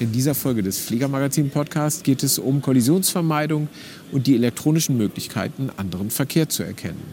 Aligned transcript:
In 0.02 0.12
dieser 0.12 0.34
Folge 0.34 0.64
des 0.64 0.80
Fliegermagazin 0.80 1.52
Podcast 1.52 2.04
geht 2.04 2.24
es 2.24 2.40
um 2.40 2.64
Kollisionsvermeidung 2.64 3.68
und 4.12 4.26
die 4.26 4.34
elektronischen 4.34 4.98
Möglichkeiten, 4.98 5.70
anderen 5.78 6.10
Verkehr 6.10 6.50
zu 6.50 6.64
erkennen. 6.64 7.04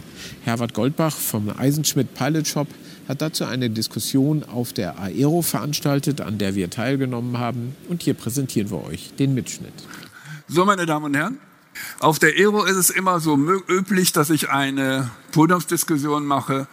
Herbert 0.45 0.73
Goldbach 0.73 1.15
vom 1.15 1.51
Eisenschmidt 1.51 2.15
Pilot 2.15 2.49
Shop 2.49 2.67
hat 3.07 3.21
dazu 3.21 3.45
eine 3.45 3.69
Diskussion 3.69 4.43
auf 4.43 4.73
der 4.73 4.99
Aero 4.99 5.43
veranstaltet, 5.43 6.23
an 6.23 6.39
der 6.39 6.55
wir 6.55 6.71
teilgenommen 6.71 7.37
haben. 7.37 7.77
Und 7.91 8.05
hier 8.05 8.15
präsentieren 8.15 8.71
wir 8.71 8.83
euch 8.83 9.13
den 9.19 9.35
Mitschnitt. 9.35 9.75
So, 10.49 10.65
meine 10.65 10.87
Damen 10.87 11.05
und 11.05 11.15
Herren, 11.15 11.37
auf 12.01 12.19
der 12.19 12.31
Aero 12.31 12.65
ist 12.65 12.77
es 12.77 12.89
immer 12.89 13.21
so 13.21 13.37
üblich, 13.69 14.13
dass 14.13 14.31
ich 14.31 14.49
eine 14.49 15.11
Podiumsdiskussion 15.33 16.25
mache 16.25 16.67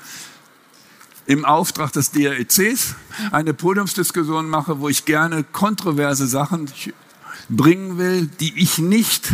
im 1.28 1.46
Auftrag 1.46 1.92
des 1.92 2.12
DRECs 2.12 2.96
eine 3.32 3.54
Podiumsdiskussion 3.54 4.50
mache, 4.50 4.80
wo 4.80 4.90
ich 4.90 5.06
gerne 5.06 5.44
kontroverse 5.44 6.28
Sachen 6.28 6.70
bringen 7.50 7.98
will, 7.98 8.28
die 8.40 8.58
ich 8.60 8.78
nicht 8.78 9.34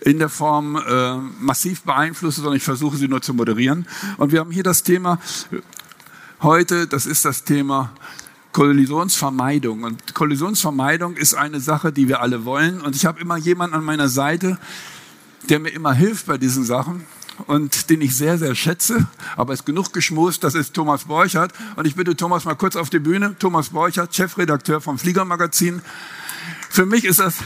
in 0.00 0.18
der 0.18 0.28
Form 0.28 0.76
äh, 0.76 1.16
massiv 1.40 1.82
beeinflusse, 1.82 2.40
sondern 2.40 2.56
ich 2.56 2.62
versuche 2.62 2.96
sie 2.96 3.08
nur 3.08 3.22
zu 3.22 3.34
moderieren. 3.34 3.86
Und 4.18 4.32
wir 4.32 4.40
haben 4.40 4.50
hier 4.50 4.62
das 4.62 4.82
Thema 4.82 5.18
heute, 6.42 6.86
das 6.86 7.06
ist 7.06 7.24
das 7.24 7.44
Thema 7.44 7.92
Kollisionsvermeidung. 8.52 9.84
Und 9.84 10.14
Kollisionsvermeidung 10.14 11.16
ist 11.16 11.34
eine 11.34 11.60
Sache, 11.60 11.92
die 11.92 12.08
wir 12.08 12.20
alle 12.20 12.44
wollen. 12.44 12.80
Und 12.80 12.94
ich 12.94 13.06
habe 13.06 13.20
immer 13.20 13.36
jemanden 13.36 13.74
an 13.74 13.84
meiner 13.84 14.08
Seite, 14.08 14.58
der 15.48 15.60
mir 15.60 15.70
immer 15.70 15.92
hilft 15.92 16.26
bei 16.26 16.38
diesen 16.38 16.64
Sachen 16.64 17.04
und 17.46 17.90
den 17.90 18.00
ich 18.00 18.16
sehr, 18.16 18.38
sehr 18.38 18.54
schätze, 18.54 19.06
aber 19.36 19.52
es 19.52 19.60
ist 19.60 19.66
genug 19.66 19.92
geschmust, 19.92 20.44
das 20.44 20.54
ist 20.54 20.74
Thomas 20.74 21.04
Borchert. 21.04 21.52
Und 21.76 21.86
ich 21.86 21.94
bitte 21.94 22.16
Thomas 22.16 22.44
mal 22.44 22.54
kurz 22.54 22.76
auf 22.76 22.90
die 22.90 22.98
Bühne. 22.98 23.36
Thomas 23.38 23.70
Borchert, 23.70 24.14
Chefredakteur 24.14 24.80
vom 24.80 24.98
Fliegermagazin. 24.98 25.82
Für 26.70 26.86
mich 26.86 27.04
ist 27.04 27.20
das, 27.20 27.36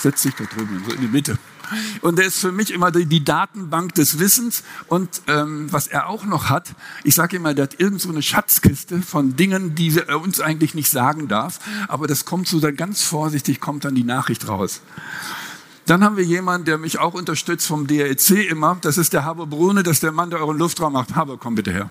setz 0.00 0.22
dich 0.22 0.34
da 0.34 0.44
drüben 0.44 0.82
so 0.86 0.94
in 0.94 1.00
die 1.00 1.08
Mitte. 1.08 1.38
Und 2.00 2.18
er 2.18 2.26
ist 2.26 2.38
für 2.38 2.52
mich 2.52 2.70
immer 2.70 2.90
die, 2.90 3.06
die 3.06 3.24
Datenbank 3.24 3.94
des 3.94 4.18
Wissens. 4.18 4.62
Und 4.88 5.22
ähm, 5.26 5.72
was 5.72 5.86
er 5.86 6.08
auch 6.08 6.24
noch 6.24 6.50
hat, 6.50 6.74
ich 7.04 7.14
sage 7.14 7.36
immer, 7.36 7.54
der 7.54 7.64
hat 7.64 7.80
irgend 7.80 8.00
so 8.00 8.10
eine 8.10 8.22
Schatzkiste 8.22 9.02
von 9.02 9.36
Dingen, 9.36 9.74
die 9.74 9.98
er 9.98 10.20
uns 10.20 10.40
eigentlich 10.40 10.74
nicht 10.74 10.90
sagen 10.90 11.28
darf. 11.28 11.60
Aber 11.88 12.06
das 12.06 12.24
kommt 12.24 12.48
so 12.48 12.60
dann 12.60 12.76
ganz 12.76 13.02
vorsichtig, 13.02 13.60
kommt 13.60 13.84
dann 13.84 13.94
die 13.94 14.04
Nachricht 14.04 14.48
raus. 14.48 14.80
Dann 15.86 16.04
haben 16.04 16.16
wir 16.16 16.24
jemanden, 16.24 16.64
der 16.64 16.78
mich 16.78 16.98
auch 16.98 17.14
unterstützt 17.14 17.66
vom 17.66 17.86
DRC 17.86 18.48
immer. 18.48 18.78
Das 18.80 18.98
ist 18.98 19.12
der 19.12 19.24
Haber 19.24 19.46
Brune, 19.46 19.82
das 19.82 19.94
ist 19.94 20.02
der 20.02 20.12
Mann, 20.12 20.30
der 20.30 20.40
euren 20.40 20.58
Luftraum 20.58 20.92
macht. 20.92 21.14
Haber, 21.16 21.38
komm 21.38 21.56
bitte 21.56 21.72
her. 21.72 21.90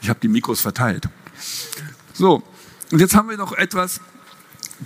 Ich 0.00 0.08
habe 0.08 0.20
die 0.20 0.28
Mikros 0.28 0.60
verteilt. 0.60 1.08
So, 2.12 2.42
und 2.90 3.00
jetzt 3.00 3.14
haben 3.14 3.30
wir 3.30 3.36
noch 3.36 3.52
etwas, 3.52 4.00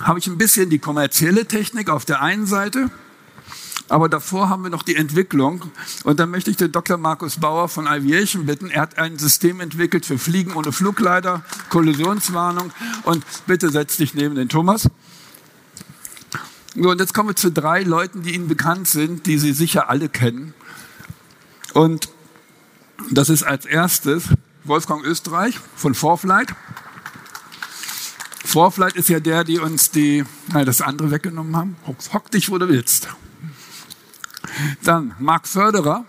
habe 0.01 0.19
ich 0.19 0.27
ein 0.27 0.39
bisschen 0.39 0.71
die 0.71 0.79
kommerzielle 0.79 1.47
Technik 1.47 1.91
auf 1.91 2.05
der 2.05 2.23
einen 2.23 2.47
Seite 2.47 2.91
aber 3.89 4.09
davor 4.09 4.51
haben 4.51 4.63
wir 4.63 4.71
noch 4.71 4.83
die 4.83 4.97
Entwicklung. 4.97 5.63
Und 6.05 6.21
da 6.21 6.27
möchte 6.27 6.51
ich 6.51 6.57
den 6.57 6.73
Dr. 6.73 6.99
Markus 6.99 7.37
Bauer 7.37 7.69
von 7.69 7.87
Aviation 7.87 8.47
bitten. 8.47 8.71
Er 8.71 8.83
hat 8.83 8.99
ein 8.99 9.19
System 9.19 9.61
entwickelt 9.61 10.05
für 10.05 10.19
Fliegen 10.19 10.53
ohne 10.55 10.73
Flugleiter, 10.73 11.43
Kollisionswarnung. 11.71 12.71
Und 13.05 13.25
bitte 13.47 13.71
setz 13.71 13.97
dich 13.97 14.15
neben 14.15 14.35
den 14.35 14.49
Thomas. 14.49 14.89
So, 16.75 16.91
und 16.91 17.01
jetzt 17.01 17.15
kommen 17.15 17.31
wir 17.31 17.37
zu 17.37 17.51
drei 17.51 17.83
Leuten, 17.83 18.23
die 18.23 18.35
Ihnen 18.35 18.47
bekannt 18.47 18.89
sind, 18.89 19.27
die 19.27 19.39
Sie 19.39 19.53
sicher 19.53 19.89
alle 19.89 20.09
kennen. 20.09 20.53
Und 21.73 22.09
das 23.11 23.31
ist 23.31 23.43
als 23.43 23.65
erstes 23.65 24.25
Wolfgang 24.65 25.03
Österreich 25.05 25.59
von 25.77 25.95
Vorflight. 25.95 26.55
Vorflight 28.45 28.97
ist 28.97 29.09
ja 29.09 29.21
der, 29.21 29.45
die 29.45 29.59
uns 29.59 29.91
die, 29.91 30.25
nein, 30.53 30.67
das 30.67 30.81
andere 30.83 31.11
weggenommen 31.11 31.57
haben. 31.57 31.77
Hock 32.13 32.31
dich, 32.31 32.51
wo 32.51 32.59
du 32.59 32.69
willst. 32.69 33.09
Dann 34.83 35.15
Marc 35.19 35.47
Förderer, 35.47 36.05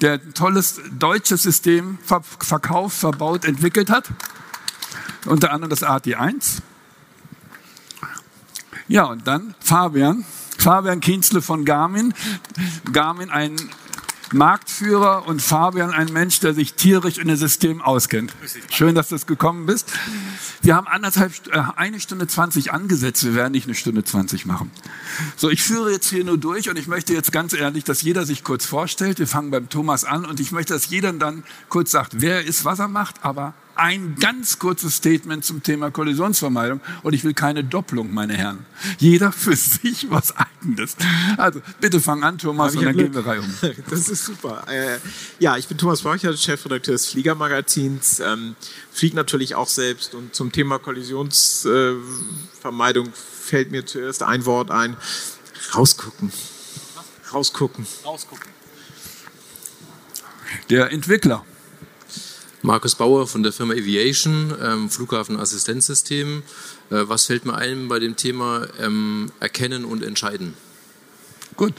der 0.00 0.14
ein 0.14 0.34
tolles 0.34 0.80
deutsches 0.98 1.42
System 1.42 1.98
Verkauf, 2.04 2.92
verbaut, 2.92 3.44
entwickelt 3.44 3.90
hat. 3.90 4.10
Unter 5.26 5.52
anderem 5.52 5.70
das 5.70 5.82
AT1. 5.82 6.62
Ja, 8.88 9.04
und 9.04 9.26
dann 9.26 9.54
Fabian, 9.60 10.24
Fabian 10.58 11.00
Kienzle 11.00 11.42
von 11.42 11.64
Garmin. 11.64 12.14
Garmin, 12.92 13.30
ein 13.30 13.56
Marktführer 14.32 15.26
und 15.26 15.40
Fabian 15.40 15.90
ein 15.90 16.12
Mensch, 16.12 16.40
der 16.40 16.54
sich 16.54 16.74
tierisch 16.74 17.18
in 17.18 17.28
dem 17.28 17.36
System 17.36 17.80
auskennt. 17.80 18.32
Schön, 18.70 18.94
dass 18.94 19.08
du 19.08 19.18
gekommen 19.18 19.66
bist. 19.66 19.92
Wir 20.62 20.76
haben 20.76 20.86
anderthalb, 20.86 21.32
äh, 21.48 21.62
eine 21.76 22.00
Stunde 22.00 22.26
zwanzig 22.26 22.72
angesetzt. 22.72 23.24
Wir 23.24 23.34
werden 23.34 23.52
nicht 23.52 23.66
eine 23.66 23.74
Stunde 23.74 24.04
zwanzig 24.04 24.46
machen. 24.46 24.70
So, 25.36 25.50
ich 25.50 25.62
führe 25.62 25.90
jetzt 25.90 26.08
hier 26.08 26.24
nur 26.24 26.38
durch 26.38 26.68
und 26.68 26.78
ich 26.78 26.88
möchte 26.88 27.12
jetzt 27.14 27.32
ganz 27.32 27.52
ehrlich, 27.52 27.84
dass 27.84 28.02
jeder 28.02 28.26
sich 28.26 28.44
kurz 28.44 28.66
vorstellt. 28.66 29.18
Wir 29.18 29.26
fangen 29.26 29.50
beim 29.50 29.68
Thomas 29.68 30.04
an 30.04 30.24
und 30.24 30.40
ich 30.40 30.52
möchte, 30.52 30.74
dass 30.74 30.88
jeder 30.88 31.12
dann 31.12 31.44
kurz 31.68 31.90
sagt, 31.90 32.20
wer 32.20 32.36
er 32.36 32.44
ist, 32.44 32.64
was 32.64 32.78
er 32.78 32.88
macht, 32.88 33.24
aber 33.24 33.54
ein 33.78 34.16
ganz 34.16 34.58
kurzes 34.58 34.96
Statement 34.96 35.44
zum 35.44 35.62
Thema 35.62 35.92
Kollisionsvermeidung 35.92 36.80
und 37.04 37.12
ich 37.12 37.22
will 37.22 37.32
keine 37.32 37.62
Doppelung, 37.62 38.12
meine 38.12 38.34
Herren. 38.34 38.66
Jeder 38.98 39.30
für 39.30 39.54
sich 39.54 40.10
was 40.10 40.34
eigenes. 40.36 40.96
Also 41.36 41.62
bitte 41.80 42.00
fang 42.00 42.24
an, 42.24 42.38
Thomas, 42.38 42.74
und 42.74 42.84
dann 42.84 42.94
Glück. 42.94 43.12
gehen 43.12 43.24
wir 43.24 43.30
rein 43.30 43.38
um. 43.40 43.54
Das 43.88 44.08
ist 44.08 44.24
super. 44.24 44.64
Äh, 44.68 44.98
ja, 45.38 45.56
ich 45.56 45.68
bin 45.68 45.78
Thomas 45.78 46.02
Borcher, 46.02 46.36
Chefredakteur 46.36 46.94
des 46.94 47.06
Fliegermagazins. 47.06 48.18
Ähm, 48.20 48.56
fliege 48.90 49.14
natürlich 49.14 49.54
auch 49.54 49.68
selbst 49.68 50.12
und 50.14 50.34
zum 50.34 50.50
Thema 50.50 50.80
Kollisionsvermeidung 50.80 53.06
äh, 53.06 53.12
fällt 53.12 53.70
mir 53.70 53.86
zuerst 53.86 54.24
ein 54.24 54.44
Wort 54.44 54.72
ein. 54.72 54.96
Rausgucken. 55.74 56.32
Rausgucken. 57.32 57.86
Rausgucken. 58.04 58.50
Der 60.68 60.90
Entwickler. 60.90 61.44
Markus 62.62 62.96
Bauer 62.96 63.28
von 63.28 63.44
der 63.44 63.52
Firma 63.52 63.74
Aviation, 63.74 64.52
ähm, 64.60 64.90
Flughafenassistenzsystem. 64.90 66.42
Äh, 66.90 67.04
was 67.08 67.26
fällt 67.26 67.44
mir 67.44 67.54
ein 67.54 67.86
bei 67.86 68.00
dem 68.00 68.16
Thema 68.16 68.66
ähm, 68.80 69.30
Erkennen 69.38 69.84
und 69.84 70.02
Entscheiden? 70.02 70.54
Gut. 71.56 71.74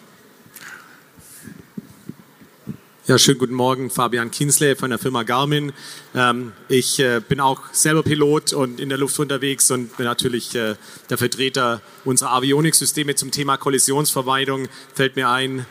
Ja, 3.08 3.18
schönen 3.18 3.40
guten 3.40 3.56
Morgen, 3.56 3.90
Fabian 3.90 4.32
Kiensley 4.32 4.76
von 4.76 4.92
der 4.92 5.00
Firma 5.00 5.24
Garmin. 5.24 5.74
Ähm, 6.16 6.54
ich 6.70 7.00
äh, 7.00 7.20
bin 7.28 7.42
auch 7.42 7.62
selber 7.74 8.04
Pilot 8.04 8.54
und 8.54 8.80
in 8.80 8.88
der 8.88 9.00
Luft 9.00 9.20
unterwegs 9.20 9.70
und 9.72 9.98
bin 9.98 10.06
natürlich 10.06 10.56
äh, 10.56 10.76
der 11.10 11.18
Vertreter 11.18 11.82
unserer 12.06 12.32
Avionik-Systeme 12.34 13.16
zum 13.16 13.32
Thema 13.32 13.58
Kollisionsvermeidung. 13.58 14.68
Fällt 14.94 15.18
mir 15.18 15.28
ein, 15.30 15.66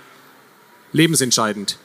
lebensentscheidend. 0.93 1.79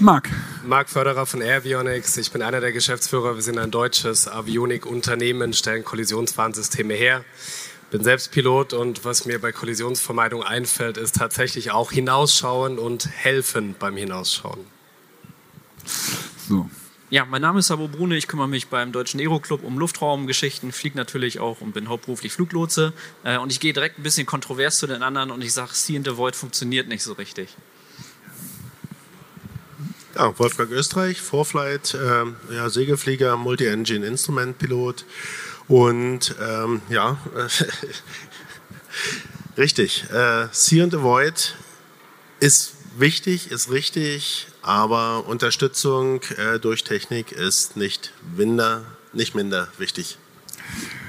Marc. 0.00 0.30
Marc 0.64 0.88
Förderer 0.88 1.26
von 1.26 1.42
Airvionics. 1.42 2.16
Ich 2.16 2.32
bin 2.32 2.40
einer 2.40 2.62
der 2.62 2.72
Geschäftsführer. 2.72 3.34
Wir 3.34 3.42
sind 3.42 3.58
ein 3.58 3.70
deutsches 3.70 4.28
Avionik-Unternehmen, 4.28 5.52
stellen 5.52 5.84
Kollisionswarnsysteme 5.84 6.94
her. 6.94 7.22
Bin 7.90 8.02
selbst 8.02 8.32
Pilot 8.32 8.72
und 8.72 9.04
was 9.04 9.26
mir 9.26 9.38
bei 9.38 9.52
Kollisionsvermeidung 9.52 10.42
einfällt, 10.42 10.96
ist 10.96 11.16
tatsächlich 11.16 11.72
auch 11.72 11.92
hinausschauen 11.92 12.78
und 12.78 13.10
helfen 13.10 13.74
beim 13.78 13.94
Hinausschauen. 13.94 14.60
So. 16.48 16.70
Ja, 17.10 17.26
mein 17.26 17.42
Name 17.42 17.58
ist 17.58 17.66
Sabo 17.66 17.86
Brune, 17.86 18.16
ich 18.16 18.26
kümmere 18.26 18.48
mich 18.48 18.68
beim 18.68 18.92
Deutschen 18.92 19.20
Aero-Club 19.20 19.62
um 19.64 19.78
Luftraumgeschichten, 19.78 20.72
fliege 20.72 20.96
natürlich 20.96 21.40
auch 21.40 21.60
und 21.60 21.72
bin 21.72 21.90
hauptberuflich 21.90 22.32
Fluglotse. 22.32 22.94
Äh, 23.22 23.36
und 23.36 23.52
ich 23.52 23.60
gehe 23.60 23.74
direkt 23.74 23.98
ein 23.98 24.02
bisschen 24.02 24.26
kontrovers 24.26 24.78
zu 24.78 24.86
den 24.86 25.02
anderen 25.02 25.30
und 25.30 25.42
ich 25.42 25.52
sage, 25.52 25.72
See 25.74 25.96
in 25.96 26.04
the 26.04 26.16
Void 26.16 26.36
funktioniert 26.36 26.88
nicht 26.88 27.02
so 27.02 27.12
richtig. 27.12 27.54
Ja, 30.20 30.38
Wolfgang 30.38 30.70
Österreich, 30.70 31.18
Vorflight, 31.18 31.94
äh, 31.94 32.54
ja, 32.54 32.68
Segelflieger, 32.68 33.38
Multi-Engine 33.38 34.06
Instrument 34.06 34.58
Pilot 34.58 35.06
und 35.66 36.34
ähm, 36.38 36.82
ja, 36.90 37.16
richtig. 39.56 40.04
Äh, 40.12 40.48
See 40.52 40.82
and 40.82 40.94
Avoid 40.94 41.54
ist 42.38 42.74
wichtig, 42.98 43.50
ist 43.50 43.70
richtig, 43.70 44.48
aber 44.60 45.26
Unterstützung 45.26 46.20
äh, 46.36 46.58
durch 46.58 46.84
Technik 46.84 47.32
ist 47.32 47.78
nicht 47.78 48.12
minder, 48.36 48.84
nicht 49.14 49.34
minder 49.34 49.68
wichtig. 49.78 50.18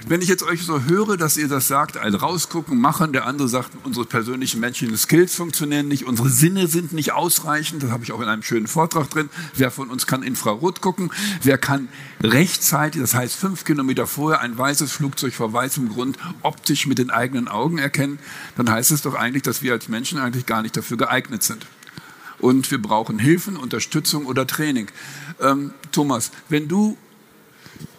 Wenn 0.08 0.22
ich 0.22 0.28
jetzt 0.28 0.44
euch 0.44 0.64
so 0.64 0.84
höre, 0.84 1.16
dass 1.16 1.38
ihr 1.38 1.48
das 1.48 1.68
sagt, 1.68 1.96
ein 1.96 2.16
rausgucken, 2.16 2.78
machen, 2.78 3.14
der 3.14 3.28
andere 3.28 3.48
sagt, 3.48 3.70
unsere 3.84 4.06
persönlichen 4.06 4.60
menschlichen 4.60 4.98
Skills 4.98 5.36
funktionieren 5.36 5.88
nicht, 5.88 6.06
unsere 6.06 6.28
Sinne 6.28 6.68
sind 6.68 6.92
nicht 6.92 7.14
ausreichend, 7.14 7.84
das 7.84 7.92
habe 7.92 8.04
ich 8.04 8.12
auch 8.12 8.20
in 8.20 8.28
einem 8.28 8.44
schönen 8.44 8.68
Vortrag 8.68 9.10
drin. 9.10 9.30
Wer 9.56 9.70
von 9.72 9.90
uns 9.90 10.08
kann 10.08 10.24
Infrarot 10.24 10.82
gucken? 10.82 11.12
Wer 11.44 11.58
kann 11.58 11.88
rechtzeitig, 12.22 13.00
das 13.00 13.14
heißt 13.14 13.36
fünf 13.36 13.64
Kilometer 13.64 14.08
vorher, 14.08 14.42
ein 14.42 14.58
weißes 14.58 14.92
Flugzeug 14.92 15.34
vor 15.34 15.54
weißem 15.54 15.90
Grund 15.90 16.18
optisch 16.42 16.88
mit 16.88 16.98
den 16.98 17.12
eigenen 17.12 17.48
Augen 17.48 17.78
erkennen? 17.78 18.20
Dann 18.58 18.70
heißt 18.70 18.92
es 18.92 19.04
doch 19.04 19.14
eigentlich, 19.14 19.44
dass 19.44 19.62
wir 19.62 19.72
als 19.74 19.88
Menschen 19.88 20.20
eigentlich 20.20 20.46
gar 20.46 20.62
nicht 20.64 20.76
dafür 20.76 20.98
geeignet 20.98 21.44
sind 21.44 21.66
und 22.40 22.70
wir 22.72 22.82
brauchen 22.82 23.20
Hilfen, 23.20 23.56
Unterstützung 23.56 24.26
oder 24.26 24.48
Training. 24.48 24.88
Ähm, 25.40 25.74
Thomas, 25.92 26.32
wenn 26.50 26.68
du 26.68 26.98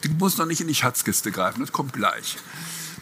Du 0.03 0.11
musst 0.19 0.39
noch 0.39 0.47
nicht 0.47 0.61
in 0.61 0.69
die 0.69 0.75
Schatzkiste 0.75 1.31
greifen, 1.31 1.61
das 1.61 1.73
kommt 1.73 1.93
gleich. 1.93 2.37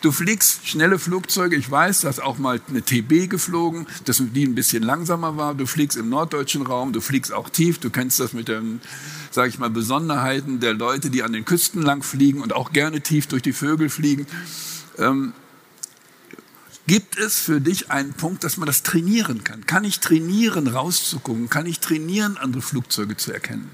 Du 0.01 0.13
fliegst 0.13 0.67
schnelle 0.67 0.99
Flugzeuge. 0.99 1.57
Ich 1.57 1.71
weiß, 1.71 2.01
du 2.01 2.09
hast 2.09 2.21
auch 2.21 2.39
mal 2.39 2.59
eine 2.69 2.81
TB 2.81 3.29
geflogen, 3.29 3.87
dass 4.07 4.23
die 4.33 4.47
ein 4.47 4.55
bisschen 4.55 4.83
langsamer 4.83 5.37
war. 5.37 5.55
Du 5.55 5.67
fliegst 5.67 5.99
im 5.99 6.09
norddeutschen 6.09 6.63
Raum, 6.63 6.95
du 6.95 7.03
fliegst 7.03 7.35
auch 7.35 7.51
tief. 7.51 7.79
Du 7.79 7.91
kennst 7.91 8.19
das 8.19 8.33
mit 8.33 8.49
den, 8.49 8.81
sage 9.31 9.51
ich 9.51 9.59
mal, 9.59 9.69
Besonderheiten 9.69 10.59
der 10.59 10.73
Leute, 10.73 11.11
die 11.11 11.23
an 11.23 11.35
den 11.35 11.45
Küsten 11.45 11.83
lang 11.83 12.03
fliegen 12.03 12.41
und 12.41 12.55
auch 12.55 12.73
gerne 12.73 13.03
tief 13.03 13.27
durch 13.27 13.43
die 13.43 13.53
Vögel 13.53 13.91
fliegen. 13.91 14.27
Ähm, 14.97 15.35
gibt 16.87 17.19
es 17.19 17.39
für 17.39 17.61
dich 17.61 17.91
einen 17.91 18.15
Punkt, 18.15 18.43
dass 18.43 18.57
man 18.57 18.67
das 18.67 18.83
trainieren 18.83 19.45
kann? 19.45 19.67
Kann 19.67 19.85
ich 19.85 20.01
trainieren, 20.01 20.67
rauszugucken? 20.67 21.51
Kann 21.51 21.67
ich 21.67 21.79
trainieren, 21.81 22.39
andere 22.39 22.63
Flugzeuge 22.63 23.19
zu 23.19 23.33
erkennen? 23.33 23.71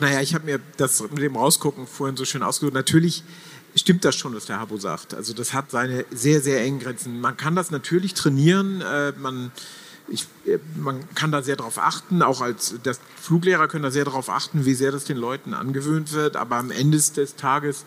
Naja, 0.00 0.20
ich 0.20 0.34
habe 0.34 0.44
mir 0.44 0.60
das 0.76 1.00
mit 1.00 1.18
dem 1.18 1.36
Rausgucken 1.36 1.86
vorhin 1.86 2.16
so 2.16 2.24
schön 2.24 2.42
ausgedrückt. 2.42 2.74
Natürlich 2.74 3.24
stimmt 3.74 4.04
das 4.04 4.14
schon, 4.14 4.34
was 4.34 4.46
der 4.46 4.60
Habo 4.60 4.76
sagt. 4.76 5.14
Also 5.14 5.32
das 5.32 5.52
hat 5.52 5.70
seine 5.70 6.04
sehr, 6.10 6.40
sehr 6.40 6.62
engen 6.62 6.80
Grenzen. 6.80 7.20
Man 7.20 7.36
kann 7.36 7.56
das 7.56 7.70
natürlich 7.70 8.14
trainieren. 8.14 8.80
Äh, 8.80 9.12
man, 9.18 9.50
ich, 10.08 10.26
äh, 10.46 10.58
man 10.76 11.02
kann 11.14 11.32
da 11.32 11.42
sehr 11.42 11.56
darauf 11.56 11.78
achten, 11.78 12.22
auch 12.22 12.40
als 12.40 12.74
das 12.82 13.00
Fluglehrer 13.20 13.68
können 13.68 13.82
da 13.82 13.90
sehr 13.90 14.04
darauf 14.04 14.30
achten, 14.30 14.64
wie 14.64 14.74
sehr 14.74 14.92
das 14.92 15.04
den 15.04 15.16
Leuten 15.16 15.54
angewöhnt 15.54 16.12
wird. 16.12 16.36
Aber 16.36 16.56
am 16.56 16.70
Ende 16.70 16.98
des 16.98 17.36
Tages 17.36 17.84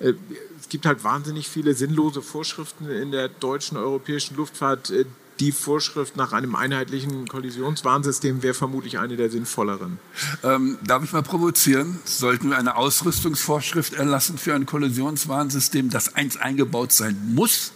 äh, 0.00 0.14
es 0.60 0.68
gibt 0.68 0.86
halt 0.86 1.04
wahnsinnig 1.04 1.48
viele 1.48 1.74
sinnlose 1.74 2.22
Vorschriften 2.22 2.88
in 2.90 3.10
der 3.10 3.28
deutschen 3.28 3.76
europäischen 3.76 4.36
Luftfahrt, 4.36 4.90
äh, 4.90 5.04
die 5.40 5.52
Vorschrift 5.52 6.16
nach 6.16 6.32
einem 6.32 6.54
einheitlichen 6.54 7.28
Kollisionswarnsystem 7.28 8.42
wäre 8.42 8.54
vermutlich 8.54 8.98
eine 8.98 9.16
der 9.16 9.30
sinnvolleren. 9.30 9.98
Ähm, 10.42 10.78
darf 10.84 11.04
ich 11.04 11.12
mal 11.12 11.22
provozieren? 11.22 11.98
Sollten 12.04 12.50
wir 12.50 12.58
eine 12.58 12.76
Ausrüstungsvorschrift 12.76 13.94
erlassen 13.94 14.38
für 14.38 14.54
ein 14.54 14.66
Kollisionswarnsystem, 14.66 15.90
das 15.90 16.14
eins 16.14 16.36
eingebaut 16.36 16.92
sein 16.92 17.34
muss? 17.34 17.72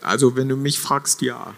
Also, 0.00 0.34
wenn 0.36 0.48
du 0.48 0.56
mich 0.56 0.80
fragst, 0.80 1.22
ja. 1.22 1.54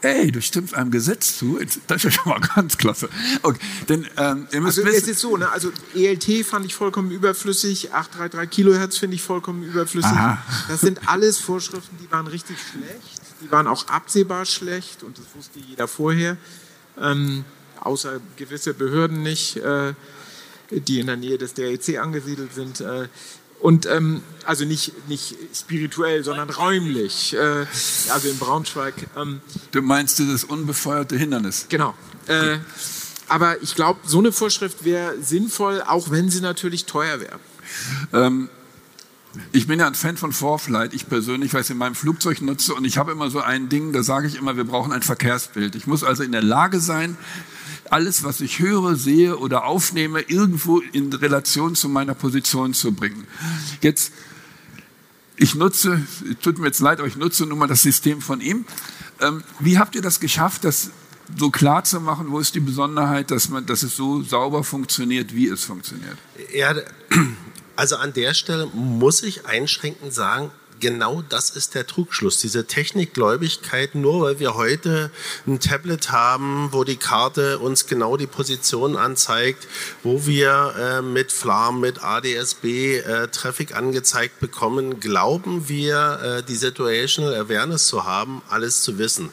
Ey, 0.00 0.30
du 0.30 0.40
stimmst 0.40 0.74
einem 0.74 0.92
Gesetz 0.92 1.38
zu. 1.38 1.58
Das 1.88 1.96
ist 1.96 2.04
ja 2.04 2.10
schon 2.10 2.30
mal 2.30 2.40
ganz 2.54 2.78
klasse. 2.78 3.08
Okay, 3.42 3.58
denn 3.88 4.06
ähm, 4.16 4.46
ihr 4.52 4.60
müsst 4.60 4.78
also, 4.78 4.88
wissen, 4.88 5.02
es 5.02 5.08
ist 5.08 5.20
so, 5.20 5.36
ne? 5.36 5.50
Also 5.50 5.72
ELT 5.94 6.46
fand 6.46 6.66
ich 6.66 6.74
vollkommen 6.74 7.10
überflüssig, 7.10 7.92
833 7.92 8.50
Kilohertz 8.50 8.98
finde 8.98 9.16
ich 9.16 9.22
vollkommen 9.22 9.64
überflüssig. 9.64 10.12
Aha. 10.12 10.38
Das 10.68 10.82
sind 10.82 11.08
alles 11.08 11.38
Vorschriften, 11.38 11.96
die 12.00 12.10
waren 12.12 12.28
richtig 12.28 12.56
schlecht. 12.58 13.17
Die 13.40 13.50
waren 13.50 13.66
auch 13.66 13.86
absehbar 13.88 14.44
schlecht 14.44 15.02
und 15.02 15.18
das 15.18 15.26
wusste 15.34 15.60
jeder 15.60 15.88
vorher, 15.88 16.36
ähm, 17.00 17.44
außer 17.80 18.20
gewisse 18.36 18.74
Behörden 18.74 19.22
nicht, 19.22 19.56
äh, 19.56 19.94
die 20.70 21.00
in 21.00 21.06
der 21.06 21.16
Nähe 21.16 21.38
des 21.38 21.54
DRC 21.54 21.98
angesiedelt 21.98 22.52
sind. 22.52 22.80
Äh, 22.80 23.08
und 23.60 23.86
ähm, 23.86 24.22
also 24.44 24.64
nicht, 24.64 25.08
nicht 25.08 25.34
spirituell, 25.54 26.22
sondern 26.22 26.50
räumlich, 26.50 27.34
äh, 27.34 27.66
also 28.10 28.28
in 28.28 28.38
Braunschweig. 28.38 28.94
Ähm, 29.16 29.40
du 29.72 29.82
meinst 29.82 30.18
dieses 30.18 30.44
unbefeuerte 30.44 31.16
Hindernis? 31.16 31.66
Genau. 31.68 31.94
Äh, 32.26 32.58
aber 33.28 33.60
ich 33.62 33.74
glaube, 33.74 34.00
so 34.06 34.18
eine 34.18 34.32
Vorschrift 34.32 34.84
wäre 34.84 35.20
sinnvoll, 35.20 35.82
auch 35.82 36.10
wenn 36.10 36.30
sie 36.30 36.40
natürlich 36.40 36.86
teuer 36.86 37.20
wäre. 37.20 37.38
Ähm, 38.12 38.48
ich 39.52 39.66
bin 39.66 39.80
ja 39.80 39.86
ein 39.86 39.94
Fan 39.94 40.16
von 40.16 40.32
Vorflight, 40.32 40.94
ich 40.94 41.08
persönlich, 41.08 41.52
weil 41.52 41.60
ich 41.60 41.66
es 41.66 41.70
in 41.70 41.78
meinem 41.78 41.94
Flugzeug 41.94 42.40
nutze 42.42 42.74
und 42.74 42.84
ich 42.84 42.98
habe 42.98 43.12
immer 43.12 43.30
so 43.30 43.40
ein 43.40 43.68
Ding, 43.68 43.92
da 43.92 44.02
sage 44.02 44.26
ich 44.26 44.36
immer, 44.36 44.56
wir 44.56 44.64
brauchen 44.64 44.92
ein 44.92 45.02
Verkehrsbild. 45.02 45.74
Ich 45.74 45.86
muss 45.86 46.04
also 46.04 46.22
in 46.22 46.32
der 46.32 46.42
Lage 46.42 46.80
sein, 46.80 47.16
alles, 47.90 48.24
was 48.24 48.40
ich 48.40 48.58
höre, 48.58 48.96
sehe 48.96 49.36
oder 49.38 49.64
aufnehme, 49.64 50.20
irgendwo 50.20 50.80
in 50.80 51.12
Relation 51.12 51.74
zu 51.74 51.88
meiner 51.88 52.14
Position 52.14 52.74
zu 52.74 52.92
bringen. 52.92 53.26
Jetzt, 53.80 54.12
ich 55.36 55.54
nutze, 55.54 56.02
tut 56.42 56.58
mir 56.58 56.66
jetzt 56.66 56.80
leid, 56.80 56.98
aber 56.98 57.08
ich 57.08 57.16
nutze 57.16 57.46
nun 57.46 57.58
mal 57.58 57.66
das 57.66 57.82
System 57.82 58.20
von 58.20 58.40
ihm. 58.40 58.64
Ähm, 59.20 59.42
wie 59.58 59.78
habt 59.78 59.94
ihr 59.94 60.02
das 60.02 60.20
geschafft, 60.20 60.64
das 60.64 60.90
so 61.36 61.50
klar 61.50 61.84
zu 61.84 62.00
machen, 62.00 62.30
wo 62.30 62.38
ist 62.38 62.54
die 62.54 62.60
Besonderheit, 62.60 63.30
dass, 63.30 63.48
man, 63.48 63.66
dass 63.66 63.82
es 63.82 63.96
so 63.96 64.22
sauber 64.22 64.64
funktioniert, 64.64 65.34
wie 65.34 65.48
es 65.48 65.64
funktioniert? 65.64 66.16
Ja, 66.54 66.74
also 67.78 67.94
an 67.94 68.12
der 68.12 68.34
Stelle 68.34 68.66
muss 68.74 69.22
ich 69.22 69.46
einschränkend 69.46 70.12
sagen, 70.12 70.50
genau 70.80 71.22
das 71.22 71.50
ist 71.50 71.76
der 71.76 71.86
Trugschluss. 71.86 72.40
Diese 72.40 72.66
Technikgläubigkeit, 72.66 73.94
nur 73.94 74.22
weil 74.22 74.40
wir 74.40 74.54
heute 74.54 75.12
ein 75.46 75.60
Tablet 75.60 76.10
haben, 76.10 76.70
wo 76.72 76.82
die 76.82 76.96
Karte 76.96 77.60
uns 77.60 77.86
genau 77.86 78.16
die 78.16 78.26
Position 78.26 78.96
anzeigt, 78.96 79.68
wo 80.02 80.26
wir 80.26 80.74
äh, 80.76 81.02
mit 81.02 81.30
FLAM, 81.30 81.78
mit 81.78 82.02
ADSB 82.02 82.96
äh, 82.96 83.28
Traffic 83.28 83.76
angezeigt 83.76 84.40
bekommen, 84.40 84.98
glauben 84.98 85.68
wir, 85.68 86.40
äh, 86.40 86.42
die 86.42 86.56
Situational 86.56 87.36
Awareness 87.36 87.86
zu 87.86 88.04
haben, 88.04 88.42
alles 88.48 88.82
zu 88.82 88.98
wissen. 88.98 89.30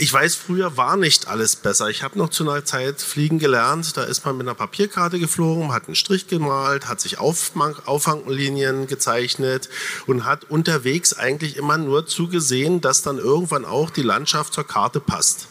Ich 0.00 0.12
weiß, 0.12 0.36
früher 0.36 0.76
war 0.76 0.96
nicht 0.96 1.26
alles 1.26 1.56
besser. 1.56 1.88
Ich 1.88 2.04
habe 2.04 2.16
noch 2.16 2.28
zu 2.28 2.48
einer 2.48 2.64
Zeit 2.64 3.02
fliegen 3.02 3.40
gelernt. 3.40 3.96
Da 3.96 4.04
ist 4.04 4.24
man 4.24 4.36
mit 4.36 4.46
einer 4.46 4.54
Papierkarte 4.54 5.18
geflogen, 5.18 5.72
hat 5.72 5.86
einen 5.86 5.96
Strich 5.96 6.28
gemalt, 6.28 6.86
hat 6.86 7.00
sich 7.00 7.18
Auffanglinien 7.18 8.86
gezeichnet 8.86 9.68
und 10.06 10.24
hat 10.24 10.44
unterwegs 10.44 11.14
eigentlich 11.14 11.56
immer 11.56 11.78
nur 11.78 12.06
zugesehen, 12.06 12.80
dass 12.80 13.02
dann 13.02 13.18
irgendwann 13.18 13.64
auch 13.64 13.90
die 13.90 14.02
Landschaft 14.02 14.54
zur 14.54 14.64
Karte 14.64 15.00
passt. 15.00 15.48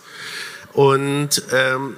Und 0.71 1.43
ähm, 1.51 1.97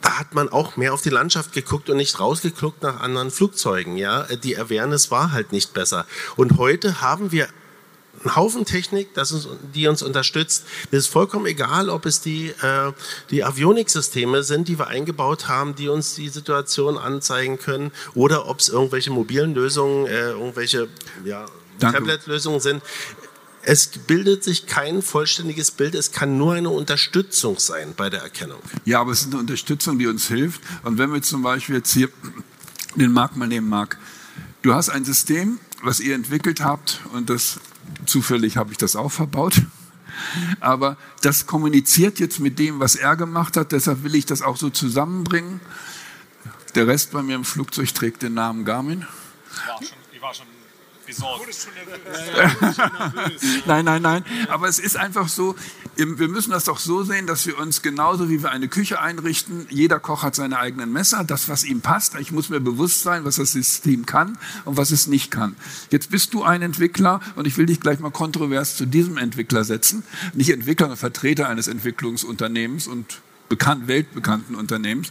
da 0.00 0.20
hat 0.20 0.34
man 0.34 0.48
auch 0.48 0.76
mehr 0.76 0.94
auf 0.94 1.02
die 1.02 1.10
Landschaft 1.10 1.52
geguckt 1.52 1.90
und 1.90 1.96
nicht 1.96 2.20
rausgeguckt 2.20 2.84
nach 2.84 3.00
anderen 3.00 3.32
Flugzeugen. 3.32 3.96
Ja, 3.96 4.22
die 4.36 4.56
Awareness 4.56 5.10
war 5.10 5.32
halt 5.32 5.50
nicht 5.50 5.74
besser. 5.74 6.06
Und 6.36 6.58
heute 6.58 7.00
haben 7.00 7.32
wir 7.32 7.48
einen 8.20 8.36
Haufen 8.36 8.64
Technik, 8.64 9.14
das 9.14 9.32
uns, 9.32 9.48
die 9.74 9.86
uns 9.86 10.02
unterstützt. 10.02 10.64
Es 10.90 10.98
ist 10.98 11.06
vollkommen 11.08 11.46
egal, 11.46 11.88
ob 11.88 12.06
es 12.06 12.20
die, 12.20 12.48
äh, 12.48 12.92
die 13.30 13.44
Avionik-Systeme 13.44 14.42
sind, 14.42 14.68
die 14.68 14.78
wir 14.78 14.88
eingebaut 14.88 15.48
haben, 15.48 15.74
die 15.74 15.88
uns 15.88 16.14
die 16.14 16.28
Situation 16.28 16.98
anzeigen 16.98 17.58
können, 17.58 17.92
oder 18.14 18.48
ob 18.48 18.60
es 18.60 18.68
irgendwelche 18.68 19.10
mobilen 19.10 19.54
Lösungen, 19.54 20.06
äh, 20.06 20.30
irgendwelche 20.30 20.88
ja, 21.24 21.46
Tablet-Lösungen 21.78 22.60
sind. 22.60 22.82
Es 23.62 23.86
bildet 23.88 24.44
sich 24.44 24.66
kein 24.66 25.02
vollständiges 25.02 25.72
Bild, 25.72 25.94
es 25.94 26.12
kann 26.12 26.38
nur 26.38 26.54
eine 26.54 26.70
Unterstützung 26.70 27.58
sein 27.58 27.92
bei 27.96 28.08
der 28.08 28.22
Erkennung. 28.22 28.60
Ja, 28.84 29.00
aber 29.00 29.12
es 29.12 29.22
ist 29.22 29.26
eine 29.26 29.38
Unterstützung, 29.38 29.98
die 29.98 30.06
uns 30.06 30.28
hilft. 30.28 30.62
Und 30.84 30.96
wenn 30.96 31.12
wir 31.12 31.20
zum 31.22 31.42
Beispiel 31.42 31.76
jetzt 31.76 31.92
hier 31.92 32.08
den 32.94 33.12
Markt 33.12 33.36
mal 33.36 33.46
nehmen, 33.46 33.68
Marc, 33.68 33.98
du 34.62 34.72
hast 34.74 34.88
ein 34.88 35.04
System, 35.04 35.58
was 35.82 36.00
ihr 36.00 36.14
entwickelt 36.14 36.60
habt 36.60 37.00
und 37.12 37.30
das 37.30 37.60
Zufällig 38.08 38.56
habe 38.56 38.72
ich 38.72 38.78
das 38.78 38.96
auch 38.96 39.12
verbaut. 39.12 39.62
Aber 40.60 40.96
das 41.20 41.46
kommuniziert 41.46 42.18
jetzt 42.18 42.40
mit 42.40 42.58
dem, 42.58 42.80
was 42.80 42.96
er 42.96 43.16
gemacht 43.16 43.56
hat. 43.56 43.72
Deshalb 43.72 44.02
will 44.02 44.14
ich 44.14 44.26
das 44.26 44.42
auch 44.42 44.56
so 44.56 44.70
zusammenbringen. 44.70 45.60
Der 46.74 46.86
Rest 46.86 47.12
bei 47.12 47.22
mir 47.22 47.36
im 47.36 47.44
Flugzeug 47.44 47.94
trägt 47.94 48.22
den 48.22 48.34
Namen 48.34 48.64
Garmin. 48.64 49.06
Ich 49.50 49.68
war 49.68 49.82
schon, 49.82 49.98
ich 50.12 50.22
war 50.22 50.34
schon 50.34 50.46
besorgt. 51.08 51.48
nein, 53.66 53.84
nein, 53.84 54.02
nein. 54.02 54.24
Aber 54.48 54.68
es 54.68 54.78
ist 54.78 54.96
einfach 54.96 55.28
so, 55.28 55.56
wir 55.96 56.28
müssen 56.28 56.50
das 56.50 56.64
doch 56.64 56.78
so 56.78 57.02
sehen, 57.02 57.26
dass 57.26 57.46
wir 57.46 57.58
uns 57.58 57.82
genauso 57.82 58.30
wie 58.30 58.42
wir 58.42 58.50
eine 58.50 58.68
Küche 58.68 59.00
einrichten, 59.00 59.66
jeder 59.70 59.98
Koch 59.98 60.22
hat 60.22 60.34
seine 60.34 60.58
eigenen 60.58 60.92
Messer, 60.92 61.24
das, 61.24 61.48
was 61.48 61.64
ihm 61.64 61.80
passt. 61.80 62.14
Ich 62.20 62.30
muss 62.30 62.48
mir 62.48 62.60
bewusst 62.60 63.02
sein, 63.02 63.24
was 63.24 63.36
das 63.36 63.52
System 63.52 64.06
kann 64.06 64.38
und 64.64 64.76
was 64.76 64.90
es 64.90 65.06
nicht 65.06 65.30
kann. 65.30 65.56
Jetzt 65.90 66.10
bist 66.10 66.34
du 66.34 66.42
ein 66.42 66.62
Entwickler 66.62 67.20
und 67.36 67.46
ich 67.46 67.56
will 67.56 67.66
dich 67.66 67.80
gleich 67.80 67.98
mal 67.98 68.10
kontrovers 68.10 68.76
zu 68.76 68.86
diesem 68.86 69.16
Entwickler 69.16 69.64
setzen. 69.64 70.04
Nicht 70.34 70.50
Entwickler, 70.50 70.88
sondern 70.88 70.98
Vertreter 70.98 71.48
eines 71.48 71.68
Entwicklungsunternehmens 71.68 72.86
und 72.86 73.20
bekannt, 73.48 73.88
weltbekannten 73.88 74.54
Unternehmens. 74.54 75.10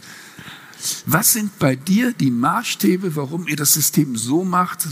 Was 1.06 1.32
sind 1.32 1.58
bei 1.58 1.76
dir 1.76 2.12
die 2.12 2.30
Maßstäbe, 2.30 3.16
warum 3.16 3.48
ihr 3.48 3.56
das 3.56 3.74
System 3.74 4.16
so 4.16 4.44
macht, 4.44 4.86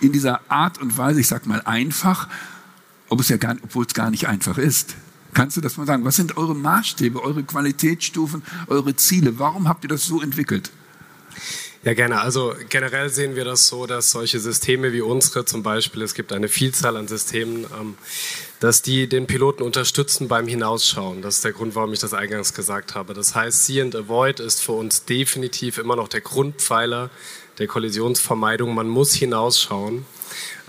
in 0.00 0.12
dieser 0.12 0.40
Art 0.50 0.78
und 0.78 0.96
Weise, 0.96 1.20
ich 1.20 1.26
sag 1.26 1.46
mal 1.46 1.60
einfach, 1.62 2.28
ob 3.08 3.20
es 3.20 3.28
ja 3.28 3.36
gar, 3.36 3.56
obwohl 3.62 3.84
es 3.86 3.94
gar 3.94 4.10
nicht 4.10 4.28
einfach 4.28 4.58
ist? 4.58 4.96
Kannst 5.32 5.56
du 5.56 5.60
das 5.60 5.76
mal 5.76 5.86
sagen? 5.86 6.04
Was 6.04 6.16
sind 6.16 6.36
eure 6.36 6.54
Maßstäbe, 6.54 7.22
eure 7.22 7.42
Qualitätsstufen, 7.42 8.42
eure 8.68 8.94
Ziele? 8.94 9.38
Warum 9.38 9.68
habt 9.68 9.84
ihr 9.84 9.88
das 9.88 10.04
so 10.06 10.22
entwickelt? 10.22 10.70
Ja, 11.84 11.92
gerne. 11.92 12.22
Also 12.22 12.54
generell 12.70 13.10
sehen 13.10 13.36
wir 13.36 13.44
das 13.44 13.68
so, 13.68 13.86
dass 13.86 14.10
solche 14.10 14.40
Systeme 14.40 14.94
wie 14.94 15.02
unsere 15.02 15.44
zum 15.44 15.62
Beispiel, 15.62 16.00
es 16.00 16.14
gibt 16.14 16.32
eine 16.32 16.48
Vielzahl 16.48 16.96
an 16.96 17.08
Systemen, 17.08 17.66
ähm, 17.78 17.96
dass 18.58 18.80
die 18.80 19.06
den 19.06 19.26
Piloten 19.26 19.62
unterstützen 19.62 20.26
beim 20.26 20.48
Hinausschauen. 20.48 21.20
Das 21.20 21.36
ist 21.36 21.44
der 21.44 21.52
Grund, 21.52 21.74
warum 21.74 21.92
ich 21.92 21.98
das 21.98 22.14
eingangs 22.14 22.54
gesagt 22.54 22.94
habe. 22.94 23.12
Das 23.12 23.34
heißt, 23.34 23.66
See 23.66 23.82
and 23.82 23.94
Avoid 23.94 24.40
ist 24.40 24.62
für 24.62 24.72
uns 24.72 25.04
definitiv 25.04 25.76
immer 25.76 25.94
noch 25.94 26.08
der 26.08 26.22
Grundpfeiler 26.22 27.10
der 27.58 27.66
Kollisionsvermeidung. 27.66 28.74
Man 28.74 28.88
muss 28.88 29.12
hinausschauen. 29.12 30.06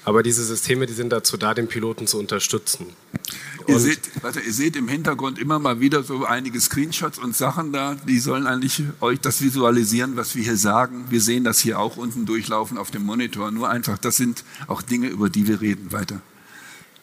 Aber 0.05 0.23
diese 0.23 0.43
Systeme, 0.43 0.85
die 0.85 0.93
sind 0.93 1.09
dazu 1.09 1.35
da, 1.35 1.53
den 1.53 1.67
Piloten 1.67 2.07
zu 2.07 2.19
unterstützen. 2.19 2.85
Ihr 3.67 3.79
seht, 3.79 3.99
warte, 4.21 4.39
ihr 4.39 4.53
seht, 4.53 4.75
im 4.75 4.87
Hintergrund 4.87 5.39
immer 5.39 5.57
mal 5.57 5.79
wieder 5.79 6.03
so 6.03 6.25
einige 6.25 6.61
Screenshots 6.61 7.17
und 7.17 7.35
Sachen 7.35 7.73
da, 7.73 7.95
die 8.07 8.19
sollen 8.19 8.45
eigentlich 8.45 8.83
euch 9.01 9.19
das 9.19 9.41
visualisieren, 9.41 10.15
was 10.15 10.35
wir 10.35 10.43
hier 10.43 10.57
sagen. 10.57 11.05
Wir 11.09 11.21
sehen 11.21 11.43
das 11.43 11.59
hier 11.59 11.79
auch 11.79 11.97
unten 11.97 12.27
durchlaufen 12.27 12.77
auf 12.77 12.91
dem 12.91 13.03
Monitor. 13.03 13.49
Nur 13.49 13.69
einfach, 13.69 13.97
das 13.97 14.17
sind 14.17 14.43
auch 14.67 14.83
Dinge, 14.83 15.07
über 15.07 15.29
die 15.29 15.47
wir 15.47 15.61
reden. 15.61 15.91
Weiter. 15.91 16.21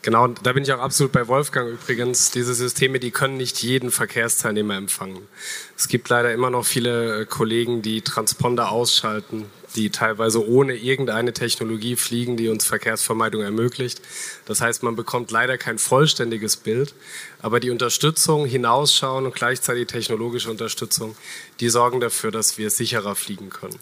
Genau, 0.02 0.24
und 0.24 0.44
da 0.44 0.52
bin 0.52 0.64
ich 0.64 0.72
auch 0.72 0.80
absolut 0.80 1.12
bei 1.12 1.28
Wolfgang 1.28 1.70
übrigens. 1.70 2.32
Diese 2.32 2.54
Systeme, 2.54 2.98
die 2.98 3.12
können 3.12 3.36
nicht 3.36 3.62
jeden 3.62 3.92
Verkehrsteilnehmer 3.92 4.74
empfangen. 4.74 5.28
Es 5.76 5.86
gibt 5.86 6.08
leider 6.08 6.32
immer 6.32 6.50
noch 6.50 6.66
viele 6.66 7.20
äh, 7.20 7.24
Kollegen, 7.24 7.82
die 7.82 8.02
Transponder 8.02 8.72
ausschalten, 8.72 9.46
die 9.76 9.90
teilweise 9.90 10.44
ohne 10.44 10.74
irgendeine 10.74 11.32
Technologie 11.32 11.94
fliegen, 11.94 12.36
die 12.36 12.48
uns 12.48 12.64
Verkehrsvermeidung 12.64 13.42
ermöglicht. 13.42 14.02
Das 14.44 14.60
heißt, 14.60 14.82
man 14.82 14.96
bekommt 14.96 15.30
leider 15.30 15.56
kein 15.56 15.78
vollständiges 15.78 16.56
Bild, 16.56 16.94
aber 17.40 17.60
die 17.60 17.70
Unterstützung, 17.70 18.44
hinausschauen 18.44 19.24
und 19.24 19.36
gleichzeitig 19.36 19.86
technologische 19.86 20.50
Unterstützung, 20.50 21.14
die 21.60 21.68
sorgen 21.68 22.00
dafür, 22.00 22.32
dass 22.32 22.58
wir 22.58 22.70
sicherer 22.70 23.14
fliegen 23.14 23.50
können. 23.50 23.78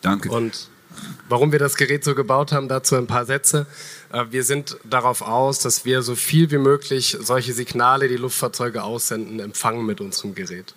Danke. 0.00 0.30
Und 0.30 0.68
Warum 1.28 1.52
wir 1.52 1.58
das 1.58 1.76
Gerät 1.76 2.04
so 2.04 2.14
gebaut 2.14 2.52
haben, 2.52 2.68
dazu 2.68 2.96
ein 2.96 3.06
paar 3.06 3.24
Sätze. 3.24 3.66
Äh, 4.12 4.26
wir 4.30 4.44
sind 4.44 4.76
darauf 4.84 5.22
aus, 5.22 5.58
dass 5.58 5.84
wir 5.84 6.02
so 6.02 6.14
viel 6.14 6.50
wie 6.50 6.58
möglich 6.58 7.16
solche 7.20 7.52
Signale, 7.52 8.08
die 8.08 8.16
Luftfahrzeuge 8.16 8.82
aussenden, 8.82 9.40
empfangen 9.40 9.84
mit 9.84 10.00
unserem 10.00 10.34
Gerät. 10.34 10.74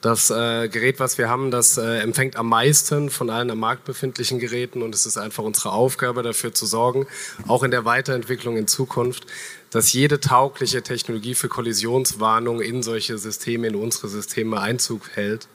Das 0.00 0.30
äh, 0.30 0.68
Gerät, 0.68 1.00
was 1.00 1.16
wir 1.16 1.30
haben, 1.30 1.50
das 1.50 1.78
äh, 1.78 2.00
empfängt 2.00 2.36
am 2.36 2.48
meisten 2.48 3.08
von 3.08 3.30
allen 3.30 3.50
am 3.50 3.58
Markt 3.58 3.84
befindlichen 3.84 4.38
Geräten 4.38 4.82
und 4.82 4.94
es 4.94 5.06
ist 5.06 5.16
einfach 5.16 5.44
unsere 5.44 5.72
Aufgabe, 5.72 6.22
dafür 6.22 6.52
zu 6.52 6.66
sorgen, 6.66 7.06
auch 7.48 7.62
in 7.62 7.70
der 7.70 7.86
Weiterentwicklung 7.86 8.56
in 8.58 8.66
Zukunft, 8.66 9.24
dass 9.70 9.92
jede 9.92 10.20
taugliche 10.20 10.82
Technologie 10.82 11.34
für 11.34 11.48
Kollisionswarnung 11.48 12.60
in 12.60 12.82
solche 12.82 13.16
Systeme, 13.16 13.68
in 13.68 13.76
unsere 13.76 14.08
Systeme 14.08 14.60
Einzug 14.60 15.08
hält 15.14 15.48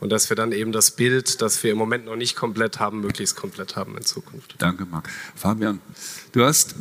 und 0.00 0.10
dass 0.10 0.30
wir 0.30 0.36
dann 0.36 0.52
eben 0.52 0.72
das 0.72 0.92
Bild, 0.92 1.42
das 1.42 1.62
wir 1.62 1.72
im 1.72 1.78
Moment 1.78 2.04
noch 2.04 2.16
nicht 2.16 2.36
komplett 2.36 2.78
haben, 2.78 3.00
möglichst 3.00 3.36
komplett 3.36 3.76
haben 3.76 3.96
in 3.96 4.04
Zukunft. 4.04 4.54
Danke, 4.58 4.86
Marc. 4.86 5.08
Fabian, 5.34 5.80
du 6.32 6.44
hast, 6.44 6.74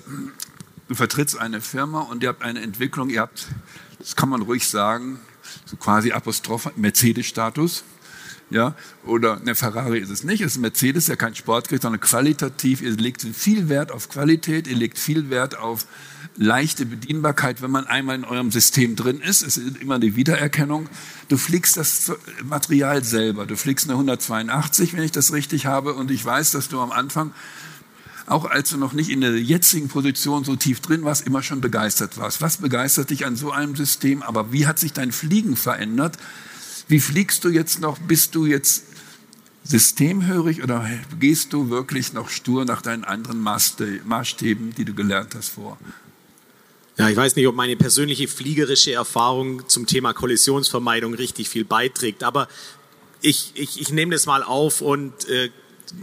du 0.88 0.96
vertrittst 0.96 1.38
eine 1.38 1.62
Firma 1.62 2.02
und 2.02 2.24
ihr 2.24 2.30
habt 2.30 2.44
eine 2.44 2.62
Entwicklung, 2.62 3.10
ihr 3.10 3.22
habt, 3.22 3.48
das 4.00 4.16
kann 4.16 4.30
man 4.30 4.42
ruhig 4.42 4.68
sagen, 4.68 5.20
so 5.66 5.78
quasi 5.78 6.12
Apostroph 6.12 6.72
Mercedes-Status. 6.76 7.84
Ja, 8.50 8.75
oder 9.06 9.42
eine 9.42 9.56
Ferrari 9.56 10.00
ist 10.00 10.10
es 10.10 10.24
nicht, 10.24 10.39
es 10.39 10.54
ist 10.54 10.58
ein 10.58 10.62
Mercedes, 10.62 11.08
ja 11.08 11.18
kein 11.18 11.36
Sportgerät, 11.36 11.82
sondern 11.82 12.00
qualitativ. 12.00 12.82
Ihr 12.82 12.92
legt 12.92 13.22
viel 13.22 13.68
Wert 13.68 13.92
auf 13.92 14.08
Qualität, 14.08 14.68
ihr 14.68 14.77
legt 14.77 14.98
viel 14.98 15.30
Wert 15.30 15.58
auf 15.60 15.86
leichte 16.38 16.86
Bedienbarkeit, 16.86 17.62
wenn 17.62 17.72
man 17.72 17.88
einmal 17.88 18.16
in 18.16 18.24
eurem 18.24 18.51
System 18.51 18.96
drin 18.96 19.20
ist. 19.20 19.42
Es 19.42 19.58
ist 19.58 19.77
immer 19.77 20.00
die 20.00 20.16
Wiedererkennung. 20.16 20.88
Du 21.27 21.38
fliegst 21.38 21.75
das 21.77 22.13
Material 22.44 23.04
selber. 23.04 23.46
Du 23.46 23.58
fliegst 23.58 23.88
eine 23.88 23.94
182, 23.94 24.94
wenn 24.94 25.04
ich 25.04 25.12
das 25.12 25.34
richtig 25.34 25.66
habe. 25.66 25.94
Und 25.94 26.12
ich 26.12 26.24
weiß, 26.24 26.51
dass 26.51 26.70
du 26.70 26.80
am 26.80 26.92
Anfang, 26.92 27.34
auch 28.27 28.46
als 28.46 28.70
du 28.70 28.77
noch 28.77 28.94
nicht 28.94 29.10
in 29.10 29.22
der 29.22 29.38
jetzigen 29.38 29.88
Position 29.88 30.44
so 30.44 30.56
tief 30.56 30.80
drin 30.80 31.04
warst, 31.04 31.25
immer 31.25 31.44
schon 31.44 31.60
begeistert 31.60 32.18
warst. 32.18 32.42
Was 32.42 32.58
begeistert 32.58 33.10
dich 33.10 33.25
an 33.25 33.36
so 33.36 33.51
einem 33.51 33.75
System? 33.75 34.22
Aber 34.22 34.54
wie 34.54 34.68
hat 34.68 34.80
sich 34.80 34.94
dein 34.94 35.12
Fliegen 35.12 35.56
verändert? 35.56 36.18
Wie 36.88 37.00
fliegst 37.00 37.44
du 37.44 37.50
jetzt 37.50 37.79
noch? 37.79 38.00
Bist 38.00 38.36
du 38.36 38.46
jetzt 38.46 38.84
systemhörig 39.63 40.63
oder 40.63 40.89
gehst 41.20 41.51
du 41.51 41.70
wirklich 41.70 42.13
noch 42.13 42.29
stur 42.29 42.63
nach 42.63 42.82
deinen 42.82 43.03
anderen 43.03 43.41
Maßstäben, 43.41 44.74
die 44.75 44.86
du 44.86 44.94
gelernt 44.94 45.36
hast 45.36 45.50
vor? 45.50 45.77
Ja, 46.98 47.10
ich 47.10 47.17
weiß 47.17 47.36
nicht, 47.36 47.48
ob 47.48 47.56
meine 47.56 47.75
persönliche 47.75 48.27
fliegerische 48.27 48.94
Erfahrung 48.94 49.67
zum 49.67 49.86
Thema 49.86 50.13
Kollisionsvermeidung 50.13 51.13
richtig 51.13 51.50
viel 51.50 51.63
beiträgt, 51.63 52.24
aber 52.24 52.48
ich, 53.22 53.51
ich, 53.56 53.79
ich 53.82 53.91
nehme 53.91 54.13
das 54.13 54.25
mal 54.25 54.41
auf 54.41 54.82
und 54.82 55.27
äh, 55.27 55.50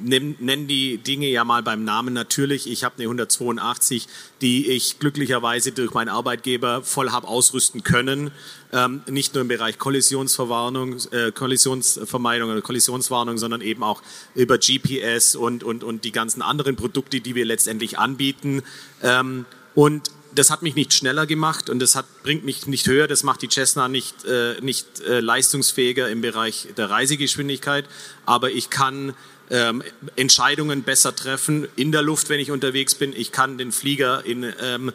nenne 0.01 0.67
die 0.67 0.99
Dinge 0.99 1.29
ja 1.29 1.45
mal 1.45 1.63
beim 1.63 1.85
Namen. 1.85 2.15
Natürlich, 2.15 2.71
ich 2.71 2.85
habe 2.85 2.97
eine 2.97 3.05
182, 3.05 4.09
die 4.41 4.69
ich 4.69 4.99
glücklicherweise 4.99 5.73
durch 5.73 5.93
meinen 5.95 6.09
Arbeitgeber 6.09 6.83
voll 6.83 7.11
habe 7.11 7.29
ausrüsten 7.29 7.83
können. 7.83 8.31
Ähm, 8.73 9.03
nicht 9.09 9.35
nur 9.35 9.43
im 9.43 9.49
Bereich 9.49 9.79
Kollisionsverwarnung, 9.79 10.97
äh, 11.13 11.33
Kollisionsvermeidung 11.33 12.51
oder 12.51 12.63
Kollisionswarnung, 12.63 13.39
sondern 13.39 13.61
eben 13.61 13.83
auch 13.83 14.03
über 14.35 14.59
GPS 14.59 15.37
und, 15.37 15.63
und, 15.63 15.85
und 15.85 16.05
die 16.05 16.13
ganzen 16.13 16.43
anderen 16.43 16.77
Produkte, 16.77 17.21
die 17.21 17.35
wir 17.35 17.45
letztendlich 17.45 17.99
anbieten. 17.99 18.63
Ähm, 19.03 19.47
und 19.75 20.11
das 20.35 20.51
hat 20.51 20.63
mich 20.63 20.75
nicht 20.75 20.93
schneller 20.93 21.27
gemacht 21.27 21.71
und 21.71 21.79
das 21.79 21.95
hat, 21.95 22.07
bringt 22.23 22.45
mich 22.45 22.67
nicht 22.67 22.87
höher, 22.87 23.07
das 23.07 23.23
macht 23.23 23.43
die 23.43 23.49
Cessna 23.49 23.89
nicht, 23.89 24.25
äh, 24.25 24.61
nicht 24.61 25.01
äh, 25.01 25.21
leistungsfähiger 25.21 26.09
im 26.09 26.21
Bereich 26.21 26.69
der 26.77 26.91
Reisegeschwindigkeit, 26.91 27.85
aber 28.27 28.51
ich 28.51 28.71
kann 28.71 29.15
ähm, 29.51 29.83
Entscheidungen 30.17 30.83
besser 30.83 31.15
treffen 31.15 31.69
in 31.77 31.93
der 31.93 32.03
Luft, 32.03 32.29
wenn 32.29 32.41
ich 32.41 32.51
unterwegs 32.51 32.95
bin. 32.95 33.13
Ich 33.15 33.33
kann 33.33 33.59
den 33.59 33.73
Flieger 33.73 34.25
in 34.25 34.53
ähm, 34.63 34.93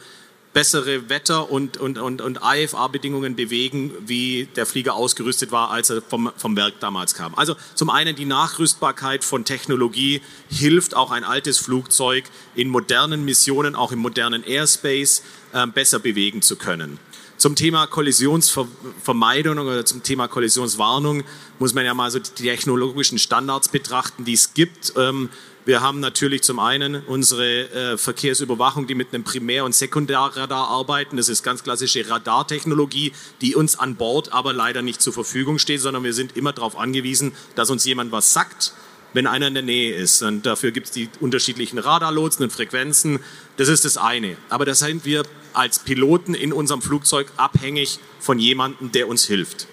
bessere 0.53 1.10
Wetter- 1.10 1.51
und, 1.51 1.77
und, 1.77 1.98
und, 2.00 2.22
und 2.22 2.39
IFA-Bedingungen 2.44 3.36
bewegen, 3.36 3.91
wie 4.06 4.48
der 4.56 4.65
Flieger 4.65 4.96
ausgerüstet 4.96 5.51
war, 5.51 5.70
als 5.70 5.89
er 5.89 6.01
vom, 6.01 6.32
vom 6.36 6.56
Werk 6.56 6.79
damals 6.79 7.13
kam. 7.13 7.36
Also 7.36 7.56
zum 7.75 7.89
einen 7.89 8.15
die 8.15 8.25
Nachrüstbarkeit 8.25 9.24
von 9.24 9.46
Technologie 9.46 10.22
hilft 10.50 10.96
auch 10.96 11.12
ein 11.12 11.24
altes 11.24 11.60
Flugzeug 11.60 12.25
in 12.56 12.70
modernen 12.70 13.25
Missionen, 13.25 13.75
auch 13.75 13.91
im 13.91 14.00
modernen 14.00 14.44
Airspace, 14.44 15.24
äh, 15.53 15.68
besser 15.68 16.00
bewegen 16.00 16.41
zu 16.41 16.56
können. 16.56 17.00
Zum 17.39 17.55
Thema 17.55 17.88
Kollisionsvermeidung 17.88 19.60
oder 19.60 19.86
zum 19.86 20.03
Thema 20.03 20.27
Kollisionswarnung 20.27 21.24
muss 21.58 21.74
man 21.74 21.86
ja 21.86 21.93
mal 21.93 22.12
so 22.12 22.19
die 22.19 22.43
technologischen 22.43 23.17
Standards 23.17 23.69
betrachten, 23.69 24.25
die 24.25 24.34
es 24.34 24.53
gibt. 24.53 24.91
Ähm, 24.98 25.29
wir 25.63 25.79
haben 25.79 26.01
natürlich 26.01 26.41
zum 26.41 26.60
einen 26.60 27.01
unsere 27.05 27.93
äh, 27.93 27.98
Verkehrsüberwachung, 27.98 28.88
die 28.88 28.96
mit 28.96 29.13
einem 29.13 29.24
Primär- 29.24 29.63
und 29.63 29.74
Sekundärradar 29.74 30.67
arbeiten. 30.67 31.15
Das 31.15 31.29
ist 31.29 31.41
ganz 31.41 31.63
klassische 31.63 32.10
Radartechnologie, 32.10 33.13
die 33.39 33.55
uns 33.55 33.79
an 33.79 33.96
Bord 33.96 34.34
aber 34.34 34.51
leider 34.51 34.81
nicht 34.81 35.01
zur 35.01 35.13
Verfügung 35.13 35.60
steht, 35.60 35.79
sondern 35.79 36.03
wir 36.03 36.13
sind 36.13 36.36
immer 36.36 36.51
darauf 36.51 36.77
angewiesen, 36.77 37.31
dass 37.55 37.69
uns 37.69 37.86
jemand 37.86 38.12
was 38.12 38.34
sagt, 38.34 38.74
wenn 39.13 39.28
einer 39.28 39.48
in 39.48 39.54
der 39.54 39.63
Nähe 39.63 39.94
ist. 39.96 40.22
Und 40.22 40.46
dafür 40.46 40.72
gibt 40.72 40.88
es 40.88 40.92
die 40.92 41.10
unterschiedlichen 41.20 41.78
Radarlotsen 41.78 42.44
und 42.44 42.51
Frequenzen. 42.51 43.20
Das 43.58 43.68
ist 43.68 43.86
das 43.86 43.98
eine. 43.98 44.38
Aber 44.50 44.66
da 44.66 44.75
sind 44.75 45.06
wir 45.06 45.24
als 45.54 45.80
Piloten 45.80 46.34
in 46.34 46.54
unserem 46.54 46.82
Flugzeug 46.82 47.32
abhängig 47.38 48.00
von 48.20 48.39
jemandem, 48.39 48.92
der 48.92 49.08
uns 49.08 49.25
hilft. 49.25 49.68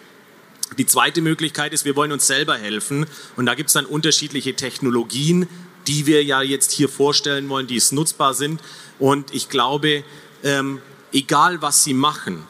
Die 0.79 0.87
zweite 0.87 1.21
Möglichkeit 1.21 1.73
ist, 1.73 1.85
wir 1.85 1.97
wollen 1.97 2.13
uns 2.13 2.27
selber 2.27 2.57
helfen. 2.57 3.07
Und 3.37 3.47
da 3.47 3.55
gibt 3.55 3.69
es 3.69 3.75
dann 3.75 3.87
unterschiedliche 3.87 4.55
Technologien, 4.55 5.49
die 5.87 6.07
wir 6.07 6.25
ja 6.25 6.43
jetzt 6.43 6.73
hier 6.73 6.89
vorstellen 6.89 7.49
wollen, 7.49 7.67
die 7.67 7.77
es 7.77 7.93
nutzbar 7.93 8.35
sind. 8.35 8.61
Und 8.99 9.33
ich 9.33 9.49
glaube, 9.49 10.03
ähm, 10.43 10.81
egal 11.13 11.63
was 11.63 11.85
Sie 11.85 11.95
machen, 11.95 12.45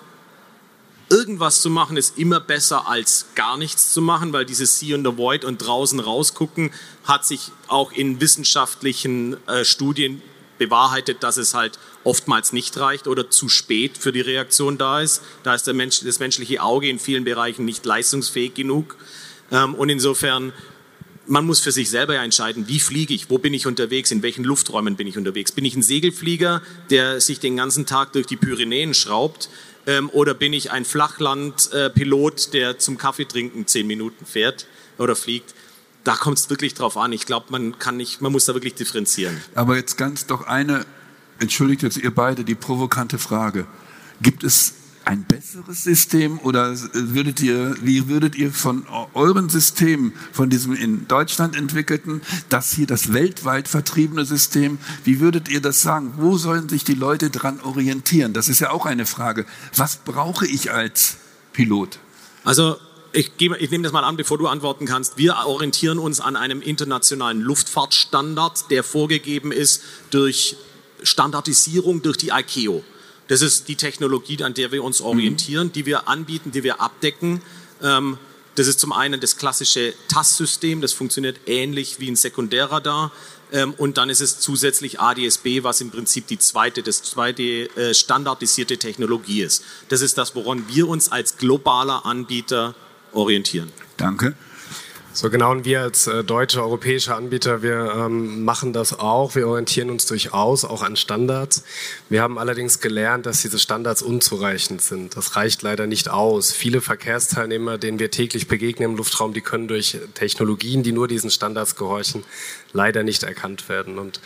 irgendwas 1.08 1.62
zu 1.62 1.70
machen 1.70 1.96
ist 1.96 2.18
immer 2.18 2.40
besser 2.40 2.88
als 2.88 3.26
gar 3.34 3.56
nichts 3.56 3.92
zu 3.92 4.02
machen, 4.02 4.32
weil 4.32 4.44
dieses 4.44 4.78
See 4.78 4.92
in 4.92 5.04
the 5.04 5.16
Void 5.16 5.44
und 5.44 5.58
draußen 5.58 6.00
rausgucken 6.00 6.72
hat 7.04 7.24
sich 7.24 7.52
auch 7.68 7.92
in 7.92 8.20
wissenschaftlichen 8.20 9.36
äh, 9.46 9.64
Studien 9.64 10.22
bewahrheitet, 10.58 11.22
dass 11.22 11.36
es 11.36 11.54
halt 11.54 11.78
oftmals 12.02 12.52
nicht 12.52 12.78
reicht 12.78 13.08
oder 13.08 13.30
zu 13.30 13.48
spät 13.48 13.98
für 13.98 14.12
die 14.12 14.20
Reaktion 14.20 14.78
da 14.78 15.00
ist. 15.00 15.22
Da 15.42 15.54
ist 15.54 15.66
Mensch, 15.72 16.00
das 16.00 16.18
menschliche 16.18 16.62
Auge 16.62 16.88
in 16.88 16.98
vielen 16.98 17.24
Bereichen 17.24 17.64
nicht 17.64 17.84
leistungsfähig 17.84 18.54
genug. 18.54 18.96
Ähm, 19.52 19.74
und 19.74 19.88
insofern 19.88 20.52
man 21.28 21.44
muss 21.44 21.60
für 21.60 21.72
sich 21.72 21.90
selber 21.90 22.14
ja 22.14 22.22
entscheiden, 22.22 22.68
wie 22.68 22.78
fliege 22.78 23.12
ich, 23.12 23.30
wo 23.30 23.38
bin 23.38 23.52
ich 23.52 23.66
unterwegs, 23.66 24.10
in 24.10 24.22
welchen 24.22 24.44
Lufträumen 24.44 24.96
bin 24.96 25.06
ich 25.06 25.18
unterwegs. 25.18 25.52
Bin 25.52 25.64
ich 25.64 25.74
ein 25.74 25.82
Segelflieger, 25.82 26.62
der 26.90 27.20
sich 27.20 27.40
den 27.40 27.56
ganzen 27.56 27.84
Tag 27.84 28.12
durch 28.12 28.26
die 28.26 28.36
Pyrenäen 28.36 28.94
schraubt, 28.94 29.48
ähm, 29.86 30.10
oder 30.10 30.34
bin 30.34 30.52
ich 30.52 30.70
ein 30.70 30.84
Flachlandpilot, 30.84 32.48
äh, 32.48 32.50
der 32.50 32.78
zum 32.78 32.98
Kaffeetrinken 32.98 33.66
zehn 33.66 33.86
Minuten 33.86 34.26
fährt 34.26 34.66
oder 34.98 35.16
fliegt? 35.16 35.54
Da 36.04 36.14
kommt 36.14 36.38
es 36.38 36.50
wirklich 36.50 36.74
drauf 36.74 36.96
an. 36.96 37.12
Ich 37.12 37.26
glaube, 37.26 37.46
man 37.50 37.78
kann 37.78 37.96
nicht, 37.96 38.20
man 38.20 38.32
muss 38.32 38.44
da 38.44 38.54
wirklich 38.54 38.74
differenzieren. 38.74 39.40
Aber 39.54 39.76
jetzt 39.76 39.96
ganz 39.96 40.26
doch 40.26 40.46
eine, 40.46 40.86
entschuldigt 41.38 41.82
jetzt 41.82 41.96
ihr 41.96 42.14
beide 42.14 42.44
die 42.44 42.54
provokante 42.54 43.18
Frage: 43.18 43.66
Gibt 44.20 44.44
es 44.44 44.74
ein 45.06 45.24
besseres 45.24 45.84
System 45.84 46.40
oder 46.40 46.76
würdet 46.92 47.40
ihr, 47.40 47.76
wie 47.80 48.08
würdet 48.08 48.34
ihr 48.34 48.50
von 48.50 48.84
euren 49.14 49.48
Systemen, 49.48 50.12
von 50.32 50.50
diesem 50.50 50.74
in 50.74 51.06
Deutschland 51.06 51.54
entwickelten, 51.54 52.22
das 52.48 52.72
hier 52.72 52.88
das 52.88 53.12
weltweit 53.12 53.68
vertriebene 53.68 54.24
System, 54.24 54.78
wie 55.04 55.20
würdet 55.20 55.48
ihr 55.48 55.60
das 55.60 55.80
sagen? 55.80 56.14
Wo 56.16 56.36
sollen 56.36 56.68
sich 56.68 56.82
die 56.82 56.94
Leute 56.94 57.30
dran 57.30 57.60
orientieren? 57.60 58.32
Das 58.32 58.48
ist 58.48 58.58
ja 58.58 58.70
auch 58.70 58.84
eine 58.84 59.06
Frage. 59.06 59.46
Was 59.76 59.96
brauche 59.96 60.44
ich 60.44 60.72
als 60.72 61.18
Pilot? 61.52 62.00
Also 62.42 62.76
ich, 63.12 63.36
gebe, 63.36 63.56
ich 63.58 63.70
nehme 63.70 63.84
das 63.84 63.92
mal 63.92 64.02
an, 64.02 64.16
bevor 64.16 64.38
du 64.38 64.48
antworten 64.48 64.86
kannst. 64.86 65.18
Wir 65.18 65.36
orientieren 65.46 66.00
uns 66.00 66.18
an 66.18 66.34
einem 66.34 66.60
internationalen 66.60 67.40
Luftfahrtstandard, 67.40 68.72
der 68.72 68.82
vorgegeben 68.82 69.52
ist 69.52 69.82
durch 70.10 70.56
Standardisierung 71.04 72.02
durch 72.02 72.16
die 72.16 72.30
ICAO. 72.30 72.82
Das 73.28 73.42
ist 73.42 73.68
die 73.68 73.76
Technologie, 73.76 74.42
an 74.42 74.54
der 74.54 74.72
wir 74.72 74.84
uns 74.84 75.00
orientieren, 75.00 75.72
die 75.72 75.86
wir 75.86 76.08
anbieten, 76.08 76.52
die 76.52 76.62
wir 76.62 76.80
abdecken. 76.80 77.42
Ähm, 77.82 78.18
das 78.54 78.68
ist 78.68 78.80
zum 78.80 78.92
einen 78.92 79.20
das 79.20 79.36
klassische 79.36 79.92
TAS-System, 80.08 80.80
das 80.80 80.92
funktioniert 80.92 81.40
ähnlich 81.46 82.00
wie 82.00 82.10
ein 82.10 82.16
Sekundärradar. 82.16 83.12
Ähm, 83.52 83.74
und 83.74 83.98
dann 83.98 84.10
ist 84.10 84.20
es 84.20 84.40
zusätzlich 84.40 84.98
ADSB, 85.00 85.62
was 85.62 85.80
im 85.80 85.90
Prinzip 85.90 86.26
die 86.26 86.38
zweite, 86.38 86.82
das 86.82 87.02
zweite 87.02 87.42
äh, 87.42 87.94
standardisierte 87.94 88.78
Technologie 88.78 89.42
ist. 89.42 89.62
Das 89.88 90.00
ist 90.00 90.18
das, 90.18 90.34
woran 90.34 90.64
wir 90.68 90.88
uns 90.88 91.12
als 91.12 91.36
globaler 91.36 92.06
Anbieter 92.06 92.74
orientieren. 93.12 93.70
Danke. 93.96 94.34
So 95.16 95.30
genau, 95.30 95.50
und 95.50 95.64
wir 95.64 95.80
als 95.80 96.06
äh, 96.08 96.22
deutsche, 96.22 96.60
europäische 96.60 97.14
Anbieter, 97.14 97.62
wir 97.62 97.90
ähm, 97.96 98.44
machen 98.44 98.74
das 98.74 98.98
auch. 98.98 99.34
Wir 99.34 99.48
orientieren 99.48 99.88
uns 99.88 100.04
durchaus 100.04 100.66
auch 100.66 100.82
an 100.82 100.94
Standards. 100.94 101.64
Wir 102.10 102.20
haben 102.20 102.38
allerdings 102.38 102.80
gelernt, 102.80 103.24
dass 103.24 103.40
diese 103.40 103.58
Standards 103.58 104.02
unzureichend 104.02 104.82
sind. 104.82 105.16
Das 105.16 105.34
reicht 105.34 105.62
leider 105.62 105.86
nicht 105.86 106.10
aus. 106.10 106.52
Viele 106.52 106.82
Verkehrsteilnehmer, 106.82 107.78
denen 107.78 107.98
wir 107.98 108.10
täglich 108.10 108.46
begegnen 108.46 108.90
im 108.90 108.96
Luftraum, 108.98 109.32
die 109.32 109.40
können 109.40 109.68
durch 109.68 109.96
Technologien, 110.12 110.82
die 110.82 110.92
nur 110.92 111.08
diesen 111.08 111.30
Standards 111.30 111.76
gehorchen, 111.76 112.22
leider 112.74 113.02
nicht 113.02 113.22
erkannt 113.22 113.70
werden. 113.70 113.98
Und 113.98 114.20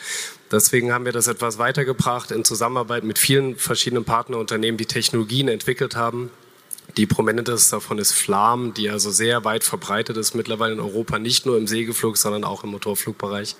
Deswegen 0.50 0.92
haben 0.92 1.04
wir 1.04 1.12
das 1.12 1.28
etwas 1.28 1.59
weitergebracht 1.59 2.32
in 2.32 2.44
Zusammenarbeit 2.44 3.04
mit 3.04 3.20
vielen 3.20 3.54
verschiedenen 3.54 4.04
Partnerunternehmen, 4.04 4.76
die 4.76 4.87
Technologien 4.87 5.47
entwickelt 5.47 5.94
haben, 5.94 6.30
die 6.97 7.06
prominenteste 7.06 7.76
davon 7.76 7.99
ist 7.99 8.12
Flam, 8.12 8.75
die 8.75 8.90
also 8.90 9.11
sehr 9.11 9.44
weit 9.44 9.64
verbreitet 9.64 10.16
ist 10.16 10.35
mittlerweile 10.35 10.75
in 10.75 10.80
Europa, 10.80 11.18
nicht 11.18 11.47
nur 11.47 11.56
im 11.56 11.66
Segelflug, 11.66 12.16
sondern 12.16 12.44
auch 12.44 12.64
im 12.64 12.70
Motorflugbereich. 12.70 13.56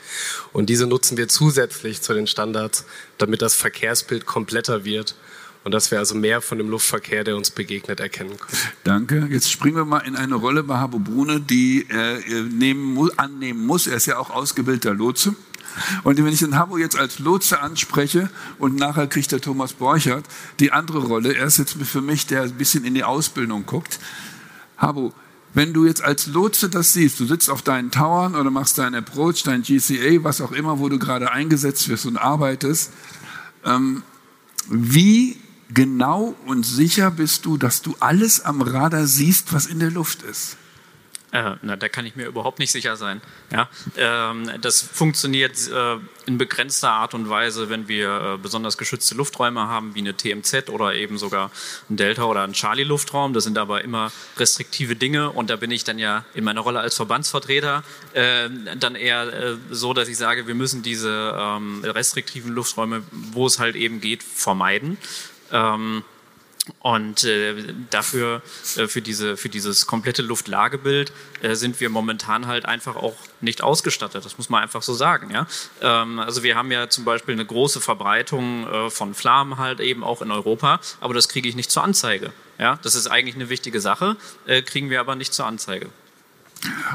Und 0.52 0.70
diese 0.70 0.87
nutzen 0.87 1.16
wir 1.16 1.28
zusätzlich 1.28 2.02
zu 2.02 2.14
den 2.14 2.26
Standards, 2.26 2.84
damit 3.18 3.42
das 3.42 3.54
Verkehrsbild 3.54 4.26
kompletter 4.26 4.84
wird 4.84 5.14
und 5.62 5.72
dass 5.72 5.90
wir 5.90 5.99
also 5.99 6.14
mehr 6.14 6.40
von 6.40 6.58
dem 6.58 6.70
Luftverkehr, 6.70 7.25
der 7.25 7.37
uns 7.37 7.50
begegnet, 7.50 8.00
erkennen 8.00 8.38
können. 8.38 8.58
Danke. 8.84 9.28
Jetzt 9.30 9.50
springen 9.50 9.76
wir 9.76 9.84
mal 9.84 10.00
in 10.00 10.16
eine 10.16 10.37
Rolle 10.37 10.62
bei 10.62 10.76
Habo 10.76 10.99
Brune, 10.99 11.40
die 11.40 11.87
er 11.88 12.18
nehmen, 12.50 13.10
annehmen 13.18 13.66
muss. 13.66 13.87
Er 13.87 13.96
ist 13.96 14.06
ja 14.06 14.18
auch 14.18 14.30
ausgebildeter 14.30 14.94
Lotse. 14.94 15.34
Und 16.05 16.19
wenn 16.19 16.33
ich 16.33 16.41
den 16.41 16.57
Habo 16.57 16.79
jetzt 16.79 16.99
als 16.99 17.19
Lotse 17.19 17.61
anspreche 17.61 18.31
und 18.59 18.77
nachher 18.77 19.07
kriegt 19.07 19.33
der 19.33 19.41
Thomas 19.41 19.73
Borchert 19.75 20.25
die 20.59 20.73
andere 20.73 20.99
Rolle, 20.99 21.35
er 21.35 21.47
ist 21.47 21.59
jetzt 21.59 21.77
für 21.83 22.03
mich, 22.03 22.27
der 22.27 22.43
ein 22.43 22.55
bisschen 22.55 22.85
in 22.85 22.95
die 22.95 23.05
Ausbildung 23.05 23.67
guckt. 23.67 23.99
Habo, 24.77 25.12
wenn 25.53 25.73
du 25.73 25.85
jetzt 25.85 26.03
als 26.03 26.27
Lotse 26.27 26.69
das 26.69 26.93
siehst, 26.93 27.19
du 27.19 27.27
sitzt 27.27 27.50
auf 27.50 27.62
deinen 27.62 27.91
Towern 27.91 28.35
oder 28.35 28.50
machst 28.50 28.79
deinen 28.79 28.95
Approach, 28.95 29.43
dein 29.43 29.62
GCA, 29.62 30.23
was 30.23 30.41
auch 30.41 30.53
immer, 30.53 30.79
wo 30.79 30.89
du 30.89 30.99
gerade 30.99 31.33
eingesetzt 31.33 31.89
wirst 31.89 32.07
und 32.07 32.17
arbeitest, 32.17 32.93
ähm, 33.65 34.03
wie 34.69 35.39
genau 35.73 36.37
und 36.47 36.65
sicher 36.65 37.11
bist 37.11 37.47
du, 37.47 37.57
dass 37.57 37.83
du 37.83 37.97
alles 38.00 38.45
am 38.45 38.62
Radar 38.62 39.07
siehst, 39.07 39.53
was 39.53 39.67
in 39.67 39.81
der 39.81 39.91
Luft 39.91 40.23
ist? 40.23 40.57
Äh, 41.32 41.52
na, 41.62 41.76
da 41.76 41.88
kann 41.88 42.06
ich 42.06 42.16
mir 42.16 42.26
überhaupt 42.26 42.58
nicht 42.58 42.72
sicher 42.72 42.96
sein. 42.96 43.20
Ja, 43.52 43.68
ähm, 43.96 44.50
das 44.60 44.82
funktioniert 44.82 45.69
äh, 45.69 45.97
in 46.26 46.38
begrenzter 46.38 46.90
Art 46.90 47.14
und 47.14 47.30
Weise, 47.30 47.71
wenn 47.71 47.86
wir 47.86 48.34
äh, 48.34 48.38
besonders 48.38 48.76
geschützte 48.76 49.14
Lufträume 49.14 49.69
haben, 49.69 49.95
wie 49.95 50.00
eine 50.00 50.16
TMZ 50.16 50.71
oder 50.71 50.95
eben 50.95 51.19
sogar 51.19 51.52
ein 51.88 51.97
Delta 51.97 52.25
oder 52.25 52.43
ein 52.43 52.52
Charlie-Luftraum. 52.52 53.32
Das 53.32 53.45
sind 53.45 53.58
aber 53.58 53.84
immer 53.84 54.10
restriktive 54.38 54.97
Dinge 54.97 55.30
und 55.30 55.50
da 55.50 55.56
bin 55.56 55.71
ich 55.71 55.84
dann 55.84 56.00
ja 56.00 56.25
in 56.34 56.43
meiner 56.43 56.62
Rolle 56.62 56.80
als 56.80 56.97
Verbandsvertreter 56.97 57.84
ähm, 58.14 58.69
dann 58.78 58.97
eher 58.97 59.32
äh, 59.32 59.56
so, 59.71 59.95
dass 59.95 60.08
ich 60.08 60.16
sage, 60.16 60.49
wir 60.49 60.56
müssen 60.56 60.82
diese 60.82 61.36
ähm, 61.38 61.84
restriktiven 61.84 62.52
Lufträume, 62.52 63.04
wo 63.12 63.47
es 63.47 63.60
halt 63.60 63.76
eben 63.76 64.00
geht, 64.00 64.25
vermeiden. 64.25 64.99
Ähm, 65.52 66.02
und 66.78 67.25
äh, 67.25 67.75
dafür, 67.91 68.43
äh, 68.76 68.87
für, 68.87 69.02
diese, 69.02 69.37
für 69.37 69.49
dieses 69.49 69.87
komplette 69.87 70.23
Luftlagebild, 70.23 71.13
äh, 71.43 71.54
sind 71.54 71.80
wir 71.80 71.91
momentan 71.91 72.47
halt 72.47 72.67
einfach 72.67 72.97
auch 72.97 73.17
nicht 73.41 73.63
ausgestattet. 73.63 74.25
Das 74.25 74.39
muss 74.39 74.49
man 74.49 74.63
einfach 74.63 74.83
so 74.83 74.95
sagen. 74.95 75.30
Ja? 75.30 75.47
Ähm, 75.80 76.19
also 76.19 76.43
wir 76.43 76.56
haben 76.56 76.71
ja 76.71 76.89
zum 76.89 77.04
Beispiel 77.04 77.35
eine 77.35 77.45
große 77.45 77.80
Verbreitung 77.80 78.67
äh, 78.67 78.91
von 78.91 79.15
Flammen 79.15 79.59
halt 79.59 79.80
eben 79.80 80.04
auch 80.04 80.23
in 80.23 80.30
Europa, 80.30 80.80
aber 81.00 81.15
das 81.15 81.28
kriege 81.28 81.49
ich 81.49 81.56
nicht 81.56 81.71
zur 81.71 81.85
Anzeige. 81.85 82.33
Ja? 82.59 82.78
Das 82.83 82.95
ist 82.95 83.06
eigentlich 83.06 83.35
eine 83.35 83.49
wichtige 83.49 83.80
Sache, 83.80 84.17
äh, 84.47 84.63
kriegen 84.63 84.91
wir 84.91 85.00
aber 85.00 85.17
nicht 85.17 85.35
zur 85.35 85.47
Anzeige. 85.47 85.89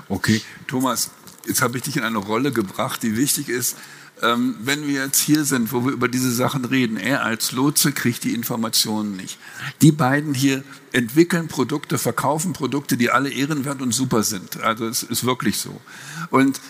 Okay, 0.10 0.42
Thomas, 0.68 1.12
jetzt 1.48 1.62
habe 1.62 1.78
ich 1.78 1.84
dich 1.84 1.98
in 1.98 2.04
eine 2.04 2.20
Rolle 2.20 2.52
gebracht, 2.52 3.02
die 3.04 3.18
wichtig 3.18 3.50
ist 3.50 3.78
ähm, 4.21 4.56
wenn 4.62 4.88
wir 4.88 5.04
jetzt 5.06 5.19
hier 5.19 5.43
sind, 5.43 5.71
wo 5.73 5.86
wir 5.86 5.91
über 5.91 6.08
diese 6.08 6.32
Sachen 6.32 6.65
reden, 6.65 6.97
er 6.97 7.23
als 7.23 7.51
Lotse 7.51 7.91
kriegt 7.91 8.23
die 8.23 8.34
Informationen 8.34 9.15
nicht. 9.15 9.38
Die 9.82 9.91
beiden 9.91 10.34
hier 10.34 10.63
entwickeln 10.93 11.47
Produkte, 11.47 11.97
verkaufen 11.97 12.54
Produkte, 12.54 12.97
die 12.97 13.12
alle 13.12 13.30
ehrenwert 13.30 13.82
und 13.82 13.93
super 13.93 14.23
sind. 14.23 14.62
Also 14.62 14.88
es 14.88 15.04
ist 15.04 15.25
wirklich 15.25 15.58
so. 15.58 15.82
Und 16.30 16.62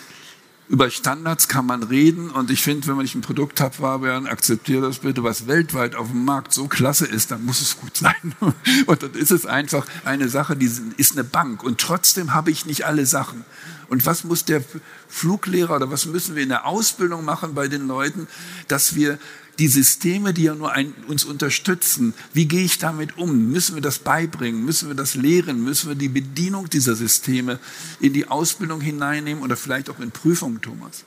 über 0.67 0.89
Standards 0.89 1.47
kann 1.47 1.65
man 1.65 1.83
reden 1.83 2.31
und 2.31 2.49
ich 2.49 2.63
finde, 2.63 2.87
wenn 2.87 2.95
man 2.95 3.03
nicht 3.03 3.15
ein 3.15 3.21
Produkt 3.21 3.61
hat, 3.61 3.75
Fabian, 3.75 4.25
akzeptiere 4.25 4.81
das 4.81 4.99
bitte, 4.99 5.23
was 5.23 5.47
weltweit 5.47 5.95
auf 5.95 6.09
dem 6.09 6.25
Markt 6.25 6.53
so 6.53 6.67
klasse 6.67 7.05
ist, 7.05 7.29
dann 7.31 7.45
muss 7.45 7.61
es 7.61 7.79
gut 7.79 7.95
sein. 7.95 8.35
Und 8.85 9.03
dann 9.03 9.13
ist 9.13 9.31
es 9.31 9.45
einfach 9.45 9.85
eine 10.05 10.27
Sache, 10.27 10.55
die 10.55 10.69
ist 10.97 11.13
eine 11.13 11.23
Bank 11.23 11.63
und 11.63 11.79
trotzdem 11.79 12.33
habe 12.33 12.51
ich 12.51 12.65
nicht 12.65 12.85
alle 12.85 13.05
Sachen. 13.05 13.45
Und 13.87 14.05
was 14.05 14.23
muss 14.23 14.45
der 14.45 14.63
Fluglehrer 15.07 15.75
oder 15.75 15.91
was 15.91 16.05
müssen 16.05 16.35
wir 16.35 16.43
in 16.43 16.49
der 16.49 16.65
Ausbildung 16.65 17.23
machen 17.23 17.53
bei 17.53 17.67
den 17.67 17.87
Leuten, 17.87 18.27
dass 18.67 18.95
wir 18.95 19.19
die 19.59 19.67
Systeme, 19.67 20.33
die 20.33 20.43
ja 20.43 20.55
nur 20.55 20.73
ein, 20.73 20.93
uns 21.07 21.23
unterstützen, 21.23 22.13
wie 22.33 22.45
gehe 22.45 22.63
ich 22.63 22.77
damit 22.77 23.17
um? 23.17 23.51
Müssen 23.51 23.75
wir 23.75 23.81
das 23.81 23.99
beibringen? 23.99 24.65
Müssen 24.65 24.89
wir 24.89 24.95
das 24.95 25.15
lehren? 25.15 25.63
Müssen 25.63 25.89
wir 25.89 25.95
die 25.95 26.09
Bedienung 26.09 26.69
dieser 26.69 26.95
Systeme 26.95 27.59
in 27.99 28.13
die 28.13 28.27
Ausbildung 28.27 28.81
hineinnehmen 28.81 29.43
oder 29.43 29.55
vielleicht 29.55 29.89
auch 29.89 29.99
in 29.99 30.11
Prüfungen, 30.11 30.61
Thomas? 30.61 31.03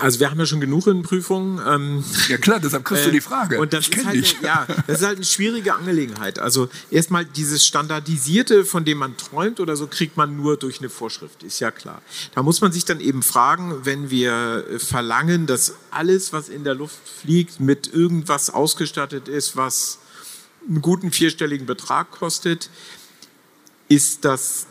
Also 0.00 0.20
wir 0.20 0.30
haben 0.30 0.38
ja 0.38 0.46
schon 0.46 0.60
genug 0.60 0.86
in 0.86 1.02
Prüfungen. 1.02 1.60
Ähm, 1.66 2.04
ja 2.28 2.36
klar, 2.36 2.60
deshalb 2.60 2.84
kriegst 2.84 3.06
du 3.06 3.10
die 3.10 3.20
Frage. 3.20 3.56
Äh, 3.56 3.58
und 3.58 3.72
das 3.72 3.88
ist 3.88 4.04
halt 4.04 4.16
eine, 4.16 4.46
ja, 4.46 4.66
das 4.86 5.00
ist 5.00 5.06
halt 5.06 5.16
eine 5.16 5.24
schwierige 5.24 5.74
Angelegenheit. 5.74 6.38
Also 6.38 6.68
erstmal 6.90 7.24
dieses 7.24 7.66
Standardisierte, 7.66 8.64
von 8.64 8.84
dem 8.84 8.98
man 8.98 9.16
träumt 9.16 9.60
oder 9.60 9.76
so, 9.76 9.86
kriegt 9.86 10.16
man 10.16 10.36
nur 10.36 10.56
durch 10.56 10.78
eine 10.78 10.88
Vorschrift, 10.88 11.42
ist 11.42 11.60
ja 11.60 11.70
klar. 11.70 12.02
Da 12.34 12.42
muss 12.42 12.60
man 12.60 12.72
sich 12.72 12.84
dann 12.84 13.00
eben 13.00 13.22
fragen, 13.22 13.84
wenn 13.84 14.10
wir 14.10 14.64
verlangen, 14.78 15.46
dass 15.46 15.74
alles, 15.90 16.32
was 16.32 16.48
in 16.48 16.64
der 16.64 16.74
Luft 16.74 17.00
fliegt, 17.20 17.60
mit 17.60 17.92
irgendwas 17.92 18.50
ausgestattet 18.50 19.28
ist, 19.28 19.56
was 19.56 19.98
einen 20.68 20.82
guten 20.82 21.10
vierstelligen 21.12 21.66
Betrag 21.66 22.10
kostet, 22.10 22.70
ist 23.88 24.24
das 24.24 24.66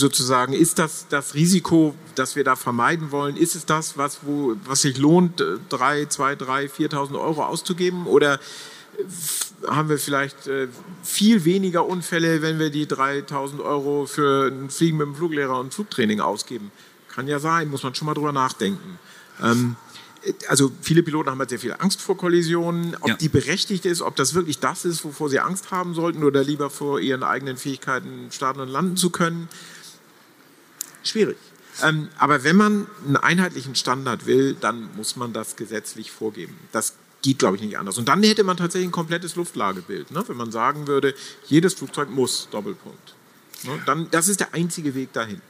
sozusagen, 0.00 0.52
ist 0.52 0.78
das 0.78 1.06
das 1.08 1.34
Risiko, 1.34 1.94
das 2.14 2.36
wir 2.36 2.44
da 2.44 2.56
vermeiden 2.56 3.10
wollen? 3.10 3.36
Ist 3.36 3.54
es 3.54 3.66
das, 3.66 3.98
was, 3.98 4.20
wo, 4.22 4.56
was 4.64 4.82
sich 4.82 4.98
lohnt, 4.98 5.44
drei, 5.68 6.06
zwei, 6.06 6.34
drei, 6.34 6.66
4.000 6.66 7.20
Euro 7.20 7.44
auszugeben? 7.44 8.06
Oder 8.06 8.40
haben 9.66 9.88
wir 9.88 9.98
vielleicht 9.98 10.46
äh, 10.46 10.68
viel 11.02 11.44
weniger 11.44 11.86
Unfälle, 11.86 12.42
wenn 12.42 12.58
wir 12.58 12.70
die 12.70 12.86
3.000 12.86 13.60
Euro 13.60 14.06
für 14.06 14.48
ein 14.48 14.70
Fliegen 14.70 14.98
mit 14.98 15.06
dem 15.06 15.14
Fluglehrer 15.14 15.58
und 15.58 15.72
Flugtraining 15.72 16.20
ausgeben? 16.20 16.70
Kann 17.08 17.28
ja 17.28 17.38
sein, 17.38 17.68
muss 17.68 17.82
man 17.82 17.94
schon 17.94 18.06
mal 18.06 18.14
drüber 18.14 18.32
nachdenken. 18.32 18.98
Ähm, 19.42 19.76
also 20.48 20.70
viele 20.80 21.02
Piloten 21.02 21.30
haben 21.30 21.38
halt 21.38 21.50
sehr 21.50 21.58
viel 21.58 21.74
Angst 21.78 22.00
vor 22.00 22.16
Kollisionen. 22.16 22.96
Ob 23.00 23.08
ja. 23.08 23.16
die 23.16 23.28
berechtigt 23.28 23.84
ist, 23.86 24.02
ob 24.02 24.16
das 24.16 24.34
wirklich 24.34 24.58
das 24.60 24.84
ist, 24.84 25.04
wovor 25.04 25.28
sie 25.28 25.40
Angst 25.40 25.70
haben 25.70 25.94
sollten 25.94 26.22
oder 26.22 26.44
lieber 26.44 26.70
vor 26.70 27.00
ihren 27.00 27.22
eigenen 27.22 27.56
Fähigkeiten 27.56 28.28
starten 28.30 28.60
und 28.60 28.68
landen 28.68 28.96
zu 28.96 29.10
können, 29.10 29.48
schwierig. 31.02 31.36
Ähm, 31.82 32.08
aber 32.18 32.44
wenn 32.44 32.56
man 32.56 32.86
einen 33.06 33.16
einheitlichen 33.16 33.74
Standard 33.74 34.26
will, 34.26 34.54
dann 34.54 34.94
muss 34.96 35.16
man 35.16 35.32
das 35.32 35.56
gesetzlich 35.56 36.10
vorgeben. 36.10 36.58
Das 36.70 36.94
geht, 37.22 37.38
glaube 37.38 37.56
ich, 37.56 37.62
nicht 37.62 37.78
anders. 37.78 37.98
Und 37.98 38.08
dann 38.08 38.22
hätte 38.22 38.44
man 38.44 38.56
tatsächlich 38.56 38.88
ein 38.88 38.92
komplettes 38.92 39.36
Luftlagebild. 39.36 40.10
Ne? 40.10 40.22
Wenn 40.26 40.36
man 40.36 40.52
sagen 40.52 40.86
würde, 40.86 41.14
jedes 41.46 41.74
Flugzeug 41.74 42.10
muss, 42.10 42.48
Doppelpunkt. 42.50 43.14
Ne? 43.62 43.80
Dann, 43.86 44.10
das 44.10 44.28
ist 44.28 44.40
der 44.40 44.54
einzige 44.54 44.94
Weg 44.94 45.12
dahin. 45.12 45.40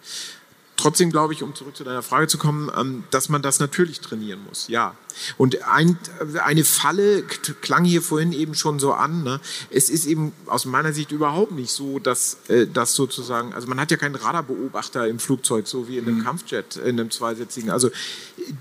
Trotzdem 0.83 1.11
glaube 1.11 1.33
ich, 1.33 1.43
um 1.43 1.55
zurück 1.55 1.77
zu 1.77 1.85
deiner 1.85 2.03
Frage 2.03 2.27
zu 2.27 2.39
kommen, 2.39 2.71
ähm, 2.77 3.05
dass 3.11 3.29
man 3.29 3.43
das 3.43 3.61
natürlich 3.61 4.01
trainieren 4.01 4.41
muss. 4.47 4.69
Ja. 4.69 4.95
Und 5.37 5.63
ein, 5.69 5.99
eine 6.43 6.65
Falle 6.65 7.23
klang 7.23 7.85
hier 7.85 8.03
vorhin 8.03 8.33
eben 8.33 8.55
schon 8.55 8.79
so 8.79 8.93
an. 8.93 9.23
Ne? 9.23 9.41
Es 9.71 9.91
ist 9.91 10.07
eben 10.07 10.33
aus 10.47 10.65
meiner 10.65 10.93
Sicht 10.93 11.13
überhaupt 11.13 11.53
nicht 11.53 11.71
so, 11.71 11.99
dass 11.99 12.39
äh, 12.49 12.67
das 12.67 12.95
sozusagen, 12.95 13.53
also 13.55 13.69
man 13.69 13.79
hat 13.79 13.91
ja 13.91 13.97
keinen 13.97 14.15
Radarbeobachter 14.15 15.07
im 15.07 15.19
Flugzeug, 15.19 15.69
so 15.69 15.89
wie 15.89 15.99
in 15.99 16.07
einem 16.07 16.19
mhm. 16.19 16.25
Kampfjet, 16.25 16.77
in 16.77 16.99
einem 16.99 17.11
zweisitzigen. 17.11 17.71
Also 17.71 17.91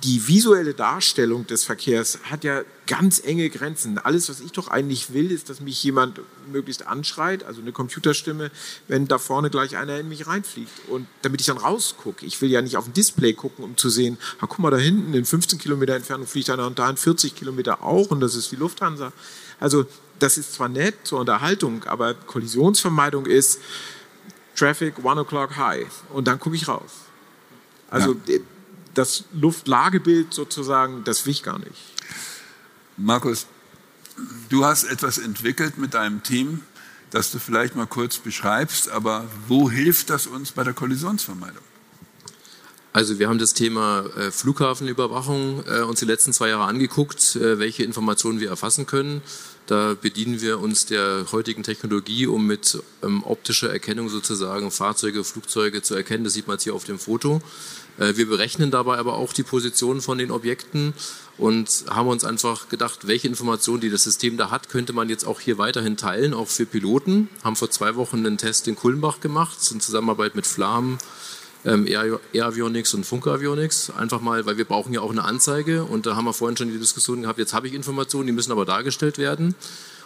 die 0.04 0.28
visuelle 0.28 0.74
Darstellung 0.74 1.48
des 1.48 1.64
Verkehrs 1.64 2.20
hat 2.30 2.44
ja 2.44 2.62
ganz 2.92 3.22
enge 3.24 3.50
Grenzen. 3.50 3.98
Alles, 4.00 4.28
was 4.28 4.42
ich 4.42 4.52
doch 4.52 4.68
eigentlich 4.68 5.14
will, 5.14 5.32
ist, 5.32 5.50
dass 5.50 5.62
mich 5.62 5.82
jemand 5.82 6.20
möglichst 6.52 6.88
anschreit, 6.88 7.46
also 7.46 7.62
eine 7.62 7.72
Computerstimme, 7.72 8.52
wenn 8.90 9.08
da 9.08 9.18
vorne 9.18 9.50
gleich 9.50 9.78
einer 9.78 9.98
in 9.98 10.10
mich 10.10 10.28
reinfliegt. 10.28 10.90
Und 10.90 11.08
damit 11.22 11.40
ich 11.40 11.48
dann 11.48 11.58
rausgucke. 11.58 12.26
Ich 12.26 12.42
will 12.42 12.52
ja 12.52 12.62
nicht 12.62 12.76
auf 12.76 12.86
ein 12.86 12.92
Display 12.92 13.32
gucken, 13.32 13.64
um 13.64 13.78
zu 13.78 13.90
sehen, 13.90 14.18
ah, 14.42 14.46
guck 14.46 14.60
mal 14.60 14.72
da 14.72 14.78
hinten, 14.78 15.14
in 15.14 15.24
15 15.24 15.58
Kilometer 15.58 15.96
Entfernung 15.96 16.28
fliegt 16.28 16.50
einer 16.50 16.68
und 16.68 16.80
da 16.80 16.90
in 16.90 16.98
40 16.98 17.34
Kilometer 17.34 17.82
auch 17.82 18.12
und 18.12 18.20
das 18.20 18.36
ist 18.36 18.52
die 18.52 18.58
Lufthansa. 18.58 19.14
Also 19.62 19.86
das 20.20 20.38
ist 20.38 20.52
zwar 20.54 20.68
nett 20.68 20.96
zur 21.06 21.22
Unterhaltung, 21.22 21.86
aber 21.86 22.14
Kollisionsvermeidung 22.14 23.26
ist 23.26 23.62
Traffic 24.58 24.96
one 25.02 25.22
o'clock 25.22 25.56
high 25.56 25.88
und 26.10 26.28
dann 26.28 26.42
gucke 26.42 26.58
ich 26.58 26.68
raus. 26.68 26.92
Also 27.90 28.18
ja. 28.28 28.40
das 28.96 29.24
Luftlagebild 29.32 30.34
sozusagen, 30.34 31.06
das 31.06 31.26
will 31.26 31.32
ich 31.32 31.44
gar 31.44 31.58
nicht. 31.58 31.91
Markus, 32.98 33.48
du 34.50 34.66
hast 34.66 34.84
etwas 34.84 35.18
entwickelt 35.18 35.78
mit 35.78 35.94
deinem 35.94 36.24
Team, 36.24 36.62
das 37.10 37.32
du 37.32 37.40
vielleicht 37.40 37.76
mal 37.76 37.88
kurz 37.88 38.18
beschreibst, 38.18 38.90
aber 38.90 39.26
wo 39.48 39.70
hilft 39.70 40.10
das 40.10 40.28
uns 40.28 40.52
bei 40.52 40.64
der 40.64 40.74
Kollisionsvermeidung? 40.74 41.64
Also 42.94 43.20
wir 43.20 43.30
haben 43.30 43.40
das 43.40 43.54
Thema 43.54 44.06
äh, 44.18 44.32
Flughafenüberwachung 44.32 45.64
äh, 45.66 45.80
uns 45.82 46.00
die 46.00 46.06
letzten 46.06 46.34
zwei 46.34 46.50
Jahre 46.50 46.66
angeguckt, 46.66 47.38
äh, 47.38 47.58
welche 47.58 47.84
Informationen 47.84 48.42
wir 48.42 48.50
erfassen 48.50 48.86
können. 48.86 49.22
Da 49.66 49.96
bedienen 50.00 50.42
wir 50.42 50.60
uns 50.60 50.88
der 50.88 51.28
heutigen 51.32 51.64
Technologie, 51.64 52.28
um 52.28 52.46
mit 52.46 52.84
ähm, 53.02 53.24
optischer 53.24 53.72
Erkennung 53.72 54.10
sozusagen 54.10 54.72
Fahrzeuge, 54.72 55.24
Flugzeuge 55.24 55.82
zu 55.82 55.96
erkennen. 55.96 56.26
Das 56.26 56.34
sieht 56.34 56.48
man 56.48 56.56
jetzt 56.56 56.64
hier 56.64 56.74
auf 56.74 56.84
dem 56.84 57.00
Foto. 57.00 57.42
Äh, 57.98 58.18
wir 58.18 58.28
berechnen 58.28 58.72
dabei 58.72 58.98
aber 58.98 59.14
auch 59.14 59.32
die 59.32 59.44
Position 59.44 60.02
von 60.02 60.18
den 60.18 60.30
Objekten 60.30 60.94
und 61.42 61.86
haben 61.90 62.08
uns 62.08 62.24
einfach 62.24 62.70
gedacht, 62.70 63.08
welche 63.08 63.28
Informationen, 63.28 63.82
die 63.82 63.90
das 63.90 64.04
System 64.04 64.38
da 64.38 64.52
hat, 64.52 64.70
könnte 64.70 64.94
man 64.94 65.10
jetzt 65.10 65.26
auch 65.26 65.40
hier 65.40 65.58
weiterhin 65.58 65.98
teilen, 65.98 66.36
auch 66.36 66.48
für 66.48 66.68
Piloten. 66.68 67.30
Haben 67.44 67.56
vor 67.56 67.72
zwei 67.72 67.96
Wochen 67.96 68.18
einen 68.18 68.38
Test 68.38 68.68
in 68.68 68.76
Kulmbach 68.76 69.22
gemacht, 69.22 69.58
in 69.72 69.82
Zusammenarbeit 69.82 70.36
mit 70.36 70.46
Flam, 70.46 71.00
ähm, 71.66 71.88
Air, 71.88 72.20
Avionics 72.40 72.94
und 72.94 73.08
Funkavionics. 73.08 73.90
Einfach 73.90 74.22
mal, 74.22 74.46
weil 74.46 74.58
wir 74.58 74.66
brauchen 74.66 74.94
ja 74.94 75.02
auch 75.02 75.10
eine 75.10 75.24
Anzeige 75.24 75.84
und 75.84 76.06
da 76.06 76.16
haben 76.16 76.26
wir 76.26 76.34
vorhin 76.34 76.58
schon 76.58 76.72
die 76.72 76.78
Diskussion 76.78 77.24
gehabt, 77.24 77.40
jetzt 77.40 77.56
habe 77.56 77.68
ich 77.68 77.74
Informationen, 77.74 78.28
die 78.28 78.34
müssen 78.34 78.52
aber 78.52 78.66
dargestellt 78.66 79.18
werden. 79.18 79.56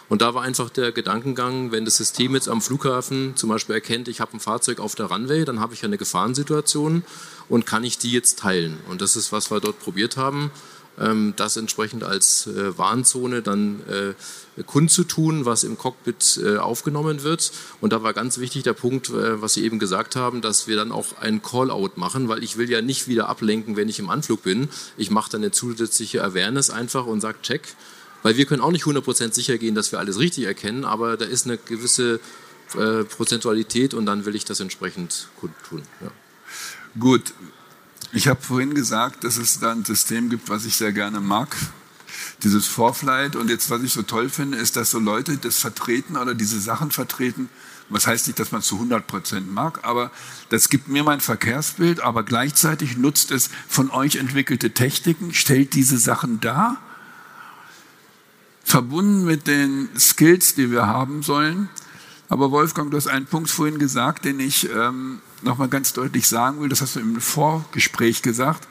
Und 0.08 0.22
da 0.22 0.32
war 0.34 0.42
einfach 0.42 0.70
der 0.70 0.92
Gedankengang, 0.92 1.70
wenn 1.70 1.84
das 1.84 1.98
System 1.98 2.34
jetzt 2.34 2.48
am 2.48 2.62
Flughafen 2.62 3.36
zum 3.36 3.50
Beispiel 3.50 3.74
erkennt, 3.74 4.08
ich 4.08 4.20
habe 4.20 4.34
ein 4.34 4.40
Fahrzeug 4.40 4.78
auf 4.78 4.94
der 4.94 5.06
Runway, 5.06 5.44
dann 5.44 5.60
habe 5.60 5.74
ich 5.74 5.84
eine 5.84 5.98
Gefahrensituation 5.98 7.04
und 7.50 7.66
kann 7.66 7.84
ich 7.84 7.98
die 7.98 8.12
jetzt 8.12 8.38
teilen. 8.38 8.78
Und 8.88 9.02
das 9.02 9.16
ist, 9.16 9.32
was 9.32 9.50
wir 9.50 9.60
dort 9.60 9.80
probiert 9.80 10.16
haben, 10.16 10.50
das 11.36 11.58
entsprechend 11.58 12.04
als 12.04 12.46
äh, 12.46 12.76
Warnzone 12.78 13.42
dann 13.42 13.80
äh, 13.86 14.62
kundzutun, 14.62 15.44
was 15.44 15.62
im 15.62 15.76
Cockpit 15.76 16.40
äh, 16.42 16.56
aufgenommen 16.56 17.22
wird. 17.22 17.52
Und 17.82 17.92
da 17.92 18.02
war 18.02 18.14
ganz 18.14 18.38
wichtig 18.38 18.62
der 18.62 18.72
Punkt, 18.72 19.12
was 19.12 19.54
Sie 19.54 19.64
eben 19.64 19.78
gesagt 19.78 20.16
haben, 20.16 20.40
dass 20.40 20.66
wir 20.66 20.76
dann 20.76 20.92
auch 20.92 21.18
einen 21.20 21.42
Call-out 21.42 21.98
machen, 21.98 22.28
weil 22.28 22.42
ich 22.42 22.56
will 22.56 22.70
ja 22.70 22.80
nicht 22.80 23.08
wieder 23.08 23.28
ablenken, 23.28 23.76
wenn 23.76 23.90
ich 23.90 23.98
im 23.98 24.08
Anflug 24.08 24.42
bin. 24.42 24.70
Ich 24.96 25.10
mache 25.10 25.30
dann 25.30 25.42
eine 25.42 25.50
zusätzliche 25.50 26.24
Awareness 26.24 26.70
einfach 26.70 27.04
und 27.04 27.20
sage 27.20 27.38
Check, 27.42 27.62
weil 28.22 28.38
wir 28.38 28.46
können 28.46 28.62
auch 28.62 28.72
nicht 28.72 28.84
100% 28.84 29.34
sicher 29.34 29.58
gehen, 29.58 29.74
dass 29.74 29.92
wir 29.92 29.98
alles 29.98 30.18
richtig 30.18 30.44
erkennen, 30.44 30.86
aber 30.86 31.18
da 31.18 31.26
ist 31.26 31.44
eine 31.44 31.58
gewisse 31.58 32.20
Prozentualität 33.16 33.94
und 33.94 34.06
dann 34.06 34.24
will 34.24 34.34
ich 34.34 34.44
das 34.44 34.58
entsprechend 34.58 35.28
kundtun. 35.38 35.82
Ja. 36.00 36.10
Gut, 36.98 37.32
ich 38.16 38.28
habe 38.28 38.40
vorhin 38.40 38.74
gesagt, 38.74 39.24
dass 39.24 39.36
es 39.36 39.60
da 39.60 39.72
ein 39.72 39.84
System 39.84 40.30
gibt, 40.30 40.48
was 40.48 40.64
ich 40.64 40.74
sehr 40.74 40.94
gerne 40.94 41.20
mag. 41.20 41.54
Dieses 42.42 42.66
Vorflight. 42.66 43.36
Und 43.36 43.50
jetzt, 43.50 43.68
was 43.68 43.82
ich 43.82 43.92
so 43.92 44.00
toll 44.00 44.30
finde, 44.30 44.56
ist, 44.56 44.76
dass 44.76 44.90
so 44.90 44.98
Leute 44.98 45.36
das 45.36 45.58
vertreten 45.58 46.16
oder 46.16 46.34
diese 46.34 46.58
Sachen 46.58 46.90
vertreten. 46.90 47.50
Was 47.90 48.06
heißt 48.06 48.26
nicht, 48.26 48.38
dass 48.38 48.52
man 48.52 48.62
es 48.62 48.68
zu 48.68 48.76
100 48.76 49.06
Prozent 49.06 49.52
mag, 49.52 49.84
aber 49.84 50.10
das 50.48 50.70
gibt 50.70 50.88
mir 50.88 51.04
mein 51.04 51.20
Verkehrsbild, 51.20 52.00
aber 52.00 52.22
gleichzeitig 52.22 52.96
nutzt 52.96 53.30
es 53.30 53.50
von 53.68 53.90
euch 53.90 54.16
entwickelte 54.16 54.72
Techniken, 54.72 55.34
stellt 55.34 55.74
diese 55.74 55.98
Sachen 55.98 56.40
dar, 56.40 56.78
verbunden 58.64 59.24
mit 59.24 59.46
den 59.46 59.90
Skills, 59.96 60.54
die 60.54 60.72
wir 60.72 60.86
haben 60.86 61.22
sollen. 61.22 61.68
Aber 62.28 62.50
Wolfgang, 62.50 62.90
du 62.90 62.96
hast 62.96 63.06
einen 63.06 63.26
Punkt 63.26 63.50
vorhin 63.50 63.78
gesagt, 63.78 64.24
den 64.24 64.40
ich 64.40 64.68
ähm, 64.70 65.20
nochmal 65.42 65.68
ganz 65.68 65.92
deutlich 65.92 66.26
sagen 66.28 66.60
will, 66.60 66.68
das 66.68 66.80
hast 66.80 66.96
du 66.96 67.00
im 67.00 67.20
Vorgespräch 67.20 68.22
gesagt, 68.22 68.66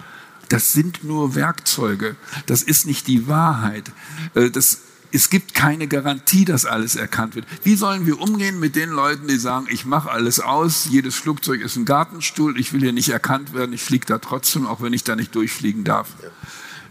das 0.49 0.73
sind 0.73 1.04
nur 1.04 1.36
Werkzeuge. 1.36 2.15
Das 2.45 2.62
ist 2.62 2.86
nicht 2.86 3.08
die 3.08 3.28
Wahrheit. 3.28 3.91
Äh, 4.36 4.51
das, 4.51 4.82
es 5.12 5.30
gibt 5.30 5.54
keine 5.54 5.88
Garantie, 5.88 6.45
dass 6.45 6.65
alles 6.65 6.95
erkannt 6.95 7.36
wird. 7.36 7.45
Wie 7.63 7.75
sollen 7.75 8.06
wir 8.06 8.19
umgehen 8.19 8.60
mit 8.60 8.75
den 8.75 8.89
Leuten, 8.89 9.28
die 9.28 9.38
sagen, 9.38 9.67
ich 9.69 9.86
mache 9.86 10.12
alles 10.12 10.39
aus, 10.39 10.86
jedes 10.89 11.15
Flugzeug 11.15 11.62
ist 11.62 11.75
ein 11.78 11.86
Gartenstuhl, 11.86 12.60
ich 12.60 12.73
will 12.73 12.82
hier 12.82 12.93
nicht 12.93 13.10
erkannt 13.10 13.54
werden, 13.54 13.73
ich 13.73 13.82
fliege 13.82 14.06
da 14.06 14.19
trotzdem, 14.19 14.67
auch 14.67 14.82
wenn 14.82 14.93
ich 14.93 15.04
da 15.04 15.15
nicht 15.15 15.34
durchfliegen 15.34 15.84
darf. 15.84 16.10
Ja. 16.21 16.30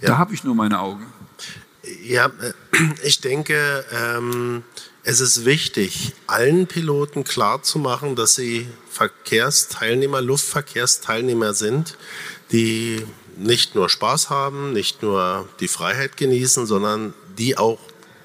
Ja. 0.01 0.09
Da 0.09 0.19
habe 0.19 0.35
ich 0.35 0.45
nur 0.45 0.55
meine 0.55 0.81
Augen. 0.81 1.07
Ja, 2.03 2.27
äh, 2.27 2.53
ich 3.03 3.21
denke, 3.21 3.85
ähm, 3.93 4.63
es 5.05 5.21
ist 5.21 5.45
wichtig, 5.45 6.13
allen 6.27 6.67
Piloten 6.67 7.25
klarzumachen, 7.25 8.17
dass 8.17 8.35
sie 8.35 8.67
Verkehrsteilnehmer, 8.91 10.23
Luftverkehrsteilnehmer 10.23 11.53
sind, 11.53 11.99
die 12.51 13.05
nicht 13.37 13.75
nur 13.75 13.91
Spaß 13.91 14.31
haben, 14.31 14.73
nicht 14.73 15.03
nur 15.03 15.47
die 15.61 15.69
Freiheit 15.69 16.17
genießen, 16.17 16.67
sondern 16.67 17.13
die 17.37 17.59
auch 17.59 17.79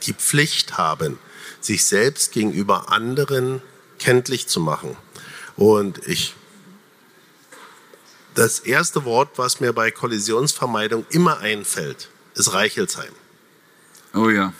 die 0.03 0.13
Pflicht 0.13 0.77
haben, 0.77 1.19
sich 1.59 1.85
selbst 1.85 2.31
gegenüber 2.31 2.89
anderen 2.89 3.61
kenntlich 3.97 4.47
zu 4.47 4.61
machen. 4.61 4.95
Und 5.57 6.07
ich, 6.07 6.33
das 8.35 8.59
erste 8.59 9.03
Wort, 9.03 9.31
was 9.35 9.59
mir 9.59 9.73
bei 9.73 9.91
Kollisionsvermeidung 9.91 11.05
immer 11.09 11.39
einfällt, 11.39 12.07
ist 12.35 12.53
Reichelsheim. 12.53 13.11
Oh 14.13 14.29
ja. 14.29 14.53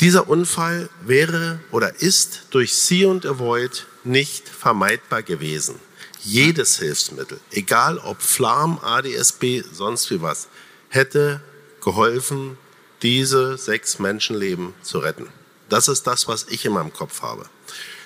Dieser 0.00 0.28
Unfall 0.28 0.88
wäre 1.04 1.60
oder 1.70 2.00
ist 2.00 2.42
durch 2.50 2.74
See 2.74 3.04
und 3.04 3.24
Avoid 3.24 3.86
nicht 4.02 4.48
vermeidbar 4.48 5.22
gewesen. 5.22 5.76
Jedes 6.22 6.78
Hilfsmittel, 6.78 7.38
egal 7.52 7.98
ob 7.98 8.20
Flam, 8.20 8.78
ADSB, 8.82 9.62
sonst 9.72 10.10
wie 10.10 10.22
was, 10.22 10.48
hätte 10.88 11.40
geholfen, 11.82 12.56
diese 13.02 13.58
sechs 13.58 13.98
Menschenleben 13.98 14.74
zu 14.82 14.98
retten. 14.98 15.28
Das 15.68 15.88
ist 15.88 16.06
das, 16.06 16.26
was 16.26 16.46
ich 16.48 16.64
in 16.64 16.72
meinem 16.72 16.92
Kopf 16.92 17.22
habe. 17.22 17.46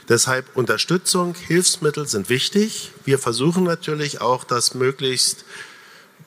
Deshalb 0.09 0.57
Unterstützung, 0.57 1.35
Hilfsmittel 1.35 2.09
sind 2.09 2.29
wichtig. 2.29 2.93
Wir 3.05 3.19
versuchen 3.19 3.65
natürlich 3.65 4.21
auch, 4.21 4.45
das 4.45 4.75
möglichst 4.75 5.45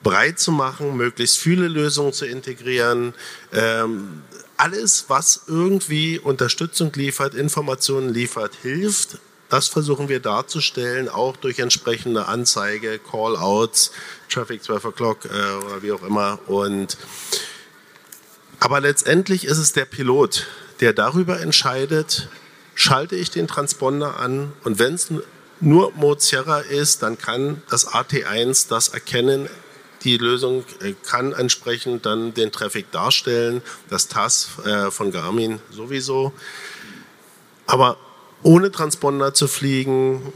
breit 0.04 0.40
zu 0.40 0.52
machen, 0.52 0.96
möglichst 0.98 1.38
viele 1.38 1.68
Lösungen 1.68 2.14
zu 2.14 2.26
integrieren. 2.26 3.14
Ähm, 3.52 4.22
alles, 4.62 5.06
was 5.08 5.42
irgendwie 5.48 6.20
Unterstützung 6.20 6.94
liefert, 6.94 7.34
Informationen 7.34 8.10
liefert, 8.14 8.54
hilft. 8.62 9.18
Das 9.50 9.68
versuchen 9.68 10.08
wir 10.08 10.20
darzustellen, 10.20 11.10
auch 11.10 11.36
durch 11.36 11.58
entsprechende 11.58 12.28
Anzeige, 12.28 13.00
Call-outs, 13.00 13.92
Traffic 14.30 14.64
12 14.64 14.86
o'clock 14.86 15.26
äh, 15.26 15.66
oder 15.66 15.82
wie 15.82 15.92
auch 15.92 16.04
immer. 16.04 16.38
Und, 16.46 16.98
aber 18.60 18.82
letztendlich 18.82 19.46
ist 19.46 19.58
es 19.58 19.74
der 19.74 19.86
Pilot, 19.86 20.46
der 20.80 20.94
darüber 20.94 21.40
entscheidet, 21.40 22.30
schalte 22.76 23.16
ich 23.16 23.32
den 23.32 23.48
Transponder 23.48 24.20
an 24.20 24.54
und 24.64 24.78
wenn 24.78 24.94
es 24.94 25.10
nur 25.60 25.92
Mozilla 25.94 26.60
ist, 26.60 27.02
dann 27.02 27.18
kann 27.18 27.62
das 27.70 27.88
AT1 27.88 28.68
das 28.70 28.90
erkennen, 28.90 29.50
die 30.04 30.18
Lösung 30.18 30.64
äh, 30.82 30.94
kann 31.06 31.34
entsprechend 31.34 32.06
dann 32.06 32.34
den 32.34 32.52
Traffic 32.52 32.92
darstellen, 32.92 33.62
das 33.90 34.08
TAS 34.08 34.50
äh, 34.66 34.92
von 34.92 35.12
Garmin 35.12 35.60
sowieso. 35.72 36.34
Aber 37.68 37.98
ohne 38.44 38.72
Transponder 38.72 39.34
zu 39.34 39.48
fliegen, 39.48 40.34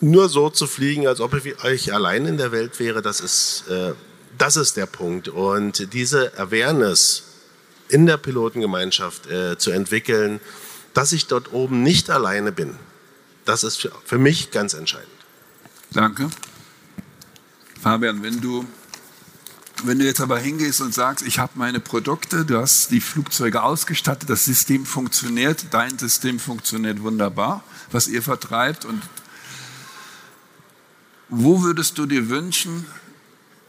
nur 0.00 0.28
so 0.28 0.50
zu 0.50 0.66
fliegen, 0.66 1.06
als 1.06 1.20
ob 1.20 1.34
ich 1.44 1.92
allein 1.92 2.26
in 2.26 2.36
der 2.36 2.52
Welt 2.52 2.78
wäre, 2.78 3.02
das 3.02 3.20
ist, 3.20 3.64
äh, 3.68 3.92
das 4.38 4.56
ist 4.56 4.76
der 4.76 4.86
Punkt. 4.86 5.28
Und 5.28 5.92
diese 5.92 6.38
Awareness 6.38 7.24
in 7.88 8.06
der 8.06 8.16
Pilotengemeinschaft 8.16 9.24
zu 9.58 9.72
entwickeln, 9.72 10.40
dass 10.94 11.10
ich 11.10 11.26
dort 11.26 11.52
oben 11.52 11.82
nicht 11.82 12.08
alleine 12.08 12.52
bin, 12.52 12.76
das 13.44 13.64
ist 13.64 13.88
für 14.04 14.18
mich 14.18 14.52
ganz 14.52 14.74
entscheidend. 14.74 15.10
Danke. 15.90 16.30
Fabian, 17.80 18.22
wenn 18.22 18.40
du, 18.42 18.66
wenn 19.84 19.98
du 19.98 20.04
jetzt 20.04 20.20
aber 20.20 20.38
hingehst 20.38 20.82
und 20.82 20.92
sagst, 20.92 21.26
ich 21.26 21.38
habe 21.38 21.52
meine 21.54 21.80
Produkte, 21.80 22.44
du 22.44 22.58
hast 22.58 22.90
die 22.90 23.00
Flugzeuge 23.00 23.62
ausgestattet, 23.62 24.28
das 24.28 24.44
System 24.44 24.84
funktioniert, 24.84 25.66
dein 25.70 25.98
System 25.98 26.38
funktioniert 26.38 27.02
wunderbar, 27.02 27.64
was 27.90 28.06
ihr 28.06 28.22
vertreibt 28.22 28.84
und 28.84 29.02
wo 31.30 31.62
würdest 31.62 31.96
du 31.96 32.04
dir 32.04 32.28
wünschen, 32.28 32.84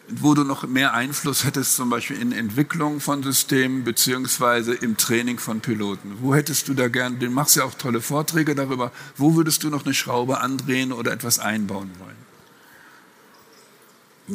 wo 0.09 0.33
du 0.33 0.43
noch 0.43 0.67
mehr 0.67 0.93
Einfluss 0.93 1.45
hättest, 1.45 1.77
zum 1.77 1.89
Beispiel 1.89 2.19
in 2.19 2.33
Entwicklung 2.33 2.99
von 2.99 3.23
Systemen 3.23 3.85
beziehungsweise 3.85 4.73
im 4.73 4.97
Training 4.97 5.39
von 5.39 5.61
Piloten? 5.61 6.17
Wo 6.19 6.35
hättest 6.35 6.67
du 6.67 6.73
da 6.73 6.89
gern, 6.89 7.19
du 7.19 7.29
machst 7.29 7.55
ja 7.55 7.63
auch 7.63 7.75
tolle 7.75 8.01
Vorträge 8.01 8.55
darüber, 8.55 8.91
wo 9.15 9.35
würdest 9.35 9.63
du 9.63 9.69
noch 9.69 9.85
eine 9.85 9.93
Schraube 9.93 10.41
andrehen 10.41 10.91
oder 10.91 11.13
etwas 11.13 11.39
einbauen 11.39 11.91
wollen? 11.99 12.20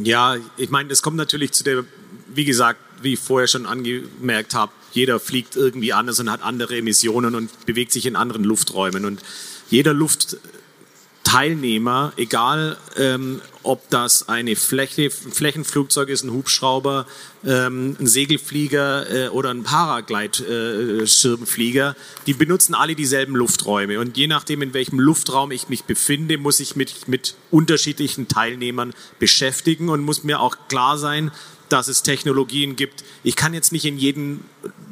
Ja, 0.02 0.36
ich 0.56 0.70
meine, 0.70 0.92
es 0.92 1.02
kommt 1.02 1.16
natürlich 1.16 1.52
zu 1.52 1.64
der, 1.64 1.84
wie 2.34 2.44
gesagt, 2.44 2.80
wie 3.02 3.14
ich 3.14 3.20
vorher 3.20 3.46
schon 3.46 3.66
angemerkt 3.66 4.54
habe, 4.54 4.72
jeder 4.92 5.20
fliegt 5.20 5.56
irgendwie 5.56 5.92
anders 5.92 6.18
und 6.20 6.30
hat 6.30 6.42
andere 6.42 6.76
Emissionen 6.76 7.34
und 7.34 7.66
bewegt 7.66 7.92
sich 7.92 8.06
in 8.06 8.16
anderen 8.16 8.44
Lufträumen. 8.44 9.04
Und 9.04 9.20
jeder 9.68 9.92
Luftteilnehmer, 11.36 12.14
egal 12.16 12.78
ähm, 12.96 13.42
ob 13.62 13.90
das 13.90 14.30
eine 14.30 14.56
Fläche, 14.56 15.02
ein 15.02 15.10
Flächenflugzeug 15.10 16.08
ist, 16.08 16.24
ein 16.24 16.32
Hubschrauber, 16.32 17.04
ähm, 17.44 17.94
ein 18.00 18.06
Segelflieger 18.06 19.26
äh, 19.26 19.28
oder 19.28 19.50
ein 19.50 19.62
Paraglide-Schirmflieger, 19.62 21.90
äh, 21.90 21.94
die 22.26 22.32
benutzen 22.32 22.74
alle 22.74 22.94
dieselben 22.94 23.36
Lufträume. 23.36 24.00
Und 24.00 24.16
je 24.16 24.28
nachdem, 24.28 24.62
in 24.62 24.72
welchem 24.72 24.98
Luftraum 24.98 25.50
ich 25.50 25.68
mich 25.68 25.84
befinde, 25.84 26.38
muss 26.38 26.58
ich 26.58 26.74
mich 26.74 27.06
mit 27.06 27.34
unterschiedlichen 27.50 28.28
Teilnehmern 28.28 28.94
beschäftigen 29.18 29.90
und 29.90 30.00
muss 30.00 30.24
mir 30.24 30.40
auch 30.40 30.56
klar 30.68 30.96
sein, 30.96 31.32
dass 31.68 31.88
es 31.88 32.02
Technologien 32.02 32.76
gibt. 32.76 33.04
Ich 33.24 33.36
kann 33.36 33.52
jetzt 33.52 33.72
nicht 33.72 33.84
in 33.84 33.98
jeden 33.98 34.42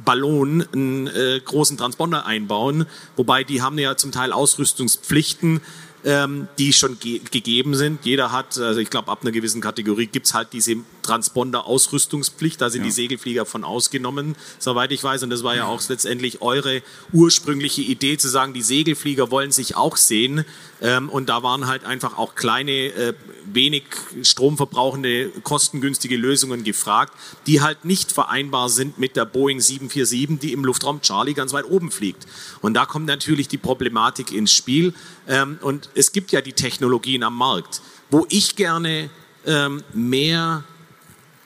Ballon 0.04 0.62
einen 0.72 1.06
äh, 1.06 1.40
großen 1.42 1.78
Transponder 1.78 2.26
einbauen, 2.26 2.84
wobei 3.16 3.44
die 3.44 3.62
haben 3.62 3.78
ja 3.78 3.96
zum 3.96 4.12
Teil 4.12 4.30
Ausrüstungspflichten 4.32 5.62
ähm, 6.04 6.48
die 6.58 6.72
schon 6.72 6.98
ge 6.98 7.20
gegeben 7.30 7.74
sind. 7.74 8.04
Jeder 8.04 8.32
hat, 8.32 8.58
also 8.58 8.80
ich 8.80 8.90
glaube, 8.90 9.10
ab 9.10 9.20
einer 9.22 9.32
gewissen 9.32 9.60
Kategorie 9.60 10.06
gibt's 10.06 10.34
halt 10.34 10.52
diese 10.52 10.76
Transponder-Ausrüstungspflicht. 11.04 12.60
Da 12.60 12.70
sind 12.70 12.80
ja. 12.80 12.86
die 12.86 12.92
Segelflieger 12.92 13.46
von 13.46 13.62
ausgenommen, 13.62 14.34
soweit 14.58 14.90
ich 14.90 15.04
weiß. 15.04 15.22
Und 15.22 15.30
das 15.30 15.44
war 15.44 15.54
ja 15.54 15.66
auch 15.66 15.80
letztendlich 15.88 16.42
eure 16.42 16.82
ursprüngliche 17.12 17.82
Idee, 17.82 18.16
zu 18.16 18.28
sagen, 18.28 18.54
die 18.54 18.62
Segelflieger 18.62 19.30
wollen 19.30 19.52
sich 19.52 19.76
auch 19.76 19.96
sehen. 19.96 20.44
Ähm, 20.80 21.08
und 21.08 21.28
da 21.28 21.42
waren 21.42 21.66
halt 21.66 21.84
einfach 21.84 22.18
auch 22.18 22.34
kleine, 22.34 22.72
äh, 22.72 23.14
wenig 23.44 23.84
stromverbrauchende, 24.22 25.30
kostengünstige 25.42 26.16
Lösungen 26.16 26.64
gefragt, 26.64 27.12
die 27.46 27.60
halt 27.60 27.84
nicht 27.84 28.10
vereinbar 28.10 28.68
sind 28.68 28.98
mit 28.98 29.16
der 29.16 29.26
Boeing 29.26 29.60
747, 29.60 30.40
die 30.40 30.52
im 30.52 30.64
Luftraum 30.64 31.00
Charlie 31.02 31.34
ganz 31.34 31.52
weit 31.52 31.66
oben 31.66 31.90
fliegt. 31.90 32.26
Und 32.60 32.74
da 32.74 32.86
kommt 32.86 33.06
natürlich 33.06 33.48
die 33.48 33.58
Problematik 33.58 34.32
ins 34.32 34.52
Spiel. 34.52 34.94
Ähm, 35.28 35.58
und 35.60 35.90
es 35.94 36.12
gibt 36.12 36.32
ja 36.32 36.40
die 36.40 36.54
Technologien 36.54 37.22
am 37.22 37.36
Markt. 37.36 37.82
Wo 38.10 38.26
ich 38.28 38.56
gerne 38.56 39.10
ähm, 39.46 39.82
mehr 39.92 40.64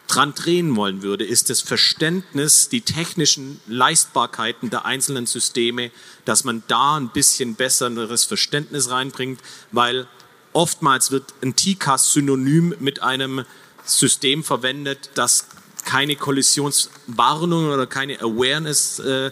dran 0.08 0.34
drehen 0.34 0.74
wollen 0.74 1.02
würde, 1.02 1.24
ist 1.24 1.50
das 1.50 1.60
Verständnis, 1.60 2.68
die 2.68 2.80
technischen 2.80 3.60
Leistbarkeiten 3.66 4.70
der 4.70 4.84
einzelnen 4.84 5.26
Systeme, 5.26 5.90
dass 6.24 6.44
man 6.44 6.62
da 6.66 6.96
ein 6.96 7.10
bisschen 7.10 7.54
besseres 7.54 8.24
Verständnis 8.24 8.90
reinbringt, 8.90 9.40
weil 9.70 10.08
oftmals 10.52 11.10
wird 11.10 11.34
ein 11.42 11.54
TCAS 11.54 12.12
synonym 12.12 12.74
mit 12.80 13.02
einem 13.02 13.44
System 13.84 14.42
verwendet, 14.42 15.10
das 15.14 15.46
keine 15.84 16.16
Kollisionswarnung 16.16 17.70
oder 17.70 17.86
keine 17.86 18.20
Awareness 18.20 18.98
äh, 18.98 19.30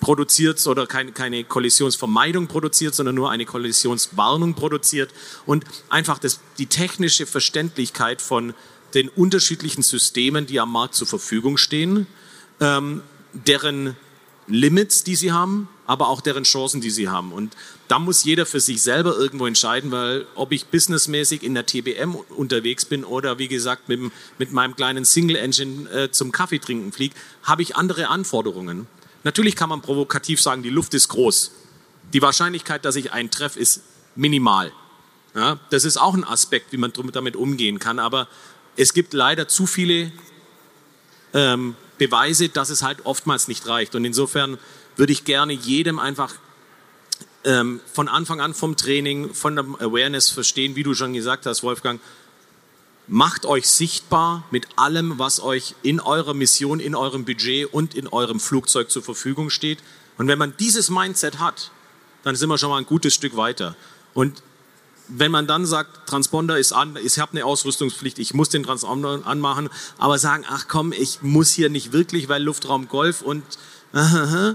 produziert 0.00 0.66
oder 0.66 0.86
keine, 0.86 1.12
keine 1.12 1.44
Kollisionsvermeidung 1.44 2.46
produziert, 2.46 2.94
sondern 2.94 3.14
nur 3.14 3.30
eine 3.30 3.44
Kollisionswarnung 3.44 4.54
produziert. 4.54 5.10
Und 5.44 5.64
einfach 5.90 6.18
das, 6.18 6.40
die 6.58 6.66
technische 6.66 7.26
Verständlichkeit 7.26 8.22
von 8.22 8.54
den 8.94 9.08
unterschiedlichen 9.08 9.82
Systemen, 9.82 10.46
die 10.46 10.60
am 10.60 10.72
Markt 10.72 10.94
zur 10.94 11.06
Verfügung 11.06 11.56
stehen, 11.56 12.06
ähm, 12.60 13.02
deren 13.32 13.96
Limits, 14.46 15.04
die 15.04 15.14
sie 15.14 15.32
haben, 15.32 15.68
aber 15.86 16.08
auch 16.08 16.20
deren 16.20 16.44
Chancen, 16.44 16.80
die 16.80 16.90
sie 16.90 17.08
haben. 17.08 17.32
Und 17.32 17.54
da 17.86 17.98
muss 17.98 18.24
jeder 18.24 18.46
für 18.46 18.60
sich 18.60 18.82
selber 18.82 19.16
irgendwo 19.16 19.46
entscheiden, 19.46 19.90
weil 19.90 20.26
ob 20.34 20.52
ich 20.52 20.66
businessmäßig 20.66 21.42
in 21.42 21.54
der 21.54 21.66
TBM 21.66 22.14
unterwegs 22.14 22.84
bin 22.84 23.04
oder 23.04 23.38
wie 23.38 23.48
gesagt 23.48 23.88
mit, 23.88 24.00
mit 24.38 24.52
meinem 24.52 24.74
kleinen 24.74 25.04
Single 25.04 25.36
Engine 25.36 25.88
äh, 25.90 26.10
zum 26.10 26.32
Kaffee 26.32 26.58
trinken 26.58 26.92
fliege, 26.92 27.14
habe 27.42 27.62
ich 27.62 27.76
andere 27.76 28.08
Anforderungen. 28.08 28.86
Natürlich 29.24 29.56
kann 29.56 29.68
man 29.68 29.82
provokativ 29.82 30.40
sagen, 30.40 30.62
die 30.62 30.70
Luft 30.70 30.94
ist 30.94 31.08
groß. 31.08 31.52
Die 32.14 32.22
Wahrscheinlichkeit, 32.22 32.84
dass 32.84 32.96
ich 32.96 33.12
einen 33.12 33.30
treffe, 33.30 33.60
ist 33.60 33.82
minimal. 34.14 34.72
Ja, 35.34 35.60
das 35.70 35.84
ist 35.84 35.98
auch 35.98 36.14
ein 36.14 36.24
Aspekt, 36.24 36.72
wie 36.72 36.78
man 36.78 36.92
damit 37.12 37.36
umgehen 37.36 37.78
kann. 37.78 37.98
Aber 37.98 38.28
es 38.78 38.94
gibt 38.94 39.12
leider 39.12 39.48
zu 39.48 39.66
viele 39.66 40.12
ähm, 41.34 41.74
Beweise, 41.98 42.48
dass 42.48 42.70
es 42.70 42.82
halt 42.82 43.04
oftmals 43.04 43.48
nicht 43.48 43.66
reicht. 43.66 43.96
Und 43.96 44.04
insofern 44.04 44.56
würde 44.96 45.12
ich 45.12 45.24
gerne 45.24 45.52
jedem 45.52 45.98
einfach 45.98 46.34
ähm, 47.44 47.80
von 47.92 48.08
Anfang 48.08 48.40
an 48.40 48.54
vom 48.54 48.76
Training, 48.76 49.34
von 49.34 49.56
der 49.56 49.64
Awareness 49.64 50.30
verstehen, 50.30 50.76
wie 50.76 50.84
du 50.84 50.94
schon 50.94 51.12
gesagt 51.12 51.44
hast, 51.44 51.64
Wolfgang, 51.64 52.00
macht 53.08 53.46
euch 53.46 53.68
sichtbar 53.68 54.44
mit 54.52 54.68
allem, 54.76 55.18
was 55.18 55.40
euch 55.40 55.74
in 55.82 55.98
eurer 55.98 56.34
Mission, 56.34 56.78
in 56.78 56.94
eurem 56.94 57.24
Budget 57.24 57.72
und 57.72 57.96
in 57.96 58.06
eurem 58.06 58.38
Flugzeug 58.38 58.90
zur 58.90 59.02
Verfügung 59.02 59.50
steht. 59.50 59.78
Und 60.18 60.28
wenn 60.28 60.38
man 60.38 60.54
dieses 60.58 60.88
Mindset 60.88 61.40
hat, 61.40 61.72
dann 62.22 62.36
sind 62.36 62.48
wir 62.48 62.58
schon 62.58 62.70
mal 62.70 62.78
ein 62.78 62.86
gutes 62.86 63.12
Stück 63.12 63.36
weiter. 63.36 63.74
Und 64.14 64.42
wenn 65.08 65.30
man 65.30 65.46
dann 65.46 65.66
sagt, 65.66 66.06
Transponder 66.06 66.58
ist 66.58 66.72
an, 66.72 66.96
ich 67.02 67.18
habe 67.18 67.32
eine 67.32 67.44
Ausrüstungspflicht, 67.44 68.18
ich 68.18 68.34
muss 68.34 68.50
den 68.50 68.62
Transponder 68.62 69.26
anmachen, 69.26 69.68
aber 69.96 70.18
sagen, 70.18 70.44
ach 70.48 70.66
komm, 70.68 70.92
ich 70.92 71.22
muss 71.22 71.52
hier 71.52 71.70
nicht 71.70 71.92
wirklich, 71.92 72.28
weil 72.28 72.42
Luftraum 72.42 72.88
Golf 72.88 73.22
und 73.22 73.42
uh, 73.94 73.98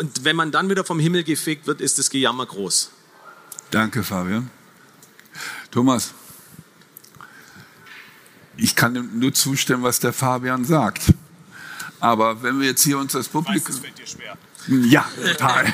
und 0.00 0.24
wenn 0.24 0.36
man 0.36 0.52
dann 0.52 0.68
wieder 0.68 0.84
vom 0.84 1.00
Himmel 1.00 1.24
gefickt 1.24 1.66
wird, 1.66 1.80
ist 1.80 1.98
das 1.98 2.10
Gejammer 2.10 2.46
groß. 2.46 2.90
Danke, 3.70 4.02
Fabian. 4.02 4.50
Thomas, 5.70 6.12
ich 8.56 8.76
kann 8.76 9.18
nur 9.18 9.32
zustimmen, 9.32 9.82
was 9.82 10.00
der 10.00 10.12
Fabian 10.12 10.64
sagt. 10.64 11.14
Aber 12.00 12.42
wenn 12.42 12.60
wir 12.60 12.68
jetzt 12.68 12.82
hier 12.82 12.98
uns 12.98 13.12
das 13.12 13.28
Publikum... 13.28 13.68
Weiß, 13.68 13.74
das 13.74 13.78
fällt 13.78 13.98
dir 13.98 14.06
schwer. 14.06 14.36
Ja, 14.68 15.06
total. 15.22 15.66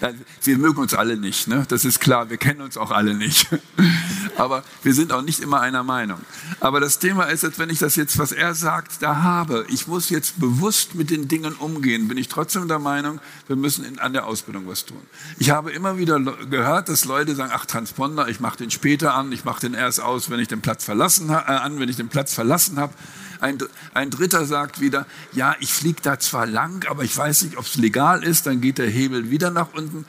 wir 0.42 0.58
mögen 0.58 0.80
uns 0.80 0.94
alle 0.94 1.16
nicht, 1.16 1.48
ne? 1.48 1.64
das 1.68 1.84
ist 1.84 2.00
klar. 2.00 2.30
Wir 2.30 2.36
kennen 2.36 2.60
uns 2.60 2.76
auch 2.76 2.90
alle 2.90 3.14
nicht. 3.14 3.48
Aber 4.36 4.64
wir 4.82 4.94
sind 4.94 5.12
auch 5.12 5.22
nicht 5.22 5.40
immer 5.40 5.60
einer 5.60 5.82
Meinung. 5.82 6.20
Aber 6.60 6.80
das 6.80 6.98
Thema 6.98 7.24
ist, 7.24 7.44
als 7.44 7.58
wenn 7.58 7.70
ich 7.70 7.78
das 7.78 7.96
jetzt, 7.96 8.18
was 8.18 8.32
er 8.32 8.54
sagt, 8.54 9.02
da 9.02 9.22
habe, 9.22 9.64
ich 9.68 9.86
muss 9.86 10.10
jetzt 10.10 10.38
bewusst 10.38 10.94
mit 10.94 11.10
den 11.10 11.28
Dingen 11.28 11.54
umgehen, 11.54 12.08
bin 12.08 12.18
ich 12.18 12.28
trotzdem 12.28 12.68
der 12.68 12.78
Meinung, 12.78 13.20
wir 13.46 13.56
müssen 13.56 13.84
in, 13.84 13.98
an 13.98 14.12
der 14.12 14.26
Ausbildung 14.26 14.66
was 14.66 14.84
tun. 14.84 15.00
Ich 15.38 15.50
habe 15.50 15.72
immer 15.72 15.98
wieder 15.98 16.20
gehört, 16.20 16.88
dass 16.88 17.04
Leute 17.04 17.34
sagen, 17.34 17.52
ach 17.54 17.66
Transponder, 17.66 18.28
ich 18.28 18.40
mache 18.40 18.58
den 18.58 18.70
später 18.70 19.14
an, 19.14 19.32
ich 19.32 19.44
mache 19.44 19.60
den 19.60 19.74
erst 19.74 20.00
aus, 20.00 20.30
wenn 20.30 20.40
ich 20.40 20.48
den 20.48 20.60
Platz 20.60 20.84
verlassen, 20.84 21.30
äh, 21.30 21.32
an, 21.32 21.78
wenn 21.80 21.88
ich 21.88 21.96
den 21.96 22.08
Platz 22.08 22.34
verlassen 22.34 22.78
habe. 22.78 22.92
Ein, 23.40 23.58
ein 23.94 24.10
Dritter 24.10 24.46
sagt 24.46 24.80
wieder, 24.80 25.06
ja, 25.32 25.56
ich 25.60 25.72
fliege 25.72 26.00
da 26.02 26.18
zwar 26.18 26.46
lang, 26.46 26.86
aber 26.88 27.04
ich 27.04 27.16
weiß 27.16 27.42
nicht, 27.42 27.56
ob 27.56 27.64
es 27.66 27.76
legal 27.76 28.24
ist. 28.24 28.46
Dann 28.46 28.60
geht 28.60 28.78
der 28.78 28.90
Hebel 28.90 29.30
wieder 29.30 29.50
nach 29.50 29.72
unten. 29.74 30.04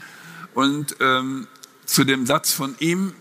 Und 0.54 0.96
ähm, 1.00 1.48
zu 1.86 2.04
dem 2.04 2.26
Satz 2.26 2.52
von 2.52 2.76
ihm, 2.80 3.14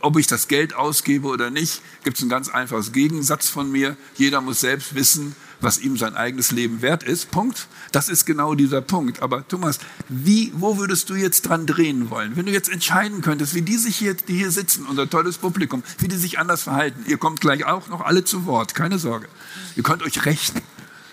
ob 0.00 0.16
ich 0.16 0.26
das 0.26 0.48
Geld 0.48 0.74
ausgebe 0.74 1.26
oder 1.28 1.50
nicht, 1.50 1.82
gibt 2.04 2.16
es 2.16 2.22
ein 2.22 2.28
ganz 2.28 2.48
einfaches 2.48 2.92
Gegensatz 2.92 3.48
von 3.48 3.70
mir. 3.70 3.96
Jeder 4.16 4.40
muss 4.40 4.60
selbst 4.60 4.94
wissen, 4.94 5.34
was 5.62 5.78
ihm 5.78 5.96
sein 5.96 6.16
eigenes 6.16 6.50
Leben 6.50 6.82
wert 6.82 7.02
ist. 7.02 7.30
Punkt. 7.30 7.68
Das 7.92 8.08
ist 8.08 8.24
genau 8.24 8.54
dieser 8.54 8.80
Punkt. 8.80 9.22
Aber 9.22 9.46
Thomas, 9.46 9.78
wie, 10.08 10.52
wo 10.54 10.78
würdest 10.78 11.10
du 11.10 11.14
jetzt 11.14 11.42
dran 11.42 11.66
drehen 11.66 12.10
wollen? 12.10 12.36
Wenn 12.36 12.46
du 12.46 12.52
jetzt 12.52 12.68
entscheiden 12.68 13.20
könntest, 13.22 13.54
wie 13.54 13.62
die 13.62 13.76
sich 13.76 13.96
hier, 13.96 14.14
die 14.14 14.34
hier 14.34 14.50
sitzen, 14.50 14.86
unser 14.86 15.08
tolles 15.08 15.38
Publikum, 15.38 15.82
wie 15.98 16.08
die 16.08 16.16
sich 16.16 16.38
anders 16.38 16.64
verhalten. 16.64 17.04
Ihr 17.06 17.18
kommt 17.18 17.40
gleich 17.40 17.64
auch 17.64 17.88
noch 17.88 18.00
alle 18.00 18.24
zu 18.24 18.46
Wort, 18.46 18.74
keine 18.74 18.98
Sorge. 18.98 19.28
Ihr 19.76 19.82
könnt 19.82 20.02
euch 20.02 20.24
rächen. 20.26 20.60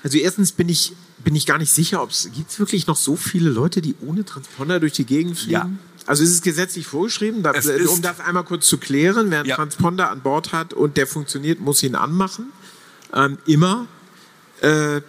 Also 0.04 0.18
erstens 0.18 0.52
bin 0.52 0.70
ich, 0.70 0.94
bin 1.24 1.36
ich 1.36 1.46
gar 1.46 1.58
nicht 1.58 1.74
sicher, 1.74 2.02
ob 2.02 2.12
es 2.12 2.30
gibt 2.34 2.58
wirklich 2.60 2.88
noch 2.88 2.96
so 2.96 3.16
viele 3.16 3.50
Leute, 3.50 3.82
die 3.82 3.96
ohne 4.02 4.24
Transponder 4.24 4.80
durch 4.80 4.94
die 4.94 5.06
Gegend 5.06 5.38
fliegen? 5.38 5.52
Ja. 5.52 5.70
Also 6.06 6.24
ist 6.24 6.32
es 6.32 6.42
gesetzlich 6.42 6.88
vorgeschrieben, 6.88 7.44
dass, 7.44 7.68
um 7.68 8.02
das 8.02 8.20
einmal 8.20 8.44
kurz 8.44 8.66
zu 8.66 8.78
klären, 8.78 9.30
wer 9.30 9.42
einen 9.42 9.50
ja. 9.50 9.56
Transponder 9.56 10.10
an 10.10 10.22
Bord 10.22 10.54
hat 10.54 10.74
und 10.74 10.98
der 10.98 11.06
funktioniert, 11.06 11.60
muss 11.60 11.84
ihn 11.84 11.96
anmachen. 11.96 12.52
Ähm, 13.14 13.38
immer. 13.46 13.88
Äh, 14.62 15.02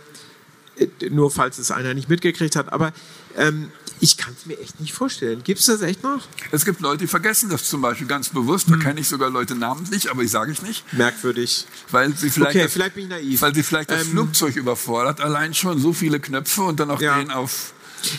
nur 1.10 1.30
falls 1.30 1.58
es 1.58 1.70
einer 1.70 1.92
nicht 1.94 2.08
mitgekriegt 2.08 2.56
hat. 2.56 2.72
Aber 2.72 2.92
Ähm, 3.36 3.70
ich 4.00 4.16
kann 4.16 4.34
es 4.36 4.44
mir 4.46 4.58
echt 4.58 4.80
nicht 4.80 4.92
vorstellen. 4.94 5.42
Gibt 5.44 5.60
es 5.60 5.66
das 5.66 5.82
echt 5.82 6.02
noch? 6.02 6.22
Es 6.52 6.64
gibt 6.64 6.80
Leute, 6.80 6.98
die 6.98 7.06
vergessen 7.06 7.48
das 7.50 7.68
zum 7.68 7.80
Beispiel 7.82 8.06
ganz 8.08 8.30
bewusst. 8.30 8.68
Da 8.70 8.76
kenne 8.76 8.98
ich 8.98 9.08
sogar 9.08 9.28
Leute 9.30 9.54
namentlich, 9.54 10.10
aber 10.10 10.22
ich 10.22 10.30
sage 10.30 10.50
ich 10.52 10.62
nicht. 10.62 10.90
Merkwürdig. 10.94 11.66
Weil 11.90 12.16
sie 12.16 12.30
vielleicht, 12.30 12.50
Okay, 12.56 12.62
das, 12.64 12.72
vielleicht 12.72 12.94
bin 12.94 13.04
ich 13.04 13.10
naiv. 13.10 13.42
weil 13.42 13.54
sie 13.54 13.62
vielleicht 13.62 13.90
das 13.90 14.02
Ähm, 14.06 14.10
Flugzeug 14.12 14.56
überfordert. 14.56 15.20
Allein 15.20 15.52
schon 15.54 15.78
so 15.78 15.92
viele 15.92 16.18
Knöpfe 16.18 16.62
und 16.62 16.80
dann 16.80 16.88
noch 16.88 17.00
Ja. 17.00 17.18
den 17.18 17.30
auf. 17.30 17.72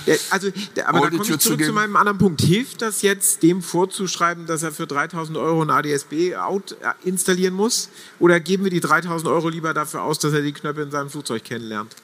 Ja, 0.05 0.15
also, 0.29 0.49
da- 0.75 0.85
aber 0.87 1.01
da 1.01 1.09
komme 1.09 1.21
ich 1.23 1.27
zu 1.29 1.37
zurück 1.37 1.41
zu 1.41 1.57
geben. 1.57 1.73
meinem 1.73 1.95
anderen 1.95 2.17
Punkt. 2.17 2.41
Hilft 2.41 2.81
das 2.81 3.01
jetzt, 3.01 3.43
dem 3.43 3.61
vorzuschreiben, 3.61 4.45
dass 4.45 4.63
er 4.63 4.71
für 4.71 4.87
3000 4.87 5.37
Euro 5.37 5.61
ein 5.63 5.69
ADSB-Out 5.69 6.77
installieren 7.03 7.53
muss? 7.53 7.89
Oder 8.19 8.39
geben 8.39 8.63
wir 8.63 8.71
die 8.71 8.79
3000 8.79 9.29
Euro 9.29 9.49
lieber 9.49 9.73
dafür 9.73 10.03
aus, 10.03 10.19
dass 10.19 10.33
er 10.33 10.41
die 10.41 10.51
Knöpfe 10.53 10.81
in 10.83 10.91
seinem 10.91 11.09
Flugzeug 11.09 11.43
kennenlernt? 11.43 11.95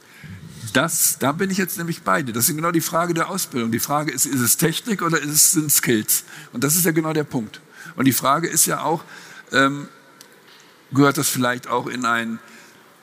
Das, 0.74 1.18
da 1.20 1.32
bin 1.32 1.50
ich 1.50 1.58
jetzt 1.58 1.78
nämlich 1.78 2.02
bei 2.02 2.22
dir. 2.22 2.34
Das 2.34 2.50
ist 2.50 2.56
genau 2.56 2.72
die 2.72 2.82
Frage 2.82 3.14
der 3.14 3.30
Ausbildung. 3.30 3.72
Die 3.72 3.80
Frage 3.80 4.12
ist, 4.12 4.26
ist 4.26 4.42
es 4.42 4.58
Technik 4.58 5.02
oder 5.02 5.20
ist 5.20 5.30
es, 5.32 5.52
sind 5.54 5.72
Skills? 5.72 6.24
Und 6.54 6.64
das 6.64 6.76
ist 6.76 6.86
ja 6.86 6.92
genau 6.92 7.14
der 7.14 7.24
Punkt. 7.24 7.62
Und 7.96 8.06
die 8.06 8.12
Frage 8.12 8.48
ist 8.48 8.66
ja 8.66 8.82
auch, 8.82 9.04
ähm, 9.54 9.88
gehört 10.92 11.18
das 11.18 11.30
vielleicht 11.30 11.68
auch 11.68 11.88
in 11.88 12.06
einen 12.06 12.40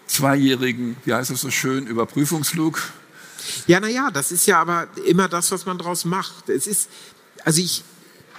zweijährigen, 0.07 0.97
wie 1.05 1.15
heißt 1.15 1.31
das 1.31 1.41
so 1.41 1.51
schön, 1.51 1.87
Überprüfungsflug? 1.87 2.81
Ja, 3.67 3.81
naja, 3.81 4.11
das 4.13 4.33
ist 4.33 4.47
ja 4.47 4.61
aber 4.61 4.89
immer 5.07 5.29
das, 5.29 5.51
was 5.51 5.67
man 5.67 5.79
daraus 5.79 6.05
macht. 6.05 6.49
Es 6.49 6.67
ist, 6.67 6.89
also 7.45 7.61
ich, 7.61 7.83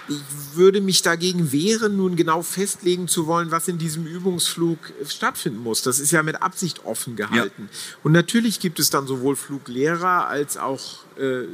ich 0.08 0.20
würde 0.54 0.80
mich 0.80 1.02
dagegen 1.02 1.52
wehren, 1.52 1.96
nun 1.96 2.16
genau 2.16 2.42
festlegen 2.42 3.08
zu 3.08 3.26
wollen, 3.26 3.50
was 3.50 3.68
in 3.68 3.78
diesem 3.78 4.06
Übungsflug 4.06 4.78
stattfinden 5.06 5.58
muss. 5.58 5.82
Das 5.82 5.98
ist 5.98 6.12
ja 6.12 6.22
mit 6.22 6.42
Absicht 6.42 6.84
offen 6.84 7.16
gehalten. 7.16 7.68
Und 8.04 8.12
natürlich 8.12 8.60
gibt 8.60 8.78
es 8.78 8.90
dann 8.90 9.06
sowohl 9.06 9.36
Fluglehrer 9.36 10.28
als 10.28 10.56
auch 10.56 11.04
äh, 11.18 11.44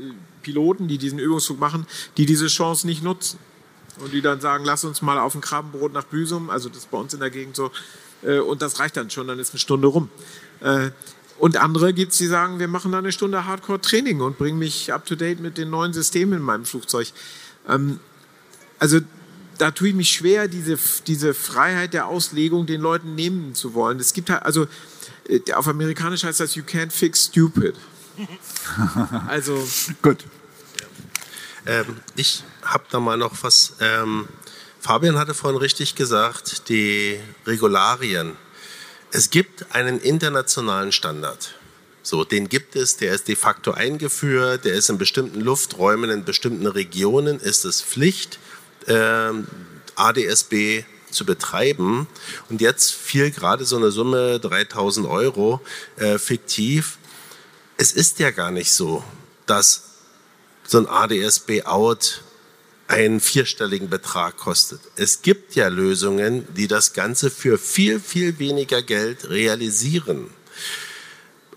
Piloten, 0.42 0.88
die 0.88 0.98
diesen 0.98 1.18
Übungsflug 1.18 1.58
machen, 1.58 1.86
die 2.16 2.26
diese 2.26 2.48
Chance 2.48 2.86
nicht 2.86 3.02
nutzen. 3.02 3.38
Und 3.98 4.12
die 4.12 4.22
dann 4.22 4.40
sagen, 4.40 4.64
lass 4.64 4.84
uns 4.84 5.02
mal 5.02 5.18
auf 5.18 5.34
ein 5.34 5.42
Krabbenbrot 5.42 5.92
nach 5.92 6.04
Büsum, 6.04 6.48
also 6.48 6.68
das 6.68 6.78
ist 6.78 6.90
bei 6.90 6.98
uns 6.98 7.12
in 7.12 7.20
der 7.20 7.30
Gegend 7.30 7.56
so, 7.56 7.70
äh, 8.22 8.38
und 8.38 8.62
das 8.62 8.78
reicht 8.78 8.96
dann 8.96 9.10
schon, 9.10 9.26
dann 9.28 9.38
ist 9.38 9.52
eine 9.52 9.60
Stunde 9.60 9.88
rum. 9.88 10.08
Äh, 10.60 10.90
und 11.42 11.56
andere 11.56 11.92
gibt 11.92 12.12
es, 12.12 12.18
die 12.18 12.28
sagen, 12.28 12.60
wir 12.60 12.68
machen 12.68 12.92
da 12.92 12.98
eine 12.98 13.10
Stunde 13.10 13.44
Hardcore-Training 13.44 14.20
und 14.20 14.38
bringen 14.38 14.60
mich 14.60 14.92
up-to-date 14.92 15.40
mit 15.40 15.58
den 15.58 15.70
neuen 15.70 15.92
Systemen 15.92 16.34
in 16.34 16.42
meinem 16.44 16.64
Flugzeug. 16.64 17.08
Ähm, 17.68 17.98
also 18.78 19.00
da 19.58 19.72
tue 19.72 19.88
ich 19.88 19.94
mich 19.96 20.12
schwer, 20.12 20.46
diese, 20.46 20.78
diese 21.08 21.34
Freiheit 21.34 21.94
der 21.94 22.06
Auslegung 22.06 22.66
den 22.66 22.80
Leuten 22.80 23.16
nehmen 23.16 23.56
zu 23.56 23.74
wollen. 23.74 23.98
Es 23.98 24.12
gibt 24.12 24.30
halt, 24.30 24.44
also 24.44 24.68
äh, 25.28 25.40
auf 25.54 25.66
Amerikanisch 25.66 26.22
heißt 26.22 26.38
das, 26.38 26.54
you 26.54 26.62
can't 26.62 26.92
fix 26.92 27.24
stupid. 27.24 27.74
Also, 29.26 29.66
Gut. 30.00 30.24
Ähm, 31.66 31.86
ich 32.14 32.44
habe 32.62 32.84
da 32.88 33.00
mal 33.00 33.16
noch 33.16 33.42
was. 33.42 33.74
Ähm, 33.80 34.28
Fabian 34.78 35.18
hatte 35.18 35.34
vorhin 35.34 35.58
richtig 35.58 35.96
gesagt, 35.96 36.68
die 36.68 37.18
Regularien. 37.48 38.36
Es 39.14 39.28
gibt 39.28 39.74
einen 39.74 40.00
internationalen 40.00 40.90
Standard. 40.90 41.54
So, 42.02 42.24
den 42.24 42.48
gibt 42.48 42.76
es, 42.76 42.96
der 42.96 43.12
ist 43.12 43.28
de 43.28 43.36
facto 43.36 43.72
eingeführt, 43.72 44.64
der 44.64 44.72
ist 44.72 44.88
in 44.88 44.96
bestimmten 44.96 45.40
Lufträumen, 45.40 46.08
in 46.08 46.24
bestimmten 46.24 46.66
Regionen 46.66 47.38
ist 47.38 47.66
es 47.66 47.82
Pflicht, 47.82 48.38
ähm, 48.88 49.46
ADSB 49.96 50.84
zu 51.10 51.26
betreiben. 51.26 52.08
Und 52.48 52.62
jetzt 52.62 52.92
fiel 52.92 53.30
gerade 53.30 53.66
so 53.66 53.76
eine 53.76 53.90
Summe, 53.90 54.40
3000 54.40 55.06
Euro, 55.06 55.60
äh, 55.96 56.18
fiktiv. 56.18 56.96
Es 57.76 57.92
ist 57.92 58.18
ja 58.18 58.30
gar 58.30 58.50
nicht 58.50 58.72
so, 58.72 59.04
dass 59.44 59.90
so 60.66 60.78
ein 60.78 60.88
ADSB-Out 60.88 62.22
einen 62.88 63.20
vierstelligen 63.20 63.88
Betrag 63.88 64.36
kostet. 64.36 64.80
Es 64.96 65.22
gibt 65.22 65.54
ja 65.54 65.68
Lösungen, 65.68 66.46
die 66.54 66.68
das 66.68 66.92
Ganze 66.92 67.30
für 67.30 67.58
viel, 67.58 68.00
viel 68.00 68.38
weniger 68.38 68.82
Geld 68.82 69.28
realisieren. 69.30 70.30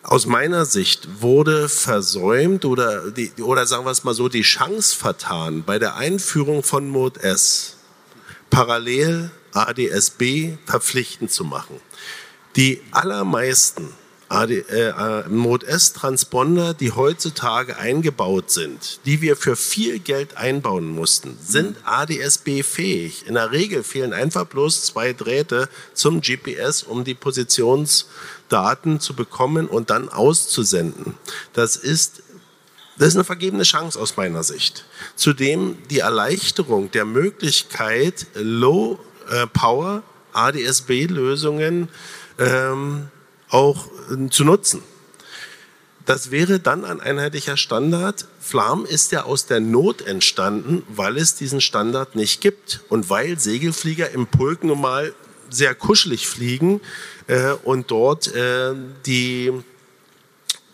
Aus 0.03 0.27
meiner 0.27 0.65
Sicht 0.65 1.21
wurde 1.21 1.67
versäumt 1.67 2.63
oder, 2.63 3.09
die, 3.09 3.31
oder 3.41 3.65
sagen 3.65 3.85
wir 3.85 3.91
es 3.91 4.03
mal 4.03 4.13
so, 4.13 4.29
die 4.29 4.43
Chance 4.43 4.95
vertan 4.95 5.63
bei 5.63 5.79
der 5.79 5.95
Einführung 5.95 6.61
von 6.61 6.87
Mode 6.87 7.21
S 7.23 7.77
parallel 8.51 9.31
ADSB 9.53 10.57
verpflichtend 10.65 11.31
zu 11.31 11.43
machen. 11.43 11.79
Die 12.55 12.81
allermeisten 12.91 13.89
AD, 14.35 14.65
äh, 14.69 15.29
Mode 15.29 15.65
S 15.65 15.93
Transponder, 15.93 16.73
die 16.73 16.91
heutzutage 16.91 17.77
eingebaut 17.77 18.51
sind, 18.51 18.99
die 19.05 19.21
wir 19.21 19.37
für 19.37 19.55
viel 19.55 19.99
Geld 19.99 20.37
einbauen 20.37 20.87
mussten, 20.87 21.37
sind 21.41 21.77
ADSB 21.85 22.63
fähig. 22.63 23.25
In 23.27 23.35
der 23.35 23.51
Regel 23.51 23.83
fehlen 23.83 24.13
einfach 24.13 24.45
bloß 24.45 24.85
zwei 24.85 25.13
Drähte 25.13 25.69
zum 25.93 26.21
GPS, 26.21 26.83
um 26.83 27.03
die 27.03 27.13
Positionsdaten 27.13 28.99
zu 28.99 29.13
bekommen 29.13 29.67
und 29.67 29.89
dann 29.89 30.09
auszusenden. 30.09 31.15
Das 31.53 31.75
ist 31.75 32.21
das 32.97 33.09
ist 33.09 33.15
eine 33.15 33.25
vergebene 33.25 33.63
Chance 33.63 33.99
aus 33.99 34.15
meiner 34.15 34.43
Sicht. 34.43 34.85
Zudem 35.17 35.77
die 35.89 35.99
Erleichterung 35.99 36.91
der 36.91 37.03
Möglichkeit, 37.03 38.25
Low 38.35 38.99
äh, 39.29 39.47
ADSB-Lösungen 40.31 41.89
ähm, 42.39 43.09
auch 43.49 43.87
äh, 44.11 44.29
zu 44.29 44.43
nutzen. 44.43 44.83
Das 46.05 46.29
wäre 46.29 46.59
dann 46.59 46.85
ein 46.85 47.01
einheitlicher 47.01 47.57
Standard. 47.57 48.27
Flam 48.39 48.85
ist 48.85 49.11
ja 49.11 49.23
aus 49.23 49.47
der 49.47 49.59
Not 49.59 50.01
entstanden, 50.01 50.83
weil 50.87 51.17
es 51.17 51.35
diesen 51.35 51.61
Standard 51.61 52.15
nicht 52.15 52.41
gibt 52.41 52.81
und 52.89 53.09
weil 53.09 53.39
Segelflieger 53.39 54.11
im 54.11 54.27
Pulk 54.27 54.63
nun 54.63 54.81
mal 54.81 55.13
sehr 55.49 55.73
kuschelig 55.73 56.27
fliegen 56.27 56.81
äh, 57.27 57.51
und 57.63 57.89
dort 57.89 58.33
äh, 58.35 58.73
die 59.05 59.51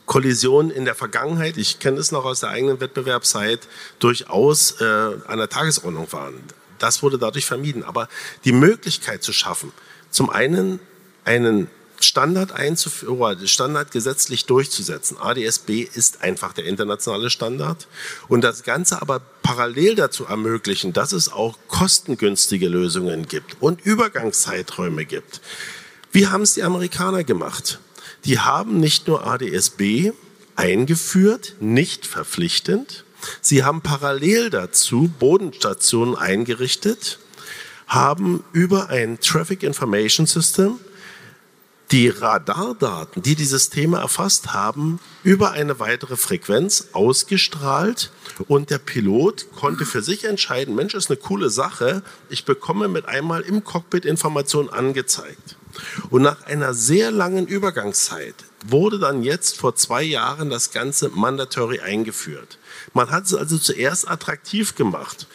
Kollisionen 0.05 0.71
in 0.71 0.83
der 0.83 0.95
Vergangenheit, 0.95 1.55
ich 1.55 1.79
kenne 1.79 1.97
es 1.97 2.11
noch 2.11 2.25
aus 2.25 2.41
der 2.41 2.49
eigenen 2.49 2.81
Wettbewerbszeit, 2.81 3.61
durchaus 3.99 4.81
äh, 4.81 4.83
an 4.83 5.37
der 5.37 5.47
Tagesordnung 5.47 6.11
waren. 6.11 6.33
Das 6.79 7.01
wurde 7.03 7.17
dadurch 7.17 7.45
vermieden. 7.45 7.83
Aber 7.83 8.09
die 8.43 8.51
Möglichkeit 8.51 9.23
zu 9.23 9.31
schaffen, 9.31 9.71
zum 10.09 10.29
einen 10.29 10.81
einen 11.23 11.69
Standard 12.03 12.51
einzuführen, 12.51 13.17
oder 13.17 13.47
Standard 13.47 13.91
gesetzlich 13.91 14.45
durchzusetzen. 14.45 15.17
ADSB 15.17 15.81
ist 15.81 16.21
einfach 16.21 16.53
der 16.53 16.65
internationale 16.65 17.29
Standard. 17.29 17.87
Und 18.27 18.43
das 18.43 18.63
Ganze 18.63 19.01
aber 19.01 19.21
parallel 19.41 19.95
dazu 19.95 20.25
ermöglichen, 20.25 20.93
dass 20.93 21.11
es 21.11 21.31
auch 21.31 21.57
kostengünstige 21.67 22.67
Lösungen 22.67 23.27
gibt 23.27 23.57
und 23.61 23.85
Übergangszeiträume 23.85 25.05
gibt. 25.05 25.41
Wie 26.11 26.27
haben 26.27 26.41
es 26.41 26.53
die 26.53 26.63
Amerikaner 26.63 27.23
gemacht? 27.23 27.79
Die 28.25 28.39
haben 28.39 28.79
nicht 28.79 29.07
nur 29.07 29.25
ADSB 29.25 30.11
eingeführt, 30.55 31.55
nicht 31.59 32.05
verpflichtend, 32.05 33.05
sie 33.41 33.63
haben 33.63 33.81
parallel 33.81 34.49
dazu 34.49 35.11
Bodenstationen 35.19 36.15
eingerichtet, 36.15 37.19
haben 37.87 38.43
über 38.53 38.89
ein 38.89 39.19
Traffic 39.19 39.63
Information 39.63 40.25
System 40.25 40.79
die 41.91 42.07
Radardaten, 42.07 43.21
die 43.21 43.35
die 43.35 43.45
Systeme 43.45 43.97
erfasst 43.97 44.53
haben, 44.53 44.99
über 45.23 45.51
eine 45.51 45.79
weitere 45.79 46.15
Frequenz 46.15 46.89
ausgestrahlt 46.93 48.11
und 48.47 48.69
der 48.69 48.77
Pilot 48.77 49.47
konnte 49.55 49.85
für 49.85 50.01
sich 50.01 50.23
entscheiden, 50.23 50.73
Mensch, 50.73 50.93
ist 50.93 51.09
eine 51.09 51.17
coole 51.17 51.49
Sache, 51.49 52.01
ich 52.29 52.45
bekomme 52.45 52.87
mit 52.87 53.07
einmal 53.07 53.41
im 53.41 53.63
Cockpit 53.63 54.05
Informationen 54.05 54.69
angezeigt. 54.69 55.57
Und 56.09 56.21
nach 56.21 56.43
einer 56.43 56.73
sehr 56.73 57.11
langen 57.11 57.47
Übergangszeit 57.47 58.35
wurde 58.65 58.99
dann 58.99 59.23
jetzt 59.23 59.57
vor 59.57 59.75
zwei 59.75 60.03
Jahren 60.03 60.49
das 60.49 60.71
Ganze 60.71 61.09
mandatory 61.09 61.79
eingeführt. 61.79 62.57
Man 62.93 63.09
hat 63.09 63.25
es 63.25 63.33
also 63.33 63.57
zuerst 63.57 64.09
attraktiv 64.09 64.75
gemacht. 64.75 65.27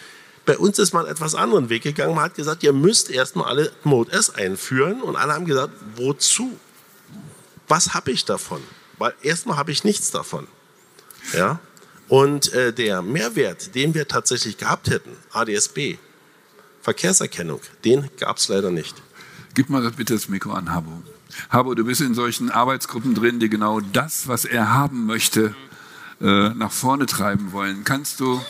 Bei 0.46 0.56
uns 0.56 0.78
ist 0.78 0.92
man 0.92 1.06
etwas 1.06 1.35
anderen 1.35 1.68
Weg 1.68 1.82
gegangen. 1.82 2.14
Man 2.14 2.24
hat 2.24 2.37
gesagt, 2.37 2.62
ihr 2.62 2.72
müsst 2.72 3.11
erstmal 3.11 3.46
alle 3.48 3.72
Mode 3.82 4.12
S 4.12 4.30
einführen. 4.30 5.02
Und 5.02 5.16
alle 5.16 5.35
haben 5.35 5.44
gesagt, 5.44 5.72
wozu? 5.96 6.56
Was 7.68 7.94
habe 7.94 8.12
ich 8.12 8.24
davon? 8.24 8.62
Weil 8.98 9.12
erstmal 9.23 9.56
habe 9.56 9.73
ich 9.73 9.83
nichts 9.83 10.12
davon. 10.12 10.46
Ja? 11.33 11.58
Und 12.08 12.52
äh, 12.52 12.73
der 12.73 13.02
Mehrwert, 13.02 13.75
den 13.75 13.94
wir 13.94 14.06
tatsächlich 14.06 14.56
gehabt 14.56 14.88
hätten, 14.88 15.10
ADSB, 15.33 15.98
Verkehrserkennung, 16.81 17.60
den 17.85 18.08
gab 18.18 18.37
es 18.37 18.46
leider 18.46 18.71
nicht. 18.71 19.02
Gib 19.54 19.68
mal 19.68 19.90
bitte 19.90 20.14
das 20.14 20.29
Mikro 20.29 20.52
an 20.52 20.73
Habo. 20.73 21.02
Habo, 21.50 21.75
du 21.75 21.85
bist 21.85 22.00
in 22.00 22.14
solchen 22.14 22.50
Arbeitsgruppen 22.50 23.16
drin, 23.16 23.40
die 23.40 23.48
genau 23.48 23.81
das, 23.81 24.29
was 24.29 24.44
er 24.44 24.73
haben 24.73 25.06
möchte, 25.06 25.56
äh, 26.21 26.50
nach 26.50 26.71
vorne 26.71 27.06
treiben 27.06 27.50
wollen. 27.50 27.83
Kannst 27.83 28.21
du 28.21 28.40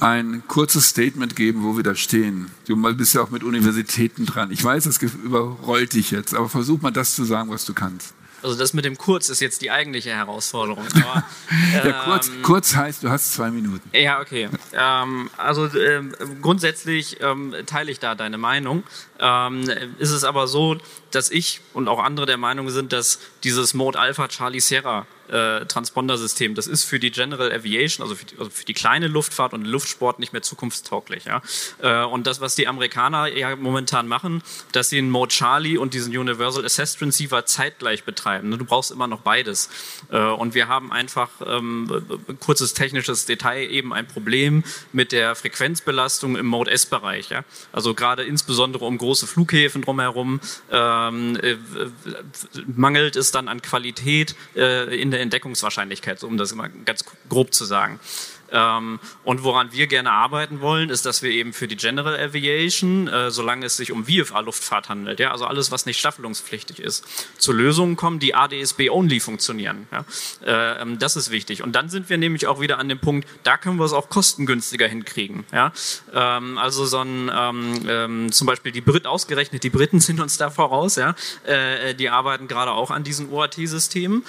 ein 0.00 0.42
kurzes 0.46 0.88
Statement 0.88 1.36
geben, 1.36 1.62
wo 1.62 1.76
wir 1.76 1.82
da 1.82 1.94
stehen? 1.94 2.50
Du 2.66 2.76
bist 2.94 3.14
ja 3.14 3.22
auch 3.22 3.30
mit 3.30 3.42
Universitäten 3.42 4.26
dran. 4.26 4.50
Ich 4.50 4.62
weiß, 4.62 4.84
das 4.84 5.00
überrollt 5.02 5.94
dich 5.94 6.10
jetzt, 6.10 6.34
aber 6.34 6.48
versuch 6.48 6.80
mal 6.82 6.90
das 6.90 7.14
zu 7.14 7.24
sagen, 7.24 7.50
was 7.50 7.64
du 7.64 7.74
kannst. 7.74 8.14
also 8.42 8.56
das 8.56 8.74
mit 8.74 8.84
dem 8.84 8.98
Kurz 8.98 9.28
ist 9.28 9.40
jetzt 9.40 9.62
die 9.62 9.70
eigentliche 9.70 10.10
Herausforderung. 10.10 10.86
Aber, 10.94 11.24
ähm, 11.50 11.88
ja, 11.88 12.04
kurz, 12.04 12.30
kurz 12.42 12.76
heißt, 12.76 13.02
du 13.02 13.08
hast 13.08 13.32
zwei 13.32 13.50
Minuten. 13.50 13.88
Ja, 13.92 14.20
okay. 14.20 14.48
Ähm, 14.72 15.30
also 15.36 15.66
ähm, 15.74 16.14
grundsätzlich 16.42 17.20
ähm, 17.22 17.54
teile 17.64 17.90
ich 17.90 17.98
da 17.98 18.14
deine 18.14 18.38
Meinung. 18.38 18.84
Ähm, 19.18 19.64
ist 19.98 20.10
es 20.10 20.24
aber 20.24 20.46
so, 20.46 20.76
dass 21.10 21.30
ich 21.30 21.60
und 21.72 21.88
auch 21.88 22.02
andere 22.02 22.26
der 22.26 22.36
Meinung 22.36 22.68
sind, 22.70 22.92
dass 22.92 23.18
dieses 23.42 23.72
Mode 23.74 23.98
Alpha 23.98 24.28
Charlie 24.28 24.60
Sierra 24.60 25.06
äh, 25.30 25.66
Transpondersystem. 25.66 26.54
Das 26.54 26.66
ist 26.66 26.84
für 26.84 26.98
die 26.98 27.10
General 27.10 27.52
Aviation, 27.52 28.02
also 28.02 28.14
für 28.14 28.24
die, 28.24 28.38
also 28.38 28.50
für 28.50 28.64
die 28.64 28.74
kleine 28.74 29.08
Luftfahrt 29.08 29.54
und 29.54 29.64
Luftsport 29.64 30.18
nicht 30.18 30.32
mehr 30.32 30.42
zukunftstauglich. 30.42 31.24
Ja? 31.24 31.42
Äh, 31.82 32.06
und 32.06 32.26
das, 32.26 32.40
was 32.40 32.54
die 32.54 32.68
Amerikaner 32.68 33.28
ja 33.28 33.56
momentan 33.56 34.08
machen, 34.08 34.42
dass 34.72 34.90
sie 34.90 34.98
einen 34.98 35.10
Mode 35.10 35.32
Charlie 35.32 35.78
und 35.78 35.94
diesen 35.94 36.16
Universal 36.16 36.64
Assess 36.64 36.96
Transceiver 36.96 37.46
zeitgleich 37.46 38.04
betreiben. 38.04 38.50
Du 38.50 38.64
brauchst 38.64 38.90
immer 38.90 39.06
noch 39.06 39.20
beides. 39.20 39.70
Äh, 40.10 40.18
und 40.18 40.54
wir 40.54 40.68
haben 40.68 40.92
einfach, 40.92 41.30
ähm, 41.46 41.90
kurzes 42.40 42.74
technisches 42.74 43.26
Detail, 43.26 43.70
eben 43.70 43.92
ein 43.92 44.06
Problem 44.06 44.64
mit 44.92 45.12
der 45.12 45.34
Frequenzbelastung 45.34 46.36
im 46.36 46.46
Mode 46.46 46.70
S-Bereich. 46.70 47.30
Ja? 47.30 47.44
Also 47.72 47.94
gerade 47.94 48.24
insbesondere 48.24 48.84
um 48.84 48.98
große 48.98 49.26
Flughäfen 49.26 49.82
drumherum 49.82 50.40
ähm, 50.70 51.36
äh, 51.42 51.56
mangelt 52.66 53.16
es 53.16 53.30
dann 53.30 53.48
an 53.48 53.62
Qualität 53.62 54.34
äh, 54.54 55.00
in 55.00 55.10
der 55.10 55.15
Entdeckungswahrscheinlichkeit, 55.20 56.22
um 56.24 56.36
das 56.36 56.52
immer 56.52 56.68
ganz 56.68 57.04
grob 57.28 57.54
zu 57.54 57.64
sagen. 57.64 58.00
Ähm, 58.50 59.00
und 59.24 59.42
woran 59.42 59.72
wir 59.72 59.86
gerne 59.86 60.10
arbeiten 60.12 60.60
wollen, 60.60 60.90
ist, 60.90 61.06
dass 61.06 61.22
wir 61.22 61.30
eben 61.30 61.52
für 61.52 61.68
die 61.68 61.76
General 61.76 62.18
Aviation, 62.18 63.08
äh, 63.08 63.30
solange 63.30 63.66
es 63.66 63.76
sich 63.76 63.92
um 63.92 64.06
VFA-Luftfahrt 64.06 64.88
handelt, 64.88 65.20
ja, 65.20 65.32
also 65.32 65.46
alles, 65.46 65.70
was 65.70 65.86
nicht 65.86 65.98
staffelungspflichtig 65.98 66.80
ist, 66.80 67.04
zu 67.38 67.52
Lösungen 67.52 67.96
kommen, 67.96 68.18
die 68.18 68.34
ADSB-only 68.34 69.20
funktionieren. 69.20 69.88
Ja. 69.92 70.04
Äh, 70.44 70.82
ähm, 70.82 70.98
das 70.98 71.16
ist 71.16 71.30
wichtig. 71.30 71.62
Und 71.62 71.72
dann 71.72 71.88
sind 71.88 72.08
wir 72.08 72.18
nämlich 72.18 72.46
auch 72.46 72.60
wieder 72.60 72.78
an 72.78 72.88
dem 72.88 72.98
Punkt, 72.98 73.28
da 73.42 73.56
können 73.56 73.78
wir 73.78 73.84
es 73.84 73.92
auch 73.92 74.08
kostengünstiger 74.08 74.86
hinkriegen. 74.86 75.44
Ja. 75.52 75.72
Ähm, 76.12 76.58
also 76.58 76.84
so 76.84 77.00
ein, 77.00 78.30
zum 78.32 78.46
Beispiel 78.46 78.72
die 78.72 78.80
Briten 78.80 79.06
ausgerechnet, 79.06 79.62
die 79.62 79.70
Briten 79.70 80.00
sind 80.00 80.20
uns 80.20 80.36
da 80.36 80.50
voraus, 80.50 80.96
ja. 80.96 81.14
Äh, 81.44 81.94
die 81.94 82.08
arbeiten 82.08 82.48
gerade 82.48 82.72
auch 82.72 82.90
an 82.90 83.04
diesen 83.04 83.30
OAT-Systemen 83.30 84.24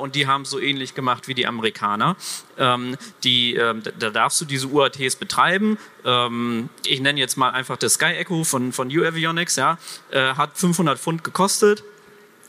und 0.00 0.14
die 0.14 0.26
haben 0.26 0.44
so 0.44 0.58
ähnlich 0.58 0.94
gemacht 0.94 1.28
wie 1.28 1.34
die 1.34 1.46
Amerikaner. 1.46 2.16
Ähm, 2.58 2.96
die 3.24 3.54
ähm, 3.54 3.82
da 3.98 4.10
darfst 4.10 4.40
du 4.40 4.44
diese 4.44 4.66
UATs 4.66 5.16
betreiben. 5.16 5.78
Ähm, 6.04 6.68
ich 6.86 7.00
nenne 7.00 7.18
jetzt 7.18 7.36
mal 7.36 7.50
einfach 7.50 7.76
das 7.76 7.94
Sky 7.94 8.14
Echo 8.14 8.44
von, 8.44 8.72
von 8.72 8.88
U-Avionics, 8.88 9.56
ja, 9.56 9.78
äh, 10.10 10.34
hat 10.34 10.56
500 10.56 10.98
Pfund 10.98 11.24
gekostet. 11.24 11.82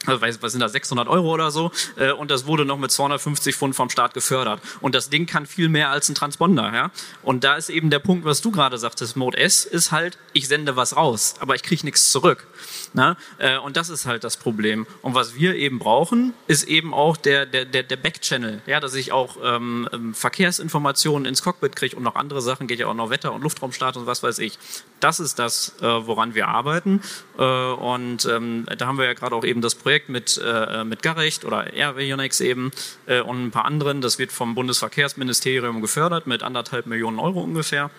Also, 0.06 0.22
was 0.42 0.52
sind 0.52 0.60
das, 0.60 0.74
600 0.74 1.08
Euro 1.08 1.34
oder 1.34 1.52
so? 1.52 1.72
Äh, 1.96 2.12
und 2.12 2.30
das 2.30 2.46
wurde 2.46 2.66
noch 2.66 2.78
mit 2.78 2.92
250 2.92 3.56
Pfund 3.56 3.76
vom 3.76 3.90
Staat 3.90 4.14
gefördert. 4.14 4.62
Und 4.82 4.96
das 4.96 5.10
Ding 5.10 5.26
kann 5.26 5.46
viel 5.46 5.70
mehr 5.70 5.90
als 5.90 6.10
ein 6.10 6.16
Transponder. 6.16 6.74
Ja? 6.74 6.92
Und 7.22 7.44
da 7.44 7.56
ist 7.56 7.70
eben 7.70 7.90
der 7.90 8.00
Punkt, 8.00 8.26
was 8.26 8.42
du 8.42 8.52
gerade 8.52 8.78
sagtest, 8.78 9.16
Mode 9.16 9.38
S 9.38 9.66
ist 9.66 9.92
halt, 9.92 10.18
ich 10.34 10.48
sende 10.48 10.76
was 10.76 10.96
raus, 10.96 11.36
aber 11.40 11.56
ich 11.56 11.64
kriege 11.64 11.86
nichts 11.86 12.12
zurück. 12.12 12.48
Na? 12.94 13.18
Äh, 13.40 13.58
und 13.58 13.76
das 13.76 13.90
ist 13.90 14.06
halt 14.06 14.24
das 14.24 14.38
Problem. 14.38 14.86
Und 15.02 15.16
was 15.16 15.36
wir 15.36 15.56
eben 15.56 15.80
brauchen, 15.80 16.34
ist 16.48 16.64
eben 16.64 16.94
auch 16.94 17.18
der, 17.18 17.46
der, 17.46 17.66
der, 17.66 17.84
der 17.84 17.98
Backchannel, 17.98 18.62
ja, 18.68 18.80
dass 18.80 18.94
ich 18.94 19.12
auch 19.12 19.38
ähm, 19.44 19.90
ähm, 19.92 20.14
Verkehrsinformationen 20.14 21.26
ins 21.26 21.42
Cockpit 21.42 21.76
kriege 21.76 21.96
und 21.96 22.04
noch 22.04 22.16
andere 22.16 22.42
Sachen, 22.42 22.68
geht 22.68 22.80
ja 22.80 22.88
auch 22.88 22.94
noch 22.94 23.10
Wetter- 23.10 23.34
und 23.34 23.42
Luftraumstart 23.42 23.98
und 23.98 24.06
was 24.06 24.22
weiß 24.22 24.40
ich. 24.40 24.60
Das 25.00 25.20
ist 25.20 25.40
das, 25.40 25.76
äh, 25.82 25.86
woran 25.86 26.36
wir 26.36 26.48
arbeiten. 26.48 27.02
Äh, 27.38 27.44
und 27.44 28.26
ähm, 28.26 28.66
da 28.78 28.86
haben 28.86 28.98
wir 28.98 29.06
ja 29.06 29.14
gerade 29.14 29.36
auch 29.36 29.44
eben 29.44 29.62
das 29.62 29.76
Projekt 29.76 30.10
mit, 30.10 30.40
äh, 30.44 30.84
mit 30.84 31.02
Garrecht 31.02 31.46
oder 31.46 31.74
Airvionics 31.74 32.42
eben 32.42 32.72
äh, 33.08 33.22
und 33.22 33.46
ein 33.46 33.52
paar 33.52 33.66
anderen. 33.66 34.02
Das 34.02 34.20
wird 34.20 34.32
vom 34.32 34.54
Bundesverkehrsministerium 34.54 35.82
gefördert 35.82 36.28
mit 36.28 36.44
anderthalb 36.44 36.86
Millionen 36.86 37.20
Euro 37.20 37.42
ungefähr. 37.42 37.90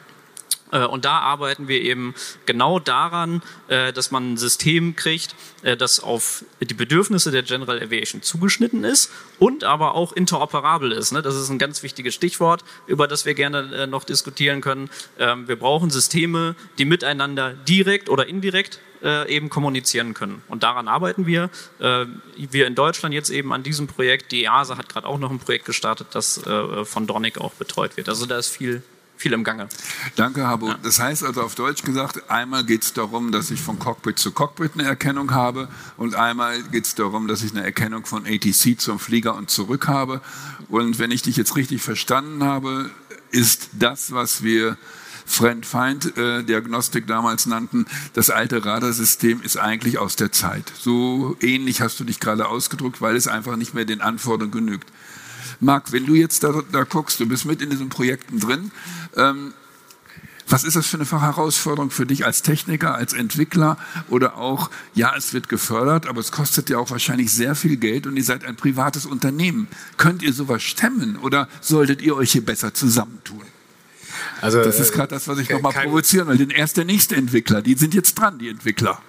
Äh, 0.75 0.85
und 0.85 1.05
da 1.05 1.21
arbeiten 1.21 1.69
wir 1.69 1.81
eben 1.81 2.15
genau 2.47 2.79
daran, 2.79 3.43
äh, 3.69 3.93
dass 3.93 4.11
man 4.11 4.33
ein 4.33 4.37
System 4.37 4.97
kriegt, 4.97 5.35
äh, 5.62 5.77
das 5.77 6.01
auf 6.01 6.45
die 6.61 6.75
Bedürfnisse 6.75 7.31
der 7.31 7.43
General 7.43 7.81
Aviation 7.81 8.23
zugeschnitten 8.23 8.85
ist 8.85 9.11
und 9.39 9.65
aber 9.65 9.95
auch 9.95 10.12
interoperabel 10.12 10.93
ist. 10.93 11.12
Ne? 11.12 11.23
Das 11.23 11.37
ist 11.37 11.49
ein 11.49 11.59
ganz 11.59 11.83
wichtiges 11.83 12.15
Stichwort, 12.15 12.65
über 12.87 13.07
das 13.07 13.25
wir 13.25 13.35
gerne 13.35 13.87
noch 13.87 14.05
diskutieren 14.05 14.61
können. 14.61 14.91
Ähm, 15.19 15.47
wir 15.49 15.57
brauchen 15.57 15.91
Systeme, 15.91 16.57
die 16.79 16.85
miteinander 16.85 17.53
direkt 17.53 18.09
oder 18.09 18.27
indirekt 18.27 18.81
eben 19.29 19.51
kommunizieren 19.51 20.15
können. 20.15 20.43
Und 20.49 20.62
daran 20.62 20.89
arbeiten 20.89 21.27
wir. 21.27 21.51
wir 21.79 22.67
in 22.67 22.75
Deutschland 22.75 23.15
jetzt 23.15 23.29
eben 23.29 23.53
an 23.53 23.62
diesem 23.62 23.87
Projekt. 23.87 24.33
Die 24.33 24.45
EASA 24.45 24.79
hat 24.79 24.89
gerade 24.89 25.07
auch 25.07 25.19
noch 25.19 25.31
ein 25.31 25.39
Projekt 25.39 25.67
gestartet, 25.67 26.07
das 26.12 26.41
von 26.85 27.07
Dornick 27.07 27.37
auch 27.37 27.53
betreut 27.53 27.99
wird. 27.99 28.09
Also 28.09 28.25
da 28.25 28.39
ist 28.39 28.49
viel 28.49 28.83
viel 29.17 29.33
im 29.33 29.45
Gange. 29.45 29.69
Danke, 30.17 30.47
Habo. 30.47 30.69
Ja. 30.69 30.79
Das 30.83 31.01
heißt 31.01 31.25
also 31.25 31.43
auf 31.43 31.55
Deutsch 31.55 31.83
gesagt, 31.83 32.31
einmal 32.31 32.65
geht 32.65 32.83
es 32.83 32.93
darum, 32.93 33.33
dass 33.33 33.51
ich 33.51 33.61
von 33.61 33.79
Cockpit 33.79 34.19
zu 34.19 34.33
Cockpit 34.33 34.73
eine 34.75 34.85
Erkennung 34.85 35.33
habe 35.33 35.69
und 35.97 36.15
einmal 36.15 36.62
geht 36.65 36.87
es 36.87 36.95
darum, 36.95 37.29
dass 37.29 37.43
ich 37.43 37.53
eine 37.53 37.65
Erkennung 37.65 38.07
von 38.07 38.27
ATC 38.27 38.81
zum 38.81 38.99
Flieger 38.99 39.35
und 39.35 39.51
zurück 39.51 39.89
habe. 39.89 40.21
Und 40.69 40.99
wenn 40.99 41.11
ich 41.11 41.23
dich 41.23 41.37
jetzt 41.37 41.57
richtig 41.57 41.83
verstanden 41.83 42.45
habe, 42.45 42.91
ist 43.31 43.71
das, 43.73 44.12
was 44.12 44.43
wir 44.43 44.77
Friend-Feind-Diagnostik 45.27 47.07
damals 47.07 47.47
nannten, 47.47 47.87
das 48.12 48.31
alte 48.31 48.65
Radarsystem 48.65 49.41
ist 49.43 49.57
eigentlich 49.57 49.99
aus 49.99 50.17
der 50.17 50.33
Zeit. 50.33 50.71
So 50.79 51.37
ähnlich 51.41 51.81
hast 51.81 51.99
du 51.99 52.05
dich 52.05 52.21
gerade 52.21 52.47
ausgedrückt, 52.47 53.01
weil 53.01 53.17
es 53.17 53.27
einfach 53.27 53.57
nicht 53.57 53.75
mehr 53.75 53.85
den 53.85 54.01
Anforderungen 54.01 54.53
genügt. 54.53 54.91
Marc, 55.65 55.93
wenn 55.93 56.07
du 56.07 56.15
jetzt 56.15 56.45
da, 56.45 56.62
da 56.73 56.85
guckst, 56.85 57.21
du 57.21 57.27
bist 57.27 57.45
mit 57.45 57.62
in 57.62 57.71
diesen 57.71 57.89
Projekten 57.89 58.41
drin, 58.41 58.71
ähm, 59.17 59.55
was 60.47 60.65
ist 60.65 60.77
das 60.77 60.87
für 60.87 60.99
eine 60.99 61.11
Herausforderung 61.11 61.91
für 61.91 62.05
dich 62.05 62.27
als 62.27 62.43
Techniker, 62.43 62.95
als 62.95 63.15
Entwickler 63.15 63.79
oder 64.11 64.37
auch, 64.37 64.71
ja, 64.95 65.15
es 65.17 65.33
wird 65.33 65.49
gefördert, 65.49 66.07
aber 66.07 66.21
es 66.21 66.33
kostet 66.33 66.69
ja 66.69 66.79
auch 66.79 66.91
wahrscheinlich 66.91 67.33
sehr 67.33 67.55
viel 67.55 67.77
Geld 67.77 68.07
und 68.07 68.17
ihr 68.17 68.25
seid 68.25 68.45
ein 68.45 68.57
privates 68.57 69.07
Unternehmen. 69.07 69.69
Könnt 69.97 70.23
ihr 70.23 70.35
sowas 70.35 70.62
stemmen 70.62 71.17
oder 71.17 71.49
solltet 71.62 72.03
ihr 72.03 72.15
euch 72.15 72.33
hier 72.33 72.45
besser 72.45 72.75
zusammentun? 72.75 73.43
Also, 74.43 74.62
das 74.62 74.79
ist 74.79 74.93
gerade 74.93 75.09
das, 75.09 75.27
was 75.29 75.39
ich 75.39 75.49
nochmal 75.49 75.73
provozieren 75.73 76.29
will. 76.29 76.37
Denn 76.37 76.51
erst 76.51 76.77
der 76.77 76.85
nächste 76.85 77.17
Entwickler, 77.17 77.62
die 77.62 77.75
sind 77.75 77.95
jetzt 77.95 78.15
dran, 78.15 78.39
die 78.39 78.49
Entwickler 78.49 79.01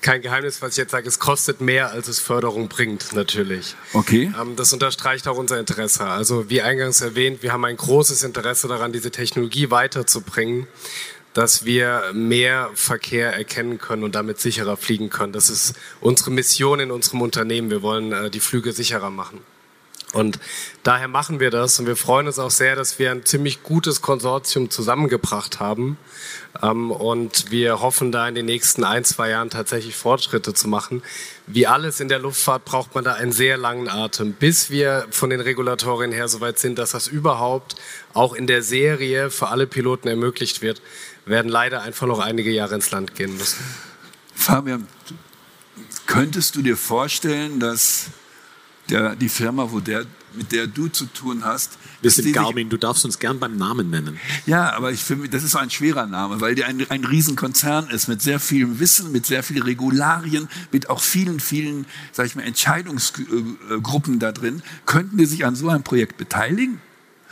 kein 0.00 0.22
Geheimnis, 0.22 0.62
was 0.62 0.72
ich 0.72 0.78
jetzt 0.78 0.90
sage, 0.90 1.08
es 1.08 1.18
kostet 1.18 1.60
mehr, 1.60 1.90
als 1.90 2.08
es 2.08 2.18
Förderung 2.18 2.68
bringt, 2.68 3.12
natürlich. 3.12 3.74
Okay. 3.92 4.32
Ähm, 4.40 4.56
das 4.56 4.72
unterstreicht 4.72 5.28
auch 5.28 5.36
unser 5.36 5.58
Interesse. 5.58 6.04
Also 6.04 6.48
wie 6.50 6.62
eingangs 6.62 7.00
erwähnt, 7.00 7.42
wir 7.42 7.52
haben 7.52 7.64
ein 7.64 7.76
großes 7.76 8.22
Interesse 8.22 8.68
daran, 8.68 8.92
diese 8.92 9.10
Technologie 9.10 9.70
weiterzubringen, 9.70 10.66
dass 11.34 11.64
wir 11.64 12.10
mehr 12.14 12.70
Verkehr 12.74 13.32
erkennen 13.32 13.78
können 13.78 14.02
und 14.02 14.14
damit 14.14 14.40
sicherer 14.40 14.76
fliegen 14.76 15.10
können. 15.10 15.32
Das 15.32 15.50
ist 15.50 15.74
unsere 16.00 16.30
Mission 16.30 16.80
in 16.80 16.90
unserem 16.90 17.22
Unternehmen. 17.22 17.70
Wir 17.70 17.82
wollen 17.82 18.12
äh, 18.12 18.30
die 18.30 18.40
Flüge 18.40 18.72
sicherer 18.72 19.10
machen. 19.10 19.40
Und 20.14 20.38
daher 20.84 21.08
machen 21.08 21.38
wir 21.38 21.50
das 21.50 21.78
und 21.78 21.86
wir 21.86 21.96
freuen 21.96 22.26
uns 22.26 22.38
auch 22.38 22.50
sehr, 22.50 22.76
dass 22.76 22.98
wir 22.98 23.10
ein 23.10 23.26
ziemlich 23.26 23.62
gutes 23.62 24.00
Konsortium 24.00 24.70
zusammengebracht 24.70 25.60
haben. 25.60 25.98
Ähm, 26.62 26.90
und 26.90 27.50
wir 27.50 27.80
hoffen 27.80 28.10
da 28.10 28.26
in 28.26 28.34
den 28.34 28.46
nächsten 28.46 28.84
ein, 28.84 29.04
zwei 29.04 29.30
Jahren 29.30 29.50
tatsächlich 29.50 29.96
Fortschritte 29.96 30.54
zu 30.54 30.66
machen. 30.66 31.02
Wie 31.46 31.66
alles 31.66 32.00
in 32.00 32.08
der 32.08 32.20
Luftfahrt 32.20 32.64
braucht 32.64 32.94
man 32.94 33.04
da 33.04 33.14
einen 33.14 33.32
sehr 33.32 33.58
langen 33.58 33.88
Atem, 33.88 34.32
bis 34.32 34.70
wir 34.70 35.06
von 35.10 35.28
den 35.28 35.40
Regulatorien 35.40 36.12
her 36.12 36.28
soweit 36.28 36.58
sind, 36.58 36.78
dass 36.78 36.92
das 36.92 37.06
überhaupt 37.06 37.76
auch 38.14 38.32
in 38.32 38.46
der 38.46 38.62
Serie 38.62 39.30
für 39.30 39.48
alle 39.48 39.66
Piloten 39.66 40.08
ermöglicht 40.08 40.62
wird, 40.62 40.80
werden 41.26 41.50
leider 41.50 41.82
einfach 41.82 42.06
noch 42.06 42.20
einige 42.20 42.50
Jahre 42.50 42.76
ins 42.76 42.90
Land 42.90 43.14
gehen 43.14 43.36
müssen. 43.36 43.62
Fabian, 44.34 44.86
könntest 46.06 46.56
du 46.56 46.62
dir 46.62 46.78
vorstellen, 46.78 47.60
dass 47.60 48.06
der, 48.90 49.16
die 49.16 49.28
Firma, 49.28 49.70
wo 49.70 49.80
der, 49.80 50.04
mit 50.34 50.52
der 50.52 50.66
du 50.66 50.88
zu 50.88 51.06
tun 51.06 51.44
hast. 51.44 51.78
Wir 52.00 52.10
sind 52.10 52.32
Garmin, 52.32 52.68
du 52.68 52.76
darfst 52.76 53.04
uns 53.04 53.18
gern 53.18 53.38
beim 53.38 53.56
Namen 53.56 53.90
nennen. 53.90 54.18
Ja, 54.46 54.72
aber 54.72 54.92
ich 54.92 55.00
finde, 55.00 55.28
das 55.28 55.42
ist 55.42 55.56
ein 55.56 55.70
schwerer 55.70 56.06
Name, 56.06 56.40
weil 56.40 56.54
der 56.54 56.66
ein, 56.66 56.84
ein 56.90 57.04
Riesenkonzern 57.04 57.90
ist 57.90 58.08
mit 58.08 58.22
sehr 58.22 58.40
vielem 58.40 58.78
Wissen, 58.80 59.12
mit 59.12 59.26
sehr 59.26 59.42
vielen 59.42 59.62
Regularien, 59.62 60.48
mit 60.72 60.90
auch 60.90 61.00
vielen, 61.00 61.40
vielen, 61.40 61.86
sag 62.12 62.26
ich 62.26 62.36
mal, 62.36 62.42
Entscheidungsgruppen 62.42 64.18
da 64.18 64.32
drin. 64.32 64.62
Könnten 64.86 65.16
die 65.16 65.26
sich 65.26 65.44
an 65.44 65.54
so 65.54 65.68
einem 65.68 65.82
Projekt 65.82 66.16
beteiligen? 66.16 66.80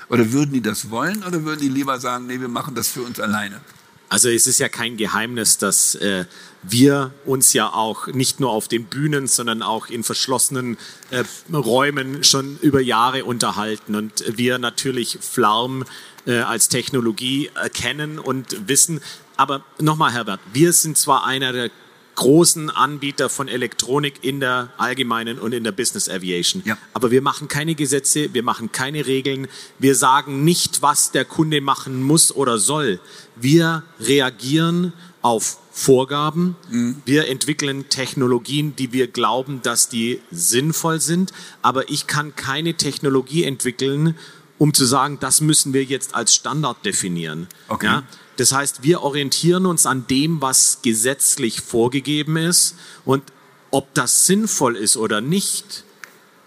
Oder 0.08 0.32
würden 0.32 0.52
die 0.52 0.60
das 0.60 0.90
wollen 0.90 1.24
oder 1.24 1.44
würden 1.44 1.60
die 1.60 1.68
lieber 1.68 1.98
sagen, 1.98 2.26
nee, 2.26 2.40
wir 2.40 2.48
machen 2.48 2.74
das 2.74 2.88
für 2.88 3.02
uns 3.02 3.18
alleine? 3.18 3.60
Also 4.08 4.28
es 4.28 4.46
ist 4.46 4.60
ja 4.60 4.68
kein 4.68 4.96
Geheimnis, 4.96 5.58
dass 5.58 5.96
äh, 5.96 6.26
wir 6.62 7.12
uns 7.24 7.52
ja 7.52 7.72
auch 7.72 8.06
nicht 8.06 8.38
nur 8.38 8.50
auf 8.50 8.68
den 8.68 8.84
Bühnen, 8.84 9.26
sondern 9.26 9.62
auch 9.62 9.88
in 9.88 10.04
verschlossenen 10.04 10.78
äh, 11.10 11.24
Räumen 11.52 12.22
schon 12.22 12.58
über 12.60 12.80
Jahre 12.80 13.24
unterhalten 13.24 13.96
und 13.96 14.24
wir 14.36 14.58
natürlich 14.58 15.18
Flarm 15.20 15.84
äh, 16.26 16.38
als 16.38 16.68
Technologie 16.68 17.50
erkennen 17.54 18.18
und 18.18 18.68
wissen. 18.68 19.00
Aber 19.36 19.64
nochmal, 19.80 20.12
Herbert, 20.12 20.40
wir 20.52 20.72
sind 20.72 20.96
zwar 20.96 21.26
einer 21.26 21.52
der 21.52 21.70
großen 22.16 22.70
Anbieter 22.70 23.28
von 23.28 23.46
Elektronik 23.46 24.24
in 24.24 24.40
der 24.40 24.70
allgemeinen 24.76 25.38
und 25.38 25.52
in 25.52 25.64
der 25.64 25.72
Business 25.72 26.08
Aviation. 26.08 26.62
Ja. 26.64 26.76
Aber 26.92 27.10
wir 27.10 27.22
machen 27.22 27.46
keine 27.46 27.74
Gesetze, 27.74 28.34
wir 28.34 28.42
machen 28.42 28.72
keine 28.72 29.06
Regeln, 29.06 29.48
wir 29.78 29.94
sagen 29.94 30.44
nicht, 30.44 30.82
was 30.82 31.12
der 31.12 31.24
Kunde 31.24 31.60
machen 31.60 32.02
muss 32.02 32.34
oder 32.34 32.58
soll. 32.58 33.00
Wir 33.36 33.84
reagieren 34.00 34.92
auf 35.22 35.58
Vorgaben. 35.72 36.56
Wir 37.04 37.28
entwickeln 37.28 37.88
Technologien, 37.90 38.74
die 38.76 38.94
wir 38.94 39.08
glauben, 39.08 39.60
dass 39.62 39.90
die 39.90 40.20
sinnvoll 40.30 41.00
sind. 41.00 41.32
Aber 41.60 41.90
ich 41.90 42.06
kann 42.06 42.34
keine 42.34 42.74
Technologie 42.74 43.44
entwickeln, 43.44 44.16
um 44.56 44.72
zu 44.72 44.86
sagen, 44.86 45.18
das 45.20 45.42
müssen 45.42 45.74
wir 45.74 45.84
jetzt 45.84 46.14
als 46.14 46.34
Standard 46.34 46.82
definieren. 46.84 47.46
Okay. 47.68 47.86
Ja? 47.86 48.02
Das 48.36 48.52
heißt, 48.52 48.82
wir 48.82 49.02
orientieren 49.02 49.66
uns 49.66 49.86
an 49.86 50.06
dem, 50.06 50.40
was 50.40 50.80
gesetzlich 50.82 51.60
vorgegeben 51.60 52.36
ist. 52.36 52.76
Und 53.04 53.22
ob 53.70 53.92
das 53.94 54.26
sinnvoll 54.26 54.76
ist 54.76 54.96
oder 54.96 55.20
nicht, 55.20 55.84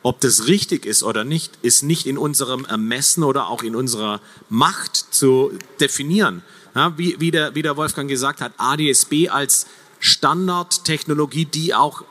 ob 0.02 0.22
das 0.22 0.48
richtig 0.48 0.86
ist 0.86 1.04
oder 1.04 1.24
nicht, 1.24 1.58
ist 1.62 1.84
nicht 1.84 2.06
in 2.06 2.18
unserem 2.18 2.66
Ermessen 2.66 3.24
oder 3.24 3.48
auch 3.48 3.64
in 3.64 3.76
unserer 3.76 4.22
Macht 4.50 4.96
zu 4.96 5.52
definieren. 5.80 6.44
Ja, 6.76 6.98
wie, 6.98 7.20
wie, 7.20 7.32
der, 7.32 7.56
wie 7.56 7.62
der 7.62 7.76
Wolfgang 7.76 8.08
gesagt 8.08 8.42
hat, 8.42 8.54
ADSB 8.58 9.30
als 9.30 9.66
Standardtechnologie, 10.00 11.46
die 11.46 11.74
auch 11.74 12.04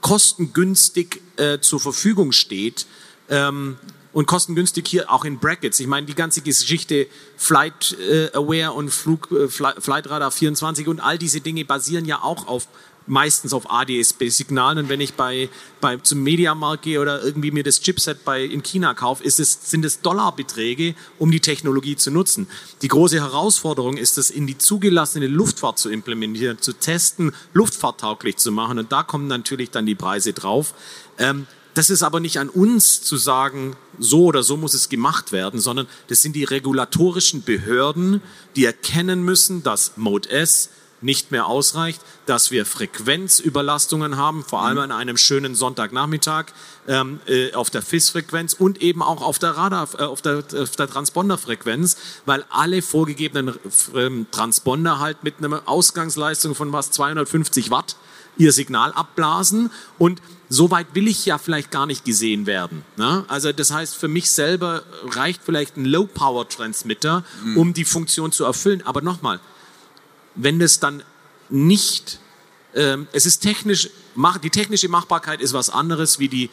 kostengünstig 0.00 1.20
äh, 1.36 1.60
zur 1.60 1.78
Verfügung 1.78 2.32
steht 2.32 2.86
ähm, 3.28 3.76
und 4.12 4.26
kostengünstig 4.26 4.86
hier 4.88 5.10
auch 5.10 5.24
in 5.24 5.38
Brackets. 5.38 5.80
Ich 5.80 5.86
meine, 5.86 6.06
die 6.06 6.14
ganze 6.14 6.40
Geschichte 6.40 7.06
Flight 7.36 7.96
äh, 8.10 8.28
Aware 8.32 8.72
und 8.72 8.90
Flug, 8.90 9.28
Flight 9.48 10.10
Radar 10.10 10.30
24 10.30 10.88
und 10.88 11.00
all 11.00 11.18
diese 11.18 11.40
Dinge 11.40 11.64
basieren 11.64 12.04
ja 12.04 12.22
auch 12.22 12.46
auf 12.46 12.66
meistens 13.06 13.52
auf 13.52 13.70
ADSB-Signalen. 13.70 14.78
Und 14.78 14.88
wenn 14.88 15.00
ich 15.00 15.14
bei, 15.14 15.48
bei 15.80 15.96
zum 15.98 16.22
Mediamarkt 16.22 16.82
gehe 16.84 17.00
oder 17.00 17.22
irgendwie 17.22 17.50
mir 17.50 17.64
das 17.64 17.80
Chipset 17.80 18.24
bei, 18.24 18.44
in 18.44 18.62
China 18.62 18.94
kaufe, 18.94 19.24
ist 19.24 19.40
es, 19.40 19.70
sind 19.70 19.84
es 19.84 20.00
Dollarbeträge, 20.00 20.94
um 21.18 21.30
die 21.30 21.40
Technologie 21.40 21.96
zu 21.96 22.10
nutzen. 22.10 22.46
Die 22.82 22.88
große 22.88 23.20
Herausforderung 23.20 23.96
ist 23.96 24.18
es, 24.18 24.30
in 24.30 24.46
die 24.46 24.58
zugelassene 24.58 25.26
Luftfahrt 25.26 25.78
zu 25.78 25.90
implementieren, 25.90 26.58
zu 26.60 26.72
testen, 26.72 27.32
luftfahrttauglich 27.52 28.36
zu 28.36 28.52
machen. 28.52 28.78
Und 28.78 28.92
da 28.92 29.02
kommen 29.02 29.26
natürlich 29.26 29.70
dann 29.70 29.86
die 29.86 29.94
Preise 29.94 30.32
drauf. 30.32 30.74
Ähm, 31.18 31.46
das 31.80 31.88
ist 31.88 32.02
aber 32.02 32.20
nicht 32.20 32.38
an 32.38 32.50
uns 32.50 33.00
zu 33.00 33.16
sagen, 33.16 33.74
so 33.98 34.26
oder 34.26 34.42
so 34.42 34.58
muss 34.58 34.74
es 34.74 34.90
gemacht 34.90 35.32
werden, 35.32 35.60
sondern 35.60 35.86
das 36.08 36.20
sind 36.20 36.36
die 36.36 36.44
regulatorischen 36.44 37.42
Behörden, 37.42 38.20
die 38.54 38.66
erkennen 38.66 39.22
müssen, 39.22 39.62
dass 39.62 39.96
Mode 39.96 40.28
S 40.28 40.68
nicht 41.00 41.30
mehr 41.30 41.46
ausreicht, 41.46 42.02
dass 42.26 42.50
wir 42.50 42.66
Frequenzüberlastungen 42.66 44.18
haben, 44.18 44.44
vor 44.44 44.60
allem 44.60 44.76
an 44.76 44.92
einem 44.92 45.16
schönen 45.16 45.54
Sonntagnachmittag 45.54 46.48
ähm, 46.86 47.18
äh, 47.26 47.54
auf 47.54 47.70
der 47.70 47.80
FIS-Frequenz 47.80 48.52
und 48.52 48.82
eben 48.82 49.02
auch 49.02 49.22
auf 49.22 49.38
der 49.38 49.52
Radar, 49.52 49.88
äh, 49.98 50.02
auf 50.02 50.20
der, 50.20 50.44
auf 50.54 50.76
der 50.76 50.86
Transponder-Frequenz, 50.86 51.96
weil 52.26 52.44
alle 52.50 52.82
vorgegebenen 52.82 53.58
ähm, 53.94 54.26
Transponder 54.30 54.98
halt 54.98 55.24
mit 55.24 55.36
einer 55.38 55.62
Ausgangsleistung 55.64 56.54
von 56.54 56.74
was 56.74 56.90
250 56.90 57.70
Watt 57.70 57.96
ihr 58.40 58.52
Signal 58.52 58.92
abblasen 58.92 59.70
und 59.98 60.20
so 60.48 60.70
weit 60.70 60.88
will 60.94 61.06
ich 61.06 61.26
ja 61.26 61.38
vielleicht 61.38 61.70
gar 61.70 61.86
nicht 61.86 62.04
gesehen 62.04 62.46
werden. 62.46 62.82
Ne? 62.96 63.24
Also 63.28 63.52
das 63.52 63.70
heißt, 63.70 63.94
für 63.94 64.08
mich 64.08 64.30
selber 64.30 64.82
reicht 65.10 65.42
vielleicht 65.44 65.76
ein 65.76 65.84
Low-Power-Transmitter, 65.84 67.22
um 67.54 67.72
die 67.72 67.84
Funktion 67.84 68.32
zu 68.32 68.44
erfüllen. 68.44 68.82
Aber 68.84 69.00
nochmal, 69.00 69.38
wenn 70.34 70.58
das 70.58 70.80
dann 70.80 71.04
nicht, 71.50 72.18
ähm, 72.74 73.06
es 73.12 73.26
ist 73.26 73.40
technisch, 73.40 73.90
mach, 74.16 74.38
die 74.38 74.50
technische 74.50 74.88
Machbarkeit 74.88 75.40
ist 75.40 75.52
was 75.52 75.70
anderes 75.70 76.18
wie 76.18 76.28
die 76.28 76.50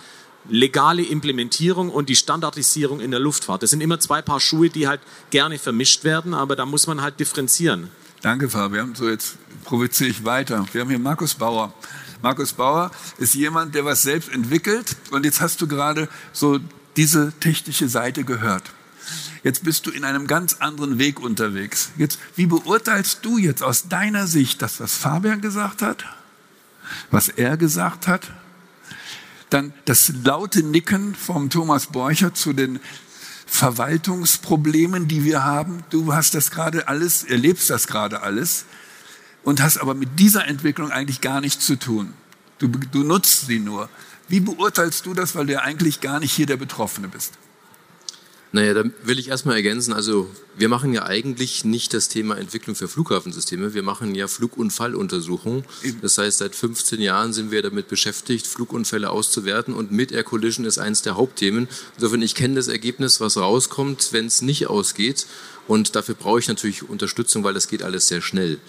legale 0.50 1.04
Implementierung 1.04 1.90
und 1.90 2.10
die 2.10 2.16
Standardisierung 2.16 3.00
in 3.00 3.12
der 3.12 3.20
Luftfahrt. 3.20 3.64
Das 3.64 3.72
sind 3.72 3.82
immer 3.82 4.00
zwei 4.00 4.22
Paar 4.22 4.40
Schuhe, 4.40 4.70
die 4.70 4.88
halt 4.88 5.02
gerne 5.32 5.58
vermischt 5.58 6.04
werden, 6.04 6.34
aber 6.34 6.56
da 6.56 6.66
muss 6.66 6.86
man 6.86 7.02
halt 7.02 7.20
differenzieren. 7.20 7.90
Danke, 8.22 8.49
Fabian. 8.49 8.95
So, 8.95 9.09
jetzt 9.09 9.38
provoziere 9.63 10.09
ich 10.09 10.26
weiter. 10.26 10.65
Wir 10.72 10.82
haben 10.82 10.89
hier 10.89 10.99
Markus 10.99 11.36
Bauer. 11.36 11.74
Markus 12.22 12.53
Bauer 12.53 12.91
ist 13.20 13.36
jemand, 13.36 13.76
der 13.76 13.86
was 13.86 14.01
selbst 14.01 14.30
entwickelt. 14.30 14.95
Und 15.11 15.24
jetzt 15.24 15.39
hast 15.39 15.61
du 15.61 15.68
gerade 15.68 16.09
so 16.34 16.59
diese 16.95 17.32
technische 17.39 17.88
Seite 17.88 18.24
gehört. 18.24 18.63
Jetzt 19.43 19.63
bist 19.63 19.86
du 19.86 19.91
in 19.91 20.03
einem 20.03 20.26
ganz 20.26 20.55
anderen 20.55 20.97
Weg 20.97 21.20
unterwegs. 21.20 21.91
Jetzt, 21.97 22.20
wie 22.36 22.47
beurteilst 22.47 23.24
du 23.24 23.38
jetzt 23.38 23.61
aus 23.61 23.88
deiner 23.88 24.26
Sicht 24.28 24.61
das, 24.61 24.80
was 24.80 24.97
Fabian 24.97 25.41
gesagt 25.41 25.82
hat, 25.82 26.03
was 27.11 27.30
er 27.30 27.55
gesagt 27.55 28.07
hat, 28.07 28.32
dann 29.49 29.74
das 29.86 30.11
laute 30.24 30.63
Nicken 30.63 31.15
vom 31.15 31.49
Thomas 31.49 31.88
Borcher 31.88 32.34
zu 32.34 32.51
den 32.51 32.80
Verwaltungsproblemen, 33.48 35.08
die 35.08 35.24
wir 35.24 35.43
haben. 35.43 35.84
Du 35.89 36.14
hast 36.14 36.36
das 36.36 36.52
gerade 36.52 36.88
alles, 36.88 37.24
erlebst 37.24 37.70
das 37.70 37.88
gerade 37.88 38.22
alles 38.22 38.66
und 39.43 39.62
hast 39.62 39.78
aber 39.80 39.95
mit 39.95 40.20
dieser 40.20 40.45
Entwicklung 40.45 40.91
eigentlich 40.91 41.22
gar 41.22 41.41
nichts 41.41 41.66
zu 41.66 41.78
tun. 41.78 42.14
Du, 42.60 42.68
du 42.68 43.04
nutzt 43.04 43.48
sie 43.48 43.60
nur. 43.60 43.89
Wie 44.28 44.41
beurteilst 44.41 45.06
du 45.06 45.14
das, 45.14 45.36
weil 45.36 45.45
du 45.45 45.54
ja 45.54 45.62
eigentlich 45.62 46.02
gar 46.02 46.20
nicht 46.20 46.34
hier 46.34 46.45
der 46.45 46.58
Betroffene 46.58 47.08
bist? 47.08 47.34
Naja, 48.54 48.74
da 48.74 48.84
will 49.04 49.20
ich 49.20 49.28
erstmal 49.28 49.58
ergänzen, 49.58 49.91
also 49.91 50.30
wir 50.58 50.70
machen 50.70 50.93
ja 50.93 51.06
eigentlich 51.06 51.66
nicht 51.66 51.93
das 51.93 52.08
Thema 52.08 52.38
Entwicklung 52.38 52.78
für 52.78 52.88
Flughafensysteme, 52.88 53.74
wir 53.74 53.84
machen 53.84 54.16
ja 54.16 54.28
Flugunfalluntersuchungen. 54.30 55.66
Das 56.02 56.18
heißt, 56.18 56.38
seit 56.38 56.56
15 56.56 57.02
Jahren 57.02 57.34
sind 57.34 57.52
wir 57.52 57.62
damit 57.62 57.89
beschäftigt, 57.89 58.48
Flugunfälle 58.48 59.10
auszuwerten 59.10 59.74
und 59.74 59.91
Mid-Air 59.91 60.24
Collision 60.24 60.66
ist 60.66 60.78
eines 60.78 61.02
der 61.02 61.18
Hauptthemen. 61.18 61.68
Insofern, 61.95 62.22
ich 62.22 62.36
kenne 62.36 62.56
das 62.56 62.70
Ergebnis, 62.70 63.20
was 63.20 63.36
rauskommt, 63.36 64.14
wenn 64.14 64.28
es 64.28 64.41
nicht 64.41 64.68
ausgeht 64.68 65.28
und 65.68 65.98
dafür 65.98 66.16
brauche 66.16 66.39
ich 66.39 66.48
natürlich 66.48 66.88
Unterstützung, 66.88 67.43
weil 67.43 67.54
das 67.54 67.68
geht 67.68 67.84
alles 67.84 68.08
sehr 68.08 68.22
schnell. 68.22 68.60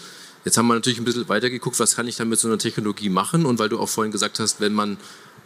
Jetzt 0.44 0.56
haben 0.56 0.66
wir 0.66 0.74
natürlich 0.74 0.98
ein 0.98 1.04
bisschen 1.04 1.28
weiter 1.28 1.50
geguckt, 1.50 1.78
was 1.78 1.94
kann 1.94 2.08
ich 2.08 2.16
dann 2.16 2.28
mit 2.28 2.38
so 2.38 2.48
einer 2.48 2.58
Technologie 2.58 3.10
machen 3.10 3.46
und 3.46 3.58
weil 3.58 3.68
du 3.68 3.78
auch 3.78 3.88
vorhin 3.88 4.12
gesagt 4.12 4.40
hast, 4.40 4.60
wenn 4.60 4.72
man 4.72 4.96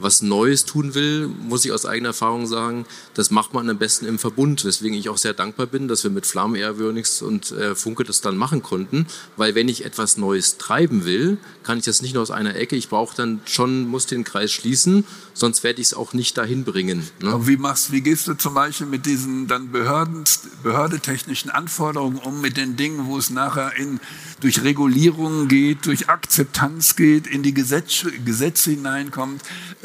was 0.02 0.22
Neues 0.22 0.64
tun 0.64 0.94
will, 0.94 1.28
muss 1.28 1.64
ich 1.64 1.72
aus 1.72 1.86
eigener 1.86 2.10
Erfahrung 2.10 2.46
sagen, 2.46 2.84
das 3.14 3.30
macht 3.30 3.54
man 3.54 3.68
am 3.70 3.78
besten 3.78 4.06
im 4.06 4.18
Verbund, 4.18 4.64
weswegen 4.64 4.96
ich 4.96 5.08
auch 5.08 5.18
sehr 5.18 5.32
dankbar 5.32 5.66
bin, 5.66 5.88
dass 5.88 6.04
wir 6.04 6.10
mit 6.10 6.26
Flamme 6.26 6.58
Airvionics 6.58 7.22
und 7.22 7.52
äh, 7.52 7.74
Funke 7.74 8.04
das 8.04 8.20
dann 8.20 8.36
machen 8.36 8.62
konnten, 8.62 9.06
weil 9.36 9.54
wenn 9.54 9.68
ich 9.68 9.84
etwas 9.84 10.16
Neues 10.16 10.58
treiben 10.58 11.04
will, 11.04 11.38
kann 11.62 11.78
ich 11.78 11.84
das 11.84 12.02
nicht 12.02 12.14
nur 12.14 12.22
aus 12.22 12.30
einer 12.30 12.56
Ecke, 12.56 12.76
ich 12.76 12.88
brauche 12.88 13.16
dann 13.16 13.40
schon, 13.44 13.86
muss 13.86 14.06
den 14.06 14.24
Kreis 14.24 14.52
schließen, 14.52 15.04
sonst 15.34 15.62
werde 15.64 15.80
ich 15.80 15.88
es 15.88 15.94
auch 15.94 16.12
nicht 16.12 16.36
dahin 16.36 16.64
bringen. 16.64 17.08
Ne? 17.20 17.32
Aber 17.32 17.46
wie 17.46 17.56
machst, 17.56 17.92
wie 17.92 18.00
gehst 18.00 18.26
du 18.26 18.34
zum 18.34 18.54
Beispiel 18.54 18.86
mit 18.86 19.06
diesen 19.06 19.46
dann 19.46 19.70
behördetechnischen 19.72 21.50
Anforderungen 21.50 22.18
um, 22.18 22.40
mit 22.40 22.56
den 22.56 22.76
Dingen, 22.76 23.06
wo 23.06 23.18
es 23.18 23.30
nachher 23.30 23.76
in, 23.76 24.00
durch 24.40 24.62
Regulierungen 24.62 25.48
geht, 25.48 25.86
durch 25.86 26.08
Akzeptanz 26.08 26.96
geht, 26.96 27.26
in 27.26 27.42
die 27.42 27.54
Gesetze, 27.54 28.10
Gesetze 28.24 28.70
hineinkommt? 28.70 29.42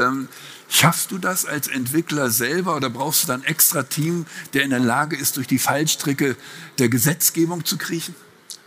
Ähm, 0.07 0.27
schaffst 0.69 1.11
du 1.11 1.17
das 1.17 1.45
als 1.45 1.67
Entwickler 1.67 2.29
selber 2.29 2.75
oder 2.75 2.89
brauchst 2.89 3.23
du 3.23 3.27
dann 3.27 3.41
ein 3.41 3.47
extra 3.47 3.83
Team, 3.83 4.25
der 4.53 4.63
in 4.63 4.69
der 4.69 4.79
Lage 4.79 5.15
ist, 5.15 5.37
durch 5.37 5.47
die 5.47 5.59
Fallstricke 5.59 6.35
der 6.79 6.89
Gesetzgebung 6.89 7.65
zu 7.65 7.77
kriechen? 7.77 8.15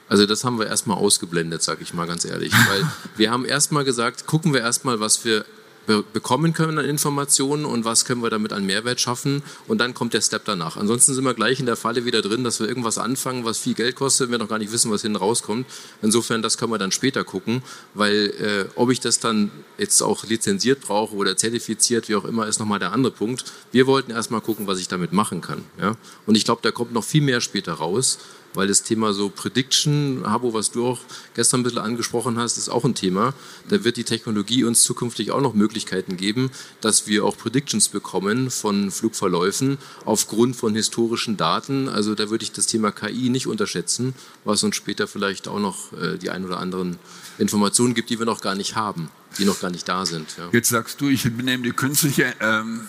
Also 0.08 0.26
das 0.26 0.44
haben 0.44 0.58
wir 0.58 0.66
erstmal 0.66 0.96
ausgeblendet, 0.96 1.62
sage 1.62 1.82
ich 1.82 1.94
mal 1.94 2.06
ganz 2.06 2.24
ehrlich. 2.24 2.52
Weil 2.52 2.90
wir 3.16 3.30
haben 3.30 3.44
erstmal 3.44 3.84
gesagt, 3.84 4.26
gucken 4.26 4.52
wir 4.52 4.60
erstmal, 4.60 4.98
was 5.00 5.24
wir 5.24 5.44
be 5.86 6.04
bekommen 6.12 6.52
können 6.52 6.78
an 6.78 6.84
Informationen 6.84 7.64
und 7.64 7.84
was 7.84 8.04
können 8.04 8.22
wir 8.22 8.30
damit 8.30 8.52
an 8.52 8.64
Mehrwert 8.66 9.00
schaffen 9.00 9.42
und 9.68 9.78
dann 9.78 9.94
kommt 9.94 10.14
der 10.14 10.20
Step 10.20 10.44
danach. 10.44 10.76
Ansonsten 10.76 11.14
sind 11.14 11.24
wir 11.24 11.34
gleich 11.34 11.60
in 11.60 11.66
der 11.66 11.76
Falle 11.76 12.04
wieder 12.04 12.22
drin, 12.22 12.44
dass 12.44 12.60
wir 12.60 12.68
irgendwas 12.68 12.98
anfangen, 12.98 13.44
was 13.44 13.58
viel 13.58 13.74
Geld 13.74 13.96
kostet, 13.96 14.30
wir 14.30 14.38
noch 14.38 14.48
gar 14.48 14.58
nicht 14.58 14.72
wissen, 14.72 14.90
was 14.90 15.02
hinten 15.02 15.16
rauskommt. 15.16 15.66
Insofern, 16.02 16.42
das 16.42 16.58
können 16.58 16.72
wir 16.72 16.78
dann 16.78 16.92
später 16.92 17.24
gucken, 17.24 17.62
weil 17.94 18.32
äh, 18.40 18.70
ob 18.74 18.90
ich 18.90 19.00
das 19.00 19.18
dann 19.18 19.50
jetzt 19.78 20.02
auch 20.02 20.24
lizenziert 20.24 20.80
brauche 20.80 21.14
oder 21.14 21.36
zertifiziert, 21.36 22.08
wie 22.08 22.16
auch 22.16 22.24
immer, 22.24 22.46
ist 22.46 22.60
nochmal 22.60 22.78
der 22.78 22.92
andere 22.92 23.12
Punkt. 23.12 23.44
Wir 23.72 23.86
wollten 23.86 24.10
erstmal 24.10 24.40
gucken, 24.40 24.66
was 24.66 24.78
ich 24.78 24.88
damit 24.88 25.12
machen 25.12 25.40
kann. 25.40 25.64
Ja? 25.80 25.96
Und 26.26 26.36
ich 26.36 26.44
glaube, 26.44 26.60
da 26.62 26.70
kommt 26.70 26.92
noch 26.92 27.04
viel 27.04 27.22
mehr 27.22 27.40
später 27.40 27.74
raus 27.74 28.18
weil 28.54 28.68
das 28.68 28.82
Thema 28.82 29.12
so 29.12 29.28
Prediction, 29.28 30.22
Habo, 30.24 30.52
was 30.54 30.70
du 30.70 30.86
auch 30.86 30.98
gestern 31.34 31.60
ein 31.60 31.62
bisschen 31.64 31.78
angesprochen 31.78 32.38
hast, 32.38 32.58
ist 32.58 32.68
auch 32.68 32.84
ein 32.84 32.94
Thema. 32.94 33.34
Da 33.68 33.84
wird 33.84 33.96
die 33.96 34.04
Technologie 34.04 34.64
uns 34.64 34.82
zukünftig 34.82 35.30
auch 35.30 35.40
noch 35.40 35.54
Möglichkeiten 35.54 36.16
geben, 36.16 36.50
dass 36.80 37.06
wir 37.06 37.24
auch 37.24 37.36
Predictions 37.36 37.88
bekommen 37.88 38.50
von 38.50 38.90
Flugverläufen 38.90 39.78
aufgrund 40.04 40.56
von 40.56 40.74
historischen 40.74 41.36
Daten. 41.36 41.88
Also 41.88 42.14
da 42.14 42.30
würde 42.30 42.44
ich 42.44 42.52
das 42.52 42.66
Thema 42.66 42.92
KI 42.92 43.30
nicht 43.30 43.46
unterschätzen, 43.46 44.14
was 44.44 44.62
uns 44.62 44.76
später 44.76 45.06
vielleicht 45.06 45.48
auch 45.48 45.60
noch 45.60 45.92
äh, 45.92 46.18
die 46.18 46.30
ein 46.30 46.44
oder 46.44 46.58
anderen 46.58 46.98
Informationen 47.38 47.94
gibt, 47.94 48.10
die 48.10 48.18
wir 48.18 48.26
noch 48.26 48.40
gar 48.40 48.54
nicht 48.54 48.76
haben 48.76 49.10
die 49.38 49.44
noch 49.44 49.60
gar 49.60 49.70
nicht 49.70 49.88
da 49.88 50.06
sind. 50.06 50.36
Ja. 50.36 50.48
Jetzt 50.52 50.68
sagst 50.68 51.00
du, 51.00 51.08
ich 51.08 51.24
nehme 51.24 51.62
die 51.62 51.70
künstliche, 51.70 52.34
ähm, 52.40 52.80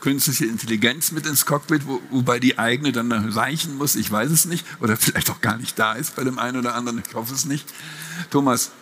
künstliche 0.00 0.44
Intelligenz 0.44 1.12
mit 1.12 1.26
ins 1.26 1.46
Cockpit, 1.46 1.86
wo, 1.86 2.00
wobei 2.10 2.38
die 2.38 2.58
eigene 2.58 2.92
dann 2.92 3.12
reichen 3.12 3.76
muss. 3.76 3.96
Ich 3.96 4.10
weiß 4.10 4.30
es 4.30 4.44
nicht. 4.44 4.66
Oder 4.80 4.96
vielleicht 4.96 5.30
auch 5.30 5.40
gar 5.40 5.56
nicht 5.56 5.78
da 5.78 5.94
ist 5.94 6.16
bei 6.16 6.24
dem 6.24 6.38
einen 6.38 6.58
oder 6.58 6.74
anderen. 6.74 7.02
Ich 7.06 7.14
hoffe 7.14 7.34
es 7.34 7.44
nicht. 7.46 7.66
Thomas, 8.30 8.72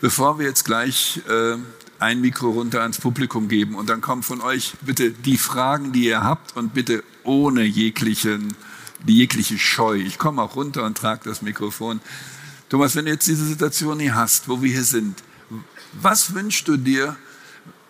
bevor 0.00 0.38
wir 0.38 0.46
jetzt 0.46 0.64
gleich 0.64 1.20
äh, 1.28 1.56
ein 1.98 2.20
Mikro 2.20 2.50
runter 2.50 2.82
ans 2.82 2.98
Publikum 2.98 3.48
geben 3.48 3.76
und 3.76 3.88
dann 3.88 4.00
kommen 4.00 4.22
von 4.22 4.40
euch 4.40 4.74
bitte 4.80 5.10
die 5.12 5.38
Fragen, 5.38 5.92
die 5.92 6.06
ihr 6.06 6.22
habt 6.22 6.56
und 6.56 6.74
bitte 6.74 7.04
ohne 7.22 7.62
jeglichen, 7.62 8.54
jegliche 9.06 9.58
Scheu. 9.58 9.96
Ich 9.96 10.18
komme 10.18 10.42
auch 10.42 10.56
runter 10.56 10.84
und 10.84 10.98
trage 10.98 11.22
das 11.24 11.42
Mikrofon. 11.42 12.00
Thomas, 12.68 12.96
wenn 12.96 13.04
du 13.04 13.12
jetzt 13.12 13.26
diese 13.26 13.44
Situation 13.44 14.00
hier 14.00 14.14
hast, 14.14 14.48
wo 14.48 14.62
wir 14.62 14.72
hier 14.72 14.84
sind, 14.84 15.22
was 15.92 16.34
wünschst 16.34 16.66
du 16.68 16.76
dir 16.76 17.16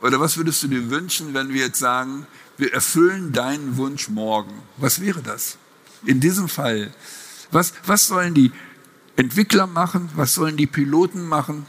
oder 0.03 0.21
was 0.21 0.37
würdest 0.37 0.63
du 0.63 0.69
dir 0.69 0.91
wünschen, 0.91 1.33
wenn 1.35 1.53
wir 1.53 1.63
jetzt 1.67 1.79
sagen, 1.79 2.27
wir 2.59 2.73
erfüllen 2.73 3.33
deinen 3.33 3.77
Wunsch 3.77 4.09
morgen? 4.09 4.53
Was 4.77 5.01
wäre 5.01 5.23
das? 5.23 5.57
In 6.05 6.21
diesem 6.21 6.49
Fall, 6.49 6.93
was, 7.51 7.73
was 7.87 8.07
sollen 8.07 8.35
die 8.35 8.53
Entwickler 9.17 9.67
machen? 9.67 10.11
Was 10.15 10.35
sollen 10.35 10.57
die 10.57 10.67
Piloten 10.67 11.27
machen? 11.27 11.67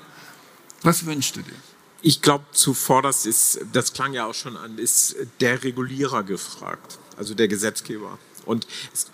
Was 0.81 1.05
wünschst 1.05 1.35
du 1.35 1.41
dir? 1.41 1.55
Ich 2.01 2.21
glaube, 2.21 2.45
zuvor, 2.51 3.01
das 3.01 3.25
ist, 3.25 3.59
das 3.71 3.93
klang 3.93 4.13
ja 4.13 4.25
auch 4.25 4.33
schon 4.33 4.57
an, 4.57 4.77
ist 4.77 5.15
der 5.39 5.63
Regulierer 5.63 6.23
gefragt, 6.23 6.99
also 7.17 7.33
der 7.33 7.47
Gesetzgeber. 7.47 8.19
Und 8.45 8.67
es, 8.93 9.07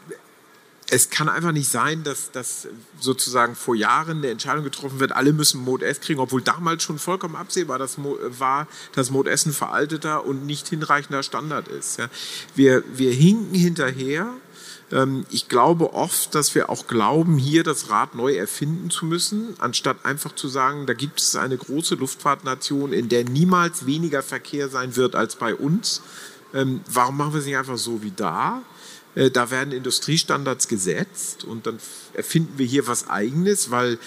es 0.91 1.09
kann 1.09 1.29
einfach 1.29 1.53
nicht 1.53 1.69
sein, 1.69 2.03
dass, 2.03 2.31
dass 2.31 2.67
sozusagen 2.99 3.55
vor 3.55 3.75
Jahren 3.75 4.17
eine 4.17 4.29
Entscheidung 4.29 4.65
getroffen 4.65 4.99
wird, 4.99 5.13
alle 5.13 5.31
müssen 5.31 5.63
Mode 5.63 5.85
S 5.85 6.01
kriegen, 6.01 6.19
obwohl 6.19 6.41
damals 6.41 6.83
schon 6.83 6.99
vollkommen 6.99 7.37
absehbar 7.37 7.79
das 7.79 7.97
war, 7.97 8.67
dass 8.93 9.09
Mode 9.09 9.31
S 9.31 9.45
ein 9.45 9.53
veralteter 9.53 10.25
und 10.25 10.45
nicht 10.45 10.67
hinreichender 10.67 11.23
Standard 11.23 11.69
ist. 11.69 11.97
Wir, 12.55 12.83
wir 12.93 13.13
hinken 13.13 13.55
hinterher 13.55 14.33
ähm, 14.91 15.25
ich 15.29 15.47
glaube 15.47 15.93
oft, 15.93 16.35
dass 16.35 16.53
wir 16.55 16.69
auch 16.69 16.87
glauben, 16.87 17.37
hier 17.37 17.63
das 17.63 17.89
Rad 17.89 18.15
neu 18.15 18.35
erfinden 18.35 18.89
zu 18.89 19.05
müssen, 19.05 19.55
anstatt 19.59 20.03
einfach 20.03 20.35
zu 20.35 20.49
sagen, 20.49 20.85
da 20.85 20.93
gibt 20.93 21.21
es 21.21 21.37
eine 21.37 21.57
große 21.57 21.95
Luftfahrtnation, 21.95 22.91
in 22.91 23.07
der 23.07 23.23
niemals 23.23 23.85
weniger 23.85 24.21
Verkehr 24.21 24.67
sein 24.67 24.97
wird 24.97 25.15
als 25.15 25.37
bei 25.37 25.55
uns. 25.55 26.01
Ähm, 26.53 26.81
warum 26.91 27.15
machen 27.15 27.31
wir 27.31 27.39
es 27.39 27.45
nicht 27.45 27.55
einfach 27.55 27.77
so 27.77 28.03
wie 28.03 28.11
da? 28.11 28.61
Äh, 29.15 29.31
da 29.31 29.51
werden 29.51 29.71
Industriestandards 29.71 30.67
gesetzt 30.67 31.43
und 31.43 31.67
dann 31.67 31.79
erfinden 32.13 32.57
wir 32.57 32.65
hier 32.65 32.87
was 32.87 33.09
Eigenes, 33.09 33.71
weil 33.71 33.97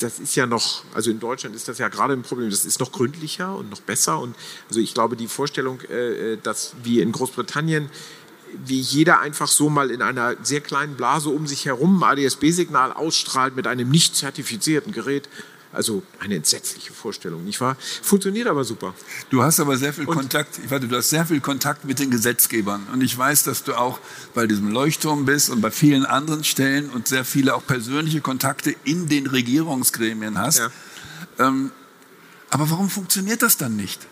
das, 0.00 0.18
ist 0.18 0.36
ja 0.36 0.46
noch, 0.46 0.84
also 0.92 1.10
in 1.10 1.20
Deutschland 1.20 1.56
ist 1.56 1.68
das 1.68 1.78
ja 1.78 1.88
gerade 1.88 2.12
ein 2.12 2.22
Problem, 2.22 2.50
das 2.50 2.64
ist 2.64 2.80
noch 2.80 2.92
gründlicher 2.92 3.56
und 3.56 3.70
noch 3.70 3.80
besser. 3.80 4.18
Und 4.18 4.36
also 4.68 4.80
ich 4.80 4.92
glaube, 4.92 5.16
die 5.16 5.28
Vorstellung, 5.28 5.80
äh, 5.82 6.36
dass 6.42 6.74
wir 6.82 7.02
in 7.02 7.12
Großbritannien 7.12 7.90
wie 8.64 8.80
jeder 8.80 9.20
einfach 9.20 9.48
so 9.48 9.70
mal 9.70 9.90
in 9.90 10.02
einer 10.02 10.34
sehr 10.42 10.60
kleinen 10.60 10.96
Blase 10.96 11.30
um 11.30 11.46
sich 11.46 11.66
herum 11.66 12.02
ein 12.02 12.18
ADS-B-Signal 12.18 12.92
ausstrahlt 12.92 13.54
mit 13.56 13.66
einem 13.66 13.88
nicht 13.88 14.16
zertifizierten 14.16 14.92
Gerät. 14.92 15.28
Also 15.72 16.02
eine 16.18 16.34
entsetzliche 16.34 16.92
Vorstellung, 16.92 17.44
nicht 17.44 17.60
wahr? 17.60 17.76
Funktioniert 18.02 18.48
aber 18.48 18.64
super. 18.64 18.92
Du 19.30 19.42
hast 19.42 19.60
aber 19.60 19.76
sehr 19.76 19.92
viel 19.92 20.06
und 20.06 20.16
Kontakt, 20.16 20.58
ich 20.64 20.70
warte, 20.70 20.88
du 20.88 20.96
hast 20.96 21.10
sehr 21.10 21.24
viel 21.26 21.40
Kontakt 21.40 21.84
mit 21.84 22.00
den 22.00 22.10
Gesetzgebern. 22.10 22.88
Und 22.92 23.02
ich 23.02 23.16
weiß, 23.16 23.44
dass 23.44 23.62
du 23.62 23.74
auch 23.74 24.00
bei 24.34 24.48
diesem 24.48 24.70
Leuchtturm 24.72 25.26
bist 25.26 25.48
und 25.48 25.60
bei 25.60 25.70
vielen 25.70 26.06
anderen 26.06 26.42
Stellen 26.42 26.90
und 26.90 27.06
sehr 27.06 27.24
viele 27.24 27.54
auch 27.54 27.64
persönliche 27.64 28.20
Kontakte 28.20 28.74
in 28.82 29.08
den 29.08 29.28
Regierungsgremien 29.28 30.38
hast. 30.38 30.58
Ja. 30.58 30.70
Ähm, 31.38 31.70
aber 32.50 32.68
warum 32.68 32.90
funktioniert 32.90 33.42
das 33.42 33.56
dann 33.56 33.76
nicht? 33.76 34.08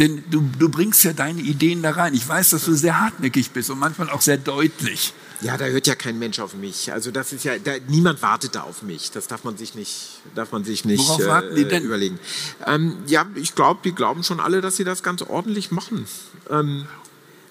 Denn 0.00 0.24
du, 0.30 0.42
du 0.58 0.70
bringst 0.70 1.04
ja 1.04 1.12
deine 1.12 1.42
Ideen 1.42 1.82
da 1.82 1.90
rein. 1.90 2.14
Ich 2.14 2.26
weiß, 2.26 2.50
dass 2.50 2.64
du 2.64 2.74
sehr 2.74 2.98
hartnäckig 2.98 3.50
bist 3.50 3.68
und 3.68 3.78
manchmal 3.78 4.08
auch 4.08 4.22
sehr 4.22 4.38
deutlich. 4.38 5.12
Ja, 5.42 5.58
da 5.58 5.66
hört 5.66 5.86
ja 5.86 5.94
kein 5.94 6.18
Mensch 6.18 6.38
auf 6.38 6.54
mich. 6.54 6.90
Also 6.90 7.10
das 7.10 7.34
ist 7.34 7.44
ja, 7.44 7.58
da, 7.58 7.72
niemand 7.88 8.22
wartet 8.22 8.54
da 8.54 8.62
auf 8.62 8.80
mich. 8.82 9.10
Das 9.10 9.26
darf 9.26 9.44
man 9.44 9.58
sich 9.58 9.74
nicht, 9.74 10.22
darf 10.34 10.52
man 10.52 10.64
sich 10.64 10.86
nicht 10.86 11.06
Worauf 11.06 11.26
warten 11.26 11.54
die 11.54 11.66
denn? 11.66 11.84
überlegen. 11.84 12.18
Ähm, 12.66 12.96
ja, 13.06 13.26
ich 13.34 13.54
glaube, 13.54 13.80
die 13.84 13.94
glauben 13.94 14.24
schon 14.24 14.40
alle, 14.40 14.62
dass 14.62 14.76
sie 14.76 14.84
das 14.84 15.02
ganz 15.02 15.20
ordentlich 15.20 15.70
machen. 15.70 16.06
Ähm, 16.48 16.86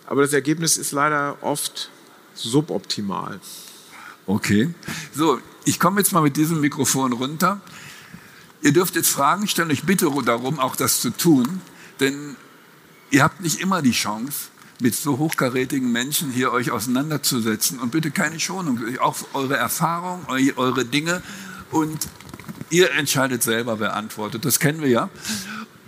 aber 0.07 0.23
das 0.23 0.33
Ergebnis 0.33 0.77
ist 0.77 0.91
leider 0.91 1.37
oft 1.41 1.91
suboptimal. 2.33 3.39
Okay. 4.25 4.73
So, 5.13 5.39
ich 5.65 5.79
komme 5.79 6.01
jetzt 6.01 6.13
mal 6.13 6.21
mit 6.21 6.35
diesem 6.35 6.61
Mikrofon 6.61 7.13
runter. 7.13 7.61
Ihr 8.63 8.73
dürft 8.73 8.95
jetzt 8.95 9.09
Fragen 9.09 9.47
stellen. 9.47 9.69
Ich 9.69 9.83
bitte 9.83 10.11
darum, 10.25 10.59
auch 10.59 10.75
das 10.75 11.01
zu 11.01 11.11
tun. 11.11 11.61
Denn 11.99 12.35
ihr 13.11 13.23
habt 13.23 13.41
nicht 13.41 13.59
immer 13.59 13.81
die 13.81 13.91
Chance, 13.91 14.49
mit 14.81 14.95
so 14.95 15.17
hochkarätigen 15.17 15.91
Menschen 15.91 16.31
hier 16.31 16.51
euch 16.53 16.71
auseinanderzusetzen. 16.71 17.79
Und 17.79 17.91
bitte 17.91 18.11
keine 18.11 18.39
Schonung, 18.39 18.79
auch 18.99 19.17
eure 19.33 19.57
Erfahrung, 19.57 20.25
eure 20.27 20.85
Dinge. 20.85 21.21
Und 21.71 22.07
ihr 22.69 22.91
entscheidet 22.93 23.43
selber, 23.43 23.79
wer 23.79 23.95
antwortet. 23.95 24.45
Das 24.45 24.59
kennen 24.59 24.81
wir 24.81 24.89
ja. 24.89 25.09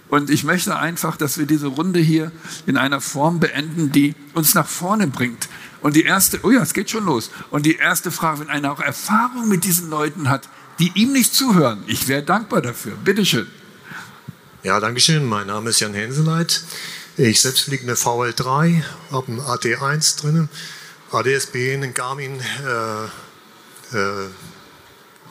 Und 0.10 0.30
ich 0.30 0.44
möchte 0.44 0.76
einfach, 0.76 1.16
dass 1.16 1.38
wir 1.38 1.46
diese 1.46 1.68
Runde 1.68 2.00
hier 2.00 2.34
in 2.66 2.76
einer 2.76 3.00
Form 3.00 3.40
beenden, 3.40 3.94
die 3.94 4.14
uns 4.34 4.54
nach 4.56 4.68
vorne 4.68 5.08
bringt. 5.08 5.48
Und 5.82 5.96
die 5.96 6.04
erste, 6.04 6.42
oh 6.44 6.52
ja, 6.52 6.62
es 6.62 6.74
geht 6.74 6.90
schon 6.90 7.06
los. 7.06 7.32
Und 7.50 7.66
die 7.66 7.78
erste 7.78 8.12
Frage, 8.12 8.42
wenn 8.42 8.50
einer 8.50 8.74
auch 8.74 8.82
Erfahrung 8.82 9.48
mit 9.48 9.64
diesen 9.64 9.90
Leuten 9.90 10.30
hat, 10.30 10.50
die 10.80 10.92
ihm 10.96 11.14
nicht 11.14 11.34
zuhören, 11.34 11.84
ich 11.88 12.10
wäre 12.10 12.24
dankbar 12.24 12.62
dafür. 12.62 12.98
Bitteschön. 12.98 13.48
Ja, 14.64 14.80
danke 14.80 15.02
schön. 15.02 15.26
Mein 15.26 15.48
Name 15.48 15.72
ist 15.72 15.80
Jan 15.80 15.96
Henseleit. 15.96 16.62
Ich 17.18 17.42
selbst 17.42 17.62
fliege 17.62 17.82
eine 17.82 17.96
VL3, 17.96 18.84
habe 19.10 19.28
einen 19.28 19.42
AT1 19.42 20.22
drin, 20.22 20.50
ADSB, 21.12 21.74
einen 21.74 21.96
Garmin 21.96 22.40
äh, 22.40 23.06
äh, 23.98 24.30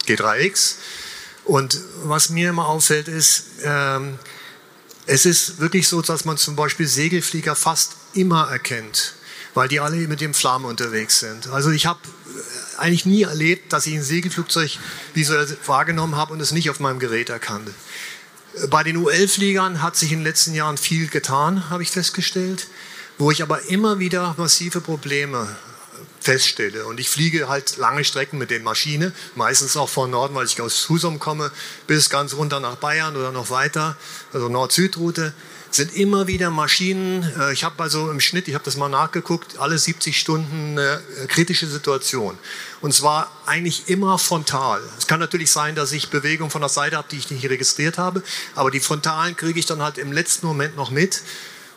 G3X. 0.09 0.75
Und 1.45 1.81
was 2.03 2.31
mir 2.31 2.49
immer 2.49 2.67
auffällt, 2.67 3.07
ist, 3.07 3.45
ähm, 3.63 4.19
es 5.07 5.27
ist 5.27 5.61
wirklich 5.61 5.87
so, 5.87 6.03
dass 6.03 6.25
man 6.25 6.37
zum 6.37 6.57
Beispiel 6.57 6.89
Segelflieger 6.89 7.55
fast 7.55 7.93
immer 8.15 8.51
erkennt, 8.51 9.15
weil 9.55 9.69
die 9.69 9.79
alle 9.79 10.09
mit 10.09 10.21
dem 10.21 10.35
Flamme 10.35 10.67
unterwegs 10.67 11.21
sind. 11.21 11.47
Also 11.47 11.71
ich 11.71 11.87
habe 11.87 12.01
eigentlich 12.79 13.07
nie 13.07 13.23
erlebt, 13.23 13.73
dass 13.73 13.87
ich 13.87 13.95
ein 13.95 14.03
Segelflugzeug 14.03 14.77
visuell 15.15 15.57
wahrgenommen 15.67 16.17
habe 16.17 16.33
und 16.33 16.41
es 16.41 16.51
nicht 16.51 16.69
auf 16.69 16.81
meinem 16.81 16.99
Gerät 16.99 17.29
erkannte. 17.29 17.73
Bei 18.69 18.83
den 18.83 18.97
UL-Fliegern 18.97 19.81
hat 19.81 19.97
sich 19.97 20.11
in 20.11 20.19
den 20.19 20.25
letzten 20.25 20.55
Jahren 20.55 20.77
viel 20.77 21.07
getan, 21.09 21.71
habe 21.71 21.83
ich 21.83 21.91
festgestellt, 21.91 22.67
wo 23.17 23.31
ich 23.31 23.43
aber 23.43 23.63
immer 23.69 23.99
wieder 24.01 24.35
massive 24.39 24.81
Probleme 24.81 25.57
feststelle. 26.21 26.85
Und 26.87 26.99
ich 26.99 27.09
fliege 27.09 27.49
halt 27.49 27.77
lange 27.77 28.05
Strecken 28.05 28.39
mit 28.39 28.51
der 28.51 28.61
Maschine, 28.61 29.13
meistens 29.37 29.77
auch 29.77 29.89
von 29.89 30.11
Norden, 30.11 30.35
weil 30.35 30.47
ich 30.47 30.61
aus 30.61 30.89
Husum 30.89 31.19
komme, 31.19 31.53
bis 31.87 32.11
ganz 32.11 32.35
runter 32.35 32.61
nach 32.61 32.77
Bayern 32.77 33.17
oder 33.17 33.31
noch 33.31 33.51
weiter, 33.51 33.97
also 34.33 34.49
Nord-Süd-Route 34.49 35.33
sind 35.71 35.95
immer 35.95 36.27
wieder 36.27 36.51
Maschinen. 36.51 37.23
Äh, 37.39 37.53
ich 37.53 37.65
habe 37.65 37.83
also 37.83 38.11
im 38.11 38.21
Schnitt, 38.21 38.49
ich 38.49 38.55
habe 38.55 38.65
das 38.65 38.77
mal 38.77 38.89
nachgeguckt, 38.89 39.59
alle 39.59 39.79
70 39.79 40.19
Stunden 40.19 40.79
eine 40.79 41.03
äh, 41.23 41.27
kritische 41.27 41.67
Situation. 41.67 42.37
Und 42.81 42.95
zwar 42.95 43.31
eigentlich 43.47 43.89
immer 43.89 44.19
frontal. 44.19 44.81
Es 44.99 45.07
kann 45.07 45.21
natürlich 45.21 45.51
sein, 45.51 45.75
dass 45.75 45.93
ich 45.93 46.11
Bewegungen 46.11 46.51
von 46.51 46.61
der 46.61 46.71
Seite 46.71 46.97
habe, 46.97 47.09
die 47.11 47.17
ich 47.17 47.31
nicht 47.31 47.49
registriert 47.49 47.99
habe, 47.99 48.23
aber 48.55 48.71
die 48.71 48.81
frontalen 48.81 49.37
kriege 49.37 49.59
ich 49.59 49.67
dann 49.67 49.83
halt 49.83 49.99
im 49.99 50.13
letzten 50.13 50.47
Moment 50.47 50.77
noch 50.77 50.91
mit. 50.91 51.23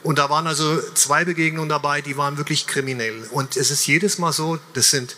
Und 0.03 0.19
da 0.19 0.29
waren 0.29 0.47
also 0.47 0.81
zwei 0.95 1.23
Begegnungen 1.23 1.69
dabei, 1.69 2.01
die 2.01 2.17
waren 2.17 2.37
wirklich 2.37 2.67
kriminell. 2.67 3.27
Und 3.31 3.55
es 3.55 3.71
ist 3.71 3.87
jedes 3.87 4.17
Mal 4.17 4.33
so, 4.33 4.59
das 4.73 4.89
sind 4.89 5.15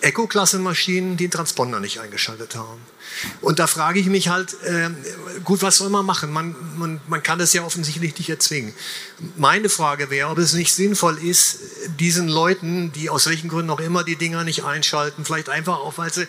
Echo-Klasse-Maschinen, 0.00 1.16
die 1.16 1.24
den 1.24 1.30
Transponder 1.30 1.80
nicht 1.80 2.00
eingeschaltet 2.00 2.54
haben. 2.54 2.80
Und 3.40 3.58
da 3.58 3.66
frage 3.66 4.00
ich 4.00 4.06
mich 4.06 4.28
halt, 4.28 4.54
äh, 4.64 4.90
gut, 5.44 5.62
was 5.62 5.76
soll 5.76 5.90
man 5.90 6.04
machen? 6.04 6.32
Man, 6.32 6.54
man, 6.76 7.00
man 7.06 7.22
kann 7.22 7.38
das 7.38 7.52
ja 7.52 7.62
offensichtlich 7.64 8.16
nicht 8.16 8.28
erzwingen. 8.28 8.74
Meine 9.36 9.68
Frage 9.68 10.10
wäre, 10.10 10.28
ob 10.28 10.38
es 10.38 10.52
nicht 10.52 10.72
sinnvoll 10.72 11.18
ist, 11.18 11.58
diesen 11.98 12.28
Leuten, 12.28 12.92
die 12.92 13.10
aus 13.10 13.26
welchen 13.26 13.48
Gründen 13.48 13.70
auch 13.70 13.80
immer 13.80 14.04
die 14.04 14.16
Dinger 14.16 14.44
nicht 14.44 14.64
einschalten, 14.64 15.24
vielleicht 15.24 15.48
einfach 15.48 15.78
auch, 15.78 15.98
weil 15.98 16.12
sie 16.12 16.26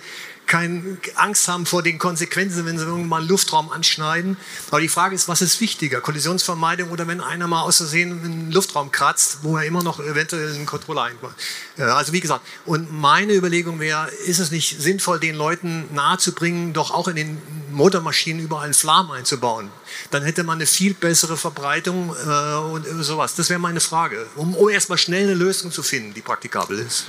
keine 0.49 0.97
Angst 1.13 1.47
haben 1.47 1.67
vor 1.67 1.83
den 1.83 1.99
Konsequenzen, 1.99 2.65
wenn 2.65 2.77
sie 2.77 2.83
irgendwann 2.83 3.07
mal 3.07 3.19
einen 3.19 3.29
Luftraum 3.29 3.71
anschneiden. 3.71 4.35
Aber 4.71 4.81
die 4.81 4.87
Frage 4.87 5.13
ist, 5.13 5.27
was 5.27 5.43
ist 5.43 5.61
wichtiger? 5.61 6.01
Kollisionsvermeidung 6.01 6.89
oder 6.89 7.07
wenn 7.07 7.21
einer 7.21 7.45
mal 7.45 7.61
aus 7.61 7.77
Versehen 7.77 8.23
einen 8.23 8.51
Luftraum 8.51 8.91
kratzt, 8.91 9.39
wo 9.43 9.57
er 9.57 9.65
immer 9.65 9.83
noch 9.83 9.99
eventuell 9.99 10.55
einen 10.55 10.65
Controller 10.65 11.03
einbaut. 11.03 11.35
Also 11.77 12.13
wie 12.13 12.19
gesagt, 12.19 12.41
und 12.65 12.91
meine 12.91 13.33
Überlegung 13.33 13.79
wäre, 13.79 14.09
ist 14.25 14.39
es 14.39 14.49
nicht 14.49 14.81
sinnvoll, 14.81 15.19
den 15.19 15.35
Leuten 15.35 15.85
nahezubringen, 15.93 16.73
doch 16.79 16.91
auch 16.91 17.07
in 17.07 17.15
den 17.15 17.37
Motormaschinen 17.71 18.43
überall 18.43 18.65
einen 18.65 18.73
Flam 18.73 19.11
einzubauen? 19.11 19.69
Dann 20.11 20.23
hätte 20.23 20.43
man 20.43 20.57
eine 20.57 20.65
viel 20.65 20.93
bessere 20.93 21.37
Verbreitung 21.37 22.15
äh, 22.25 22.55
und 22.55 22.85
sowas. 23.03 23.35
Das 23.35 23.49
wäre 23.49 23.59
meine 23.59 23.79
Frage, 23.79 24.25
um, 24.35 24.55
um 24.55 24.69
erstmal 24.69 24.97
schnell 24.97 25.25
eine 25.25 25.35
Lösung 25.35 25.71
zu 25.71 25.83
finden, 25.83 26.13
die 26.13 26.21
praktikabel 26.21 26.79
ist. 26.79 27.05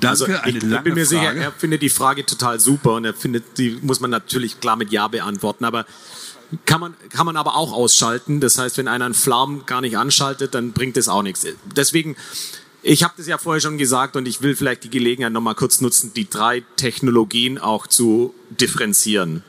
Danke, 0.00 0.42
also 0.42 0.48
ich, 0.48 0.56
ich 0.56 0.80
bin 0.80 0.94
mir 0.94 1.06
sicher, 1.06 1.34
er 1.34 1.52
findet 1.52 1.82
die 1.82 1.90
Frage 1.90 2.26
total 2.26 2.58
super 2.58 2.94
und 2.94 3.04
er 3.04 3.14
findet, 3.14 3.58
die 3.58 3.78
muss 3.82 4.00
man 4.00 4.10
natürlich 4.10 4.60
klar 4.60 4.76
mit 4.76 4.90
Ja 4.90 5.08
beantworten, 5.08 5.64
aber 5.64 5.86
kann 6.66 6.80
man, 6.80 6.94
kann 7.10 7.26
man 7.26 7.36
aber 7.36 7.56
auch 7.56 7.72
ausschalten. 7.72 8.40
Das 8.40 8.58
heißt, 8.58 8.76
wenn 8.78 8.88
einer 8.88 9.06
einen 9.06 9.14
Flam 9.14 9.64
gar 9.66 9.80
nicht 9.80 9.96
anschaltet, 9.96 10.54
dann 10.54 10.72
bringt 10.72 10.96
es 10.96 11.08
auch 11.08 11.22
nichts. 11.22 11.46
Deswegen, 11.76 12.16
ich 12.82 13.02
habe 13.02 13.14
das 13.16 13.26
ja 13.26 13.38
vorher 13.38 13.60
schon 13.60 13.78
gesagt 13.78 14.16
und 14.16 14.26
ich 14.26 14.42
will 14.42 14.56
vielleicht 14.56 14.84
die 14.84 14.90
Gelegenheit 14.90 15.32
nochmal 15.32 15.54
kurz 15.54 15.80
nutzen, 15.80 16.12
die 16.14 16.28
drei 16.28 16.64
Technologien 16.76 17.58
auch 17.58 17.86
zu 17.86 18.34
differenzieren. 18.50 19.44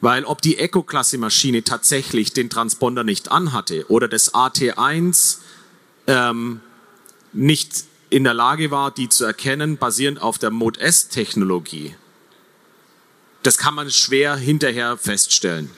Weil 0.00 0.24
ob 0.24 0.42
die 0.42 0.58
Echo-Klasse-Maschine 0.58 1.62
tatsächlich 1.62 2.32
den 2.32 2.50
Transponder 2.50 3.04
nicht 3.04 3.30
anhatte 3.30 3.86
oder 3.88 4.08
das 4.08 4.34
AT1 4.34 5.38
ähm, 6.06 6.60
nicht 7.32 7.84
in 8.10 8.24
der 8.24 8.34
Lage 8.34 8.70
war, 8.70 8.90
die 8.90 9.08
zu 9.08 9.24
erkennen, 9.24 9.78
basierend 9.78 10.20
auf 10.20 10.38
der 10.38 10.50
Mode 10.50 10.80
S-Technologie, 10.80 11.94
das 13.42 13.56
kann 13.58 13.74
man 13.74 13.90
schwer 13.90 14.36
hinterher 14.36 14.96
feststellen. 14.96 15.70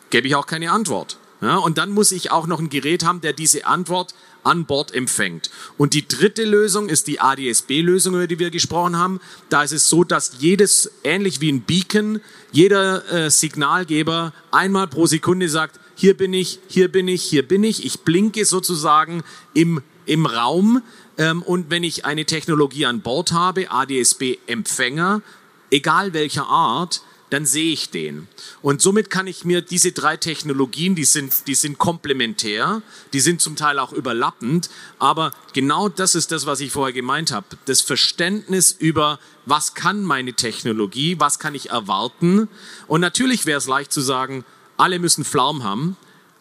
gebe 0.10 0.28
ich 0.28 0.36
auch 0.36 0.48
keine 0.48 0.72
Antwort. 0.72 1.18
Ja, 1.42 1.58
und 1.58 1.78
dann 1.78 1.92
muss 1.92 2.12
ich 2.12 2.32
auch 2.32 2.48
noch 2.48 2.60
ein 2.60 2.70
Gerät 2.70 3.06
haben, 3.06 3.22
der 3.22 3.34
diese 3.34 3.66
Antwort 3.66 4.14
an 4.44 4.66
Bord 4.66 4.94
empfängt. 4.94 5.50
Und 5.78 5.94
die 5.94 6.08
dritte 6.08 6.44
Lösung 6.44 6.90
ist 6.90 7.08
die 7.08 7.20
ADSB-Lösung, 7.20 8.16
über 8.16 8.28
die 8.28 8.40
wir 8.40 8.52
gesprochen 8.52 8.98
haben. 8.98 9.20
Da 9.50 9.64
ist 9.64 9.72
es 9.72 9.88
so, 9.88 10.04
dass 10.04 10.34
jedes, 10.40 10.92
ähnlich 11.04 11.42
wie 11.42 11.52
ein 11.52 11.62
Beacon, 11.62 12.20
jeder 12.52 13.10
äh, 13.12 13.30
Signalgeber 13.30 14.34
einmal 14.52 14.88
pro 14.88 15.08
Sekunde 15.08 15.50
sagt, 15.50 15.80
hier 15.96 16.16
bin 16.16 16.34
ich, 16.34 16.60
hier 16.68 16.90
bin 16.90 17.08
ich, 17.08 17.24
hier 17.24 17.46
bin 17.46 17.64
ich. 17.64 17.86
Ich 17.86 18.02
blinke 18.02 18.46
sozusagen 18.46 19.24
im, 19.54 19.82
im 20.10 20.26
Raum 20.26 20.82
ähm, 21.18 21.42
und 21.44 21.70
wenn 21.70 21.84
ich 21.84 22.06
eine 22.06 22.26
Technologie 22.26 22.86
an 22.86 23.02
Bord 23.02 23.32
habe, 23.32 23.72
ADSB-Empfänger, 23.72 25.22
egal 25.70 26.14
welcher 26.14 26.48
Art, 26.48 27.02
dann 27.30 27.46
sehe 27.46 27.72
ich 27.72 27.92
den. 27.92 28.28
Und 28.64 28.82
somit 28.82 29.12
kann 29.12 29.28
ich 29.28 29.46
mir 29.46 29.62
diese 29.62 29.92
drei 29.92 30.18
Technologien, 30.18 30.96
die 30.96 31.06
sind, 31.06 31.46
die 31.46 31.54
sind 31.54 31.78
komplementär, 31.78 32.82
die 33.14 33.20
sind 33.20 33.40
zum 33.40 33.56
Teil 33.56 33.78
auch 33.78 33.94
überlappend, 33.94 34.72
aber 34.98 35.32
genau 35.54 35.90
das 35.90 36.16
ist 36.16 36.32
das, 36.32 36.48
was 36.48 36.60
ich 36.60 36.72
vorher 36.72 36.94
gemeint 36.94 37.32
habe. 37.32 37.46
Das 37.66 37.82
Verständnis 37.82 38.72
über, 38.72 39.20
was 39.46 39.76
kann 39.76 40.04
meine 40.04 40.34
Technologie, 40.34 41.20
was 41.20 41.38
kann 41.38 41.54
ich 41.54 41.70
erwarten. 41.70 42.48
Und 42.88 43.02
natürlich 43.02 43.46
wäre 43.46 43.60
es 43.60 43.68
leicht 43.68 43.94
zu 43.94 44.02
sagen, 44.02 44.44
alle 44.78 44.98
müssen 44.98 45.24
Flaum 45.24 45.64
haben, 45.64 45.98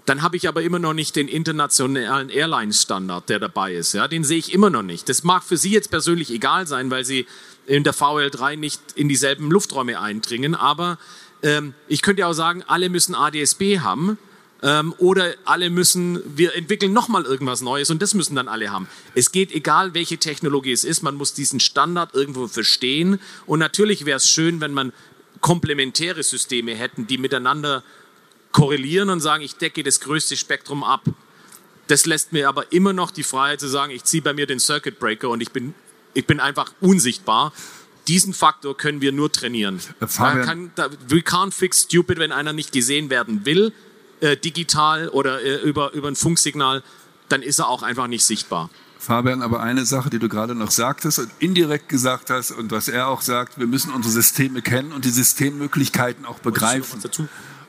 dann 0.09 0.23
habe 0.23 0.37
ich 0.37 0.49
aber 0.49 0.63
immer 0.63 0.79
noch 0.79 0.95
nicht 0.95 1.17
den 1.17 1.29
internationalen 1.29 2.31
Airline-Standard, 2.31 3.29
der 3.29 3.39
dabei 3.39 3.75
ist. 3.75 3.93
Ja, 3.93 4.09
den 4.09 4.25
sehe 4.25 4.39
ich 4.39 4.55
immer 4.55 4.71
noch 4.71 4.83
nicht. 4.83 5.09
Das 5.09 5.23
mag 5.23 5.45
für 5.45 5.57
Sie 5.57 5.71
jetzt 5.71 5.91
persönlich 5.91 6.31
egal 6.31 6.67
sein, 6.67 6.91
weil 6.91 7.05
Sie 7.05 7.27
in 7.67 7.85
der 7.85 7.95
VL3 7.95 8.57
nicht 8.57 8.81
in 8.95 9.09
dieselben 9.09 9.51
Lufträume 9.51 10.01
eindringen, 10.01 10.55
aber 10.55 10.99
ähm, 11.43 11.75
ich 11.87 12.01
könnte 12.01 12.21
ja 12.21 12.29
auch 12.29 12.33
sagen, 12.33 12.65
alle 12.67 12.89
müssen 12.89 13.15
ADSB 13.15 13.81
haben 13.81 14.17
ähm, 14.63 14.95
oder 14.97 15.35
alle 15.45 15.69
müssen, 15.69 16.21
wir 16.37 16.55
entwickeln 16.55 16.95
nochmal 16.95 17.25
irgendwas 17.25 17.61
Neues 17.61 17.91
und 17.91 18.01
das 18.01 18.15
müssen 18.15 18.35
dann 18.35 18.49
alle 18.49 18.73
haben. 18.73 18.89
Es 19.15 19.31
geht 19.31 19.53
egal, 19.53 19.93
welche 19.93 20.17
Technologie 20.17 20.73
es 20.73 20.85
ist, 20.85 21.03
man 21.03 21.17
muss 21.17 21.35
diesen 21.35 21.61
Standard 21.61 22.15
irgendwo 22.15 22.49
verstehen 22.49 23.21
und 23.47 23.59
natürlich 23.59 24.07
wäre 24.07 24.17
es 24.17 24.31
schön, 24.31 24.61
wenn 24.61 24.73
man 24.73 24.93
komplementäre 25.41 26.23
Systeme 26.23 26.75
hätten, 26.75 27.07
die 27.07 27.19
miteinander 27.19 27.85
korrelieren 28.53 29.11
und 29.11 29.21
sagen, 29.21 29.43
ich 29.43 29.57
decke 29.57 29.83
das 29.83 30.01
größte 30.01 30.37
Spektrum 30.37 30.85
ab. 30.85 31.05
Das 31.87 32.07
lässt 32.07 32.33
mir 32.33 32.49
aber 32.49 32.73
immer 32.73 32.93
noch 32.93 33.11
die 33.11 33.23
Freiheit 33.23 33.61
zu 33.61 33.69
sagen, 33.69 33.93
ich 33.93 34.05
ziehe 34.05 34.23
bei 34.23 34.35
mir 34.35 34.47
den 34.47 34.61
Circuit 34.61 34.99
Breaker 34.99 35.31
und 35.31 35.41
ich 35.41 35.53
bin, 35.53 35.75
ich 36.15 36.27
bin 36.27 36.41
einfach 36.41 36.73
unsichtbar. 36.81 37.53
Diesen 38.09 38.33
Faktor 38.33 38.77
können 38.77 39.01
wir 39.01 39.13
nur 39.13 39.31
trainieren. 39.31 39.81
Äh, 40.01 40.07
da 40.19 40.45
kann, 40.45 40.71
da, 40.75 40.91
we 41.09 41.19
can't 41.19 41.53
fix 41.53 41.83
stupid, 41.83 42.19
wenn 42.19 42.33
einer 42.33 42.53
nicht 42.53 42.73
gesehen 42.73 43.11
werden 43.11 43.45
will, 43.45 43.73
äh, 44.21 44.37
digital 44.37 45.09
oder 45.09 45.43
äh, 45.43 45.57
über, 45.63 45.93
über 45.93 46.09
ein 46.09 46.17
Funksignal, 46.17 46.83
dann 47.29 47.43
ist 47.43 47.59
er 47.59 47.69
auch 47.69 47.83
einfach 47.83 48.07
nicht 48.07 48.25
sichtbar. 48.25 48.71
Fabian, 48.99 49.43
aber 49.43 49.61
eine 49.61 49.87
Sache, 49.87 50.11
die 50.11 50.19
du 50.19 50.29
gerade 50.29 50.55
noch 50.55 50.71
sagtest 50.71 51.21
und 51.21 51.31
indirekt 51.39 51.89
gesagt 51.89 52.31
hast 52.31 52.51
und 52.51 52.73
was 52.73 52.89
er 52.89 53.09
auch 53.09 53.23
sagt, 53.23 53.59
wir 53.59 53.67
müssen 53.67 53.93
unsere 53.93 54.13
Systeme 54.13 54.61
kennen 54.61 54.93
und 54.93 55.05
die 55.05 55.11
Systemmöglichkeiten 55.11 56.27
auch 56.27 56.41
begreifen. 56.41 57.01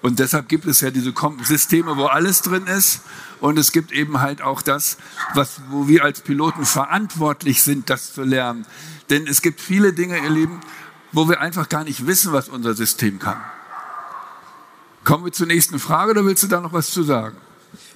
Und 0.02 0.20
deshalb 0.20 0.48
gibt 0.48 0.66
es 0.66 0.82
ja 0.82 0.92
diese 0.92 1.14
Systeme, 1.44 1.98
wo 1.98 2.06
alles 2.06 2.42
drin 2.42 2.68
ist. 2.68 3.02
Und 3.42 3.58
es 3.60 3.72
gibt 3.72 3.92
eben 3.92 4.22
halt 4.22 4.42
auch 4.42 4.62
das, 4.62 4.98
was, 5.34 5.62
wo 5.70 5.88
wir 5.88 6.04
als 6.04 6.22
Piloten 6.22 6.66
verantwortlich 6.66 7.62
sind, 7.62 7.90
das 7.90 8.14
zu 8.14 8.24
lernen. 8.24 8.66
Denn 9.10 9.28
es 9.28 9.42
gibt 9.42 9.60
viele 9.60 9.94
Dinge, 9.94 10.18
ihr 10.20 10.30
Lieben, 10.30 10.62
wo 11.12 11.28
wir 11.28 11.42
einfach 11.42 11.68
gar 11.68 11.84
nicht 11.84 12.06
wissen, 12.08 12.32
was 12.32 12.50
unser 12.50 12.74
System 12.76 13.20
kann. 13.20 13.42
Kommen 15.04 15.26
wir 15.26 15.32
zur 15.32 15.48
nächsten 15.48 15.80
Frage 15.80 16.12
oder 16.12 16.26
willst 16.26 16.44
du 16.44 16.48
da 16.48 16.62
noch 16.62 16.74
was 16.74 16.92
zu 16.92 17.04
sagen? 17.04 17.36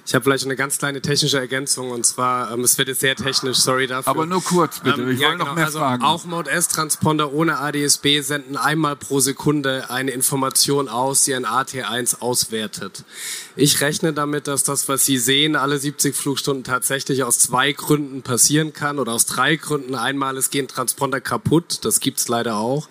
Ich 0.06 0.14
habe 0.14 0.22
vielleicht 0.24 0.44
eine 0.44 0.56
ganz 0.56 0.76
kleine 0.76 1.00
technische 1.00 1.38
Ergänzung 1.38 1.90
und 1.90 2.04
zwar, 2.04 2.52
ähm, 2.52 2.60
es 2.60 2.76
wird 2.76 2.88
jetzt 2.88 3.00
sehr 3.00 3.16
technisch, 3.16 3.58
sorry 3.58 3.86
dafür. 3.86 4.10
Aber 4.10 4.26
nur 4.26 4.42
kurz 4.42 4.80
bitte, 4.80 5.00
ähm, 5.00 5.10
ich 5.10 5.20
ja, 5.20 5.32
genau, 5.32 5.46
noch 5.46 5.54
mehr 5.54 5.66
also 5.66 5.78
fragen. 5.78 6.02
Auch 6.02 6.24
Mode 6.26 6.50
S-Transponder 6.50 7.32
ohne 7.32 7.58
ADSB 7.58 8.20
senden 8.20 8.58
einmal 8.58 8.96
pro 8.96 9.20
Sekunde 9.20 9.88
eine 9.88 10.10
Information 10.10 10.88
aus, 10.88 11.24
die 11.24 11.34
ein 11.34 11.46
AT1 11.46 12.20
auswertet. 12.20 13.04
Ich 13.56 13.80
rechne 13.80 14.12
damit, 14.12 14.46
dass 14.46 14.62
das, 14.62 14.88
was 14.88 15.06
Sie 15.06 15.16
sehen, 15.16 15.56
alle 15.56 15.78
70 15.78 16.14
Flugstunden 16.14 16.64
tatsächlich 16.64 17.24
aus 17.24 17.38
zwei 17.38 17.72
Gründen 17.72 18.20
passieren 18.22 18.74
kann 18.74 18.98
oder 18.98 19.12
aus 19.12 19.24
drei 19.24 19.56
Gründen. 19.56 19.94
Einmal, 19.94 20.36
es 20.36 20.50
gehen 20.50 20.68
Transponder 20.68 21.22
kaputt, 21.22 21.84
das 21.84 22.00
gibt's 22.00 22.28
leider 22.28 22.56
auch. 22.56 22.88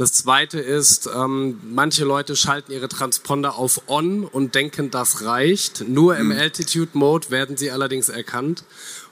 Das 0.00 0.14
zweite 0.14 0.58
ist, 0.58 1.10
ähm, 1.14 1.60
manche 1.74 2.06
Leute 2.06 2.34
schalten 2.34 2.72
ihre 2.72 2.88
Transponder 2.88 3.56
auf 3.56 3.82
On 3.86 4.24
und 4.24 4.54
denken, 4.54 4.90
das 4.90 5.26
reicht. 5.26 5.86
Nur 5.86 6.16
im 6.16 6.28
mhm. 6.28 6.38
Altitude 6.38 6.92
Mode 6.94 7.28
werden 7.28 7.58
sie 7.58 7.70
allerdings 7.70 8.08
erkannt. 8.08 8.64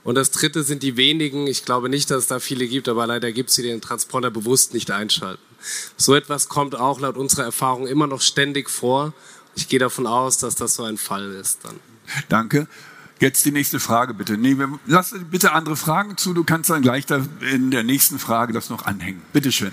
Und 0.02 0.14
das 0.14 0.30
dritte 0.30 0.62
sind 0.62 0.82
die 0.82 0.96
wenigen, 0.96 1.46
ich 1.46 1.66
glaube 1.66 1.90
nicht, 1.90 2.10
dass 2.10 2.20
es 2.20 2.26
da 2.28 2.40
viele 2.40 2.66
gibt, 2.66 2.88
aber 2.88 3.06
leider 3.06 3.32
gibt 3.32 3.50
es 3.50 3.56
die, 3.56 3.64
die 3.64 3.68
den 3.68 3.82
Transponder 3.82 4.30
bewusst 4.30 4.72
nicht 4.72 4.90
einschalten. 4.90 5.42
So 5.98 6.14
etwas 6.14 6.48
kommt 6.48 6.74
auch 6.74 7.00
laut 7.00 7.18
unserer 7.18 7.44
Erfahrung 7.44 7.86
immer 7.86 8.06
noch 8.06 8.22
ständig 8.22 8.70
vor. 8.70 9.12
Ich 9.56 9.68
gehe 9.68 9.78
davon 9.78 10.06
aus, 10.06 10.38
dass 10.38 10.54
das 10.54 10.74
so 10.74 10.84
ein 10.84 10.96
Fall 10.96 11.32
ist 11.32 11.66
dann. 11.66 11.76
Danke. 12.30 12.66
Jetzt 13.20 13.44
die 13.44 13.52
nächste 13.52 13.78
Frage 13.78 14.14
bitte. 14.14 14.38
Nee, 14.38 14.56
wir, 14.56 14.78
lass 14.86 15.14
bitte 15.30 15.52
andere 15.52 15.76
Fragen 15.76 16.16
zu. 16.16 16.32
Du 16.32 16.44
kannst 16.44 16.70
dann 16.70 16.80
gleich 16.80 17.04
in 17.52 17.70
der 17.70 17.82
nächsten 17.82 18.18
Frage 18.18 18.54
das 18.54 18.70
noch 18.70 18.86
anhängen. 18.86 19.20
Bitte 19.34 19.52
schön. 19.52 19.72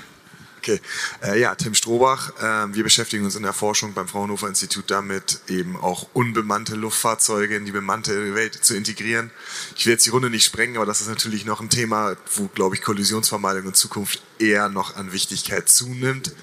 Okay, 0.65 0.81
äh, 1.21 1.39
ja, 1.39 1.53
Tim 1.53 1.75
Strohbach. 1.75 2.31
Äh, 2.39 2.73
wir 2.73 2.83
beschäftigen 2.83 3.23
uns 3.23 3.35
in 3.35 3.43
der 3.43 3.53
Forschung 3.53 3.93
beim 3.93 4.07
Fraunhofer 4.07 4.47
Institut 4.47 4.89
damit, 4.89 5.41
eben 5.47 5.77
auch 5.77 6.07
unbemannte 6.13 6.73
Luftfahrzeuge 6.73 7.55
in 7.55 7.65
die 7.65 7.71
bemannte 7.71 8.33
Welt 8.33 8.55
zu 8.55 8.75
integrieren. 8.75 9.29
Ich 9.75 9.85
will 9.85 9.93
jetzt 9.93 10.07
die 10.07 10.09
Runde 10.09 10.31
nicht 10.31 10.43
sprengen, 10.43 10.77
aber 10.77 10.87
das 10.87 11.01
ist 11.01 11.07
natürlich 11.07 11.45
noch 11.45 11.61
ein 11.61 11.69
Thema, 11.69 12.15
wo, 12.33 12.47
glaube 12.47 12.73
ich, 12.73 12.81
Kollisionsvermeidung 12.81 13.67
in 13.67 13.73
Zukunft 13.75 14.23
eher 14.39 14.67
noch 14.67 14.95
an 14.95 15.11
Wichtigkeit 15.11 15.69
zunimmt. 15.69 16.33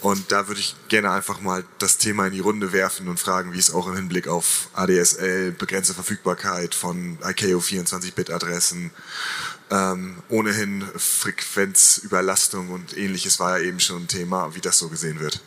Und 0.00 0.32
da 0.32 0.48
würde 0.48 0.60
ich 0.60 0.74
gerne 0.88 1.12
einfach 1.12 1.40
mal 1.40 1.64
das 1.78 1.96
Thema 1.96 2.26
in 2.26 2.32
die 2.32 2.40
Runde 2.40 2.72
werfen 2.72 3.06
und 3.06 3.20
fragen, 3.20 3.52
wie 3.52 3.58
es 3.60 3.72
auch 3.72 3.86
im 3.86 3.94
Hinblick 3.94 4.26
auf 4.26 4.68
ADSL, 4.74 5.52
begrenzte 5.52 5.94
Verfügbarkeit 5.94 6.74
von 6.74 7.18
ICAO 7.22 7.60
24-Bit-Adressen, 7.60 8.90
ähm, 9.70 10.16
ohnehin 10.28 10.84
Frequenzüberlastung 10.96 12.70
und 12.70 12.96
ähnliches 12.96 13.38
war 13.38 13.58
ja 13.58 13.64
eben 13.66 13.80
schon 13.80 14.02
ein 14.02 14.08
Thema, 14.08 14.54
wie 14.54 14.60
das 14.60 14.78
so 14.78 14.88
gesehen 14.88 15.20
wird. 15.20 15.40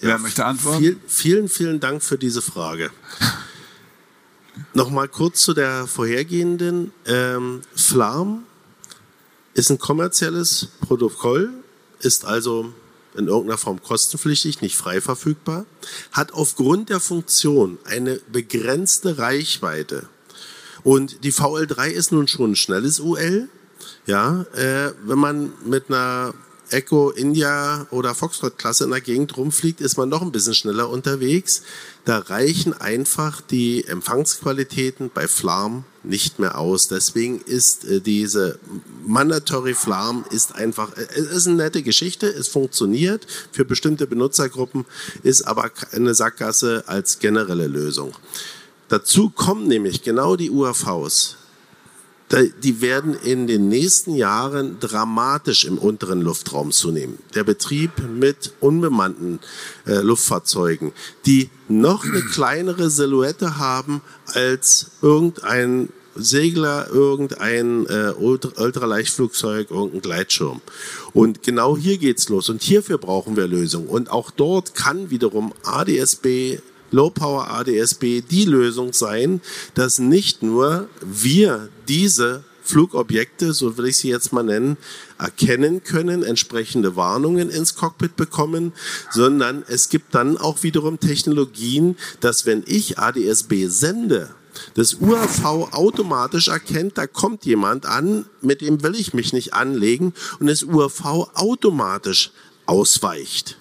Wer 0.00 0.18
möchte 0.18 0.44
antworten? 0.44 0.78
Viel, 0.78 1.00
vielen, 1.06 1.48
vielen 1.48 1.80
Dank 1.80 2.02
für 2.02 2.16
diese 2.16 2.40
Frage. 2.40 2.90
Nochmal 4.74 5.08
kurz 5.08 5.42
zu 5.42 5.52
der 5.52 5.86
vorhergehenden. 5.86 6.92
Ähm, 7.06 7.62
Flarm 7.74 8.44
ist 9.54 9.70
ein 9.70 9.78
kommerzielles 9.78 10.68
Protokoll, 10.80 11.50
ist 12.00 12.24
also 12.24 12.72
in 13.14 13.26
irgendeiner 13.26 13.58
Form 13.58 13.82
kostenpflichtig, 13.82 14.62
nicht 14.62 14.76
frei 14.76 15.00
verfügbar, 15.00 15.66
hat 16.12 16.32
aufgrund 16.32 16.88
der 16.88 17.00
Funktion 17.00 17.78
eine 17.84 18.20
begrenzte 18.30 19.18
Reichweite. 19.18 20.08
Und 20.82 21.24
die 21.24 21.32
VL3 21.32 21.88
ist 21.88 22.12
nun 22.12 22.28
schon 22.28 22.52
ein 22.52 22.56
schnelles 22.56 23.00
UL. 23.00 23.48
Ja, 24.06 24.42
äh, 24.54 24.92
wenn 25.04 25.18
man 25.18 25.52
mit 25.64 25.88
einer 25.88 26.34
Echo 26.70 27.10
India 27.10 27.86
oder 27.90 28.14
Foxtrot-Klasse 28.14 28.84
in 28.84 28.90
der 28.90 29.00
Gegend 29.00 29.36
rumfliegt, 29.36 29.80
ist 29.80 29.96
man 29.96 30.08
noch 30.08 30.22
ein 30.22 30.32
bisschen 30.32 30.54
schneller 30.54 30.88
unterwegs. 30.88 31.62
Da 32.04 32.18
reichen 32.18 32.72
einfach 32.72 33.40
die 33.40 33.84
Empfangsqualitäten 33.84 35.10
bei 35.12 35.28
Flarm 35.28 35.84
nicht 36.02 36.38
mehr 36.38 36.58
aus. 36.58 36.88
Deswegen 36.88 37.40
ist 37.40 37.84
äh, 37.84 38.00
diese 38.00 38.58
Mandatory 39.06 39.74
Flarm 39.74 40.24
ist 40.30 40.54
einfach, 40.54 40.96
äh, 40.96 41.06
es 41.14 41.26
ist 41.30 41.46
eine 41.46 41.56
nette 41.56 41.82
Geschichte, 41.82 42.26
es 42.26 42.48
funktioniert 42.48 43.26
für 43.52 43.64
bestimmte 43.64 44.06
Benutzergruppen, 44.06 44.86
ist 45.22 45.42
aber 45.42 45.70
eine 45.92 46.14
Sackgasse 46.14 46.84
als 46.86 47.18
generelle 47.18 47.66
Lösung. 47.66 48.14
Dazu 48.90 49.30
kommen 49.30 49.66
nämlich 49.66 50.02
genau 50.02 50.36
die 50.36 50.50
UAVs 50.50 51.36
die 52.62 52.80
werden 52.80 53.14
in 53.14 53.46
den 53.48 53.68
nächsten 53.68 54.14
Jahren 54.14 54.78
dramatisch 54.78 55.64
im 55.64 55.78
unteren 55.78 56.20
Luftraum 56.20 56.70
zunehmen. 56.70 57.18
Der 57.34 57.42
Betrieb 57.42 57.90
mit 58.08 58.52
unbemannten 58.60 59.40
äh, 59.86 59.94
Luftfahrzeugen, 60.00 60.92
die 61.26 61.50
noch 61.68 62.04
eine 62.04 62.22
kleinere 62.22 62.88
Silhouette 62.88 63.58
haben 63.58 64.00
als 64.26 64.92
irgendein 65.02 65.88
Segler, 66.14 66.88
irgendein 66.92 67.86
äh, 67.86 68.12
Ultraleichtflugzeug, 68.16 69.70
irgendein 69.70 70.02
Gleitschirm. 70.02 70.60
Und 71.12 71.42
genau 71.42 71.76
hier 71.76 71.98
geht's 71.98 72.28
los. 72.28 72.48
Und 72.48 72.62
hierfür 72.62 72.98
brauchen 72.98 73.36
wir 73.36 73.48
Lösungen. 73.48 73.88
Und 73.88 74.10
auch 74.10 74.30
dort 74.30 74.74
kann 74.74 75.10
wiederum 75.10 75.52
ADSB 75.64 76.58
Low 76.90 77.10
Power 77.10 77.50
ADSB 77.50 78.22
die 78.22 78.44
Lösung 78.44 78.92
sein, 78.92 79.40
dass 79.74 79.98
nicht 79.98 80.42
nur 80.42 80.88
wir 81.00 81.68
diese 81.88 82.44
Flugobjekte, 82.62 83.52
so 83.52 83.76
will 83.76 83.86
ich 83.86 83.96
sie 83.96 84.08
jetzt 84.08 84.32
mal 84.32 84.44
nennen, 84.44 84.76
erkennen 85.18 85.82
können, 85.82 86.22
entsprechende 86.22 86.94
Warnungen 86.96 87.50
ins 87.50 87.74
Cockpit 87.74 88.16
bekommen, 88.16 88.72
sondern 89.10 89.64
es 89.68 89.88
gibt 89.88 90.14
dann 90.14 90.38
auch 90.38 90.62
wiederum 90.62 91.00
Technologien, 91.00 91.96
dass 92.20 92.46
wenn 92.46 92.62
ich 92.66 92.98
ADSB 92.98 93.66
sende, 93.66 94.30
das 94.74 94.94
UAV 94.94 95.72
automatisch 95.72 96.48
erkennt, 96.48 96.98
da 96.98 97.06
kommt 97.06 97.44
jemand 97.44 97.86
an, 97.86 98.26
mit 98.40 98.60
dem 98.60 98.82
will 98.82 98.94
ich 98.94 99.14
mich 99.14 99.32
nicht 99.32 99.54
anlegen 99.54 100.12
und 100.38 100.48
das 100.48 100.64
UAV 100.64 101.30
automatisch 101.34 102.32
ausweicht. 102.66 103.56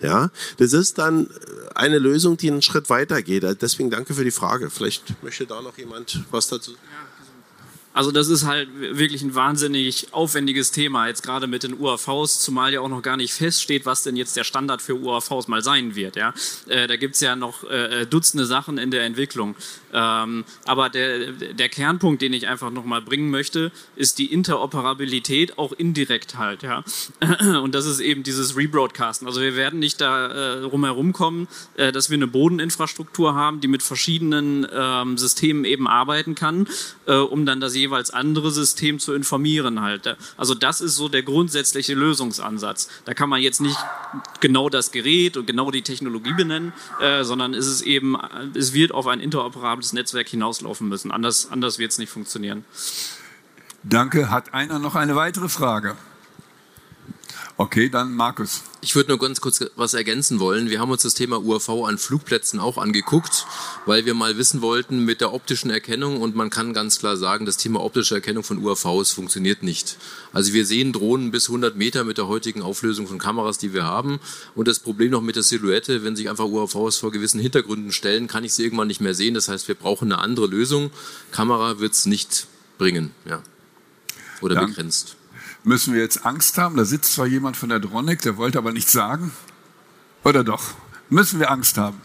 Ja, 0.00 0.30
das 0.58 0.72
ist 0.72 0.98
dann 0.98 1.28
eine 1.74 1.98
Lösung, 1.98 2.36
die 2.36 2.50
einen 2.50 2.62
Schritt 2.62 2.90
weiter 2.90 3.22
geht. 3.22 3.44
Deswegen 3.60 3.90
danke 3.90 4.14
für 4.14 4.24
die 4.24 4.30
Frage. 4.30 4.70
Vielleicht 4.70 5.22
möchte 5.22 5.46
da 5.46 5.60
noch 5.60 5.76
jemand 5.76 6.20
was 6.30 6.48
dazu 6.48 6.72
sagen. 6.72 6.82
Also 7.94 8.10
das 8.10 8.26
ist 8.26 8.44
halt 8.44 8.68
wirklich 8.74 9.22
ein 9.22 9.36
wahnsinnig 9.36 10.08
aufwendiges 10.10 10.72
Thema, 10.72 11.06
jetzt 11.06 11.22
gerade 11.22 11.46
mit 11.46 11.62
den 11.62 11.78
UAVs, 11.78 12.40
zumal 12.40 12.72
ja 12.72 12.80
auch 12.80 12.88
noch 12.88 13.02
gar 13.02 13.16
nicht 13.16 13.32
feststeht, 13.32 13.86
was 13.86 14.02
denn 14.02 14.16
jetzt 14.16 14.36
der 14.36 14.42
Standard 14.42 14.82
für 14.82 14.96
UAVs 14.96 15.46
mal 15.46 15.62
sein 15.62 15.94
wird. 15.94 16.16
Ja? 16.16 16.34
Äh, 16.66 16.88
da 16.88 16.96
gibt's 16.96 17.20
ja 17.20 17.36
noch 17.36 17.62
äh, 17.62 18.04
Dutzende 18.04 18.46
Sachen 18.46 18.78
in 18.78 18.90
der 18.90 19.04
Entwicklung. 19.04 19.54
Ähm, 19.94 20.44
aber 20.66 20.90
der, 20.90 21.32
der 21.32 21.68
Kernpunkt, 21.68 22.20
den 22.20 22.32
ich 22.32 22.48
einfach 22.48 22.70
nochmal 22.70 23.00
bringen 23.00 23.30
möchte, 23.30 23.70
ist 23.94 24.18
die 24.18 24.32
Interoperabilität 24.32 25.56
auch 25.56 25.72
indirekt 25.72 26.36
halt. 26.36 26.64
Ja? 26.64 26.82
Und 27.62 27.74
das 27.74 27.86
ist 27.86 28.00
eben 28.00 28.24
dieses 28.24 28.56
Rebroadcasten. 28.56 29.26
Also 29.26 29.40
wir 29.40 29.54
werden 29.54 29.78
nicht 29.78 30.00
da 30.00 30.26
äh, 30.26 30.62
rumherum 30.62 31.12
kommen, 31.12 31.46
äh, 31.76 31.92
dass 31.92 32.10
wir 32.10 32.16
eine 32.16 32.26
Bodeninfrastruktur 32.26 33.34
haben, 33.34 33.60
die 33.60 33.68
mit 33.68 33.82
verschiedenen 33.82 34.66
ähm, 34.72 35.16
Systemen 35.16 35.64
eben 35.64 35.86
arbeiten 35.86 36.34
kann, 36.34 36.66
äh, 37.06 37.14
um 37.14 37.46
dann 37.46 37.60
das 37.60 37.76
jeweils 37.76 38.10
andere 38.10 38.50
System 38.50 38.98
zu 38.98 39.14
informieren 39.14 39.80
halt. 39.80 40.16
Also 40.36 40.54
das 40.54 40.80
ist 40.80 40.96
so 40.96 41.08
der 41.08 41.22
grundsätzliche 41.22 41.94
Lösungsansatz. 41.94 42.88
Da 43.04 43.14
kann 43.14 43.28
man 43.28 43.40
jetzt 43.40 43.60
nicht 43.60 43.78
genau 44.40 44.68
das 44.68 44.90
Gerät 44.90 45.36
und 45.36 45.46
genau 45.46 45.70
die 45.70 45.82
Technologie 45.82 46.34
benennen, 46.34 46.72
äh, 47.00 47.22
sondern 47.22 47.54
es 47.54 47.68
ist 47.68 47.82
eben, 47.82 48.16
es 48.54 48.72
wird 48.74 48.92
auf 48.92 49.06
ein 49.06 49.20
interoperables 49.20 49.83
Netzwerk 49.92 50.28
hinauslaufen 50.28 50.88
müssen. 50.88 51.10
Anders, 51.10 51.50
anders 51.50 51.78
wird 51.78 51.92
es 51.92 51.98
nicht 51.98 52.10
funktionieren. 52.10 52.64
Danke. 53.82 54.30
Hat 54.30 54.54
einer 54.54 54.78
noch 54.78 54.94
eine 54.94 55.14
weitere 55.14 55.48
Frage? 55.48 55.96
Okay, 57.56 57.88
dann 57.88 58.12
Markus. 58.14 58.64
Ich 58.80 58.96
würde 58.96 59.10
nur 59.10 59.18
ganz 59.20 59.40
kurz 59.40 59.64
was 59.76 59.94
ergänzen 59.94 60.40
wollen. 60.40 60.70
Wir 60.70 60.80
haben 60.80 60.90
uns 60.90 61.04
das 61.04 61.14
Thema 61.14 61.40
UAV 61.40 61.86
an 61.86 61.98
Flugplätzen 61.98 62.58
auch 62.58 62.78
angeguckt, 62.78 63.46
weil 63.86 64.04
wir 64.06 64.14
mal 64.14 64.36
wissen 64.36 64.60
wollten 64.60 65.04
mit 65.04 65.20
der 65.20 65.32
optischen 65.32 65.70
Erkennung 65.70 66.20
und 66.20 66.34
man 66.34 66.50
kann 66.50 66.74
ganz 66.74 66.98
klar 66.98 67.16
sagen, 67.16 67.46
das 67.46 67.56
Thema 67.56 67.80
optische 67.80 68.16
Erkennung 68.16 68.42
von 68.42 68.58
UAVs 68.58 69.12
funktioniert 69.12 69.62
nicht. 69.62 69.98
Also 70.32 70.52
wir 70.52 70.66
sehen 70.66 70.92
Drohnen 70.92 71.30
bis 71.30 71.48
100 71.48 71.76
Meter 71.76 72.02
mit 72.02 72.18
der 72.18 72.26
heutigen 72.26 72.60
Auflösung 72.60 73.06
von 73.06 73.20
Kameras, 73.20 73.56
die 73.56 73.72
wir 73.72 73.84
haben 73.84 74.18
und 74.56 74.66
das 74.66 74.80
Problem 74.80 75.12
noch 75.12 75.22
mit 75.22 75.36
der 75.36 75.44
Silhouette, 75.44 76.02
wenn 76.02 76.16
sich 76.16 76.28
einfach 76.28 76.46
UAVs 76.46 76.96
vor 76.96 77.12
gewissen 77.12 77.38
Hintergründen 77.38 77.92
stellen, 77.92 78.26
kann 78.26 78.42
ich 78.42 78.52
sie 78.52 78.64
irgendwann 78.64 78.88
nicht 78.88 79.00
mehr 79.00 79.14
sehen. 79.14 79.34
Das 79.34 79.48
heißt, 79.48 79.68
wir 79.68 79.76
brauchen 79.76 80.12
eine 80.12 80.20
andere 80.20 80.48
Lösung. 80.48 80.90
Kamera 81.30 81.78
wird 81.78 81.92
es 81.92 82.04
nicht 82.06 82.48
bringen, 82.78 83.12
ja. 83.24 83.44
Oder 84.40 84.56
Dank. 84.56 84.70
begrenzt. 84.70 85.14
Müssen 85.66 85.94
wir 85.94 86.02
jetzt 86.02 86.26
Angst 86.26 86.58
haben? 86.58 86.76
Da 86.76 86.84
sitzt 86.84 87.14
zwar 87.14 87.26
jemand 87.26 87.56
von 87.56 87.70
der 87.70 87.80
Dronik, 87.80 88.20
der 88.20 88.36
wollte 88.36 88.58
aber 88.58 88.72
nichts 88.72 88.92
sagen. 88.92 89.32
Oder 90.22 90.44
doch? 90.44 90.62
Müssen 91.08 91.40
wir 91.40 91.50
Angst 91.50 91.78
haben? 91.78 92.02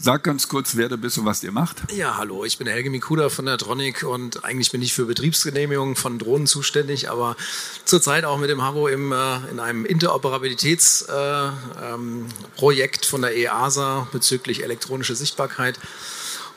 Sag 0.00 0.24
ganz 0.24 0.48
kurz, 0.48 0.74
wer 0.76 0.88
du 0.88 0.96
bist 0.96 1.18
und 1.18 1.26
was 1.26 1.42
ihr 1.42 1.52
macht. 1.52 1.92
Ja, 1.92 2.16
hallo, 2.16 2.46
ich 2.46 2.56
bin 2.56 2.66
Helge 2.66 2.88
Mikuda 2.88 3.28
von 3.28 3.44
der 3.44 3.58
Tronic 3.58 4.04
und 4.04 4.42
eigentlich 4.44 4.72
bin 4.72 4.80
ich 4.80 4.94
für 4.94 5.04
Betriebsgenehmigungen 5.04 5.96
von 5.96 6.18
Drohnen 6.18 6.46
zuständig, 6.46 7.10
aber 7.10 7.36
zurzeit 7.84 8.24
auch 8.24 8.38
mit 8.38 8.48
dem 8.48 8.62
Haro 8.62 8.88
im, 8.88 9.12
äh, 9.12 9.50
in 9.50 9.60
einem 9.60 9.84
Interoperabilitätsprojekt 9.84 11.10
äh, 11.10 11.92
ähm, 11.92 13.10
von 13.10 13.20
der 13.20 13.36
EASA 13.36 14.08
bezüglich 14.12 14.62
elektronische 14.62 15.14
Sichtbarkeit. 15.14 15.78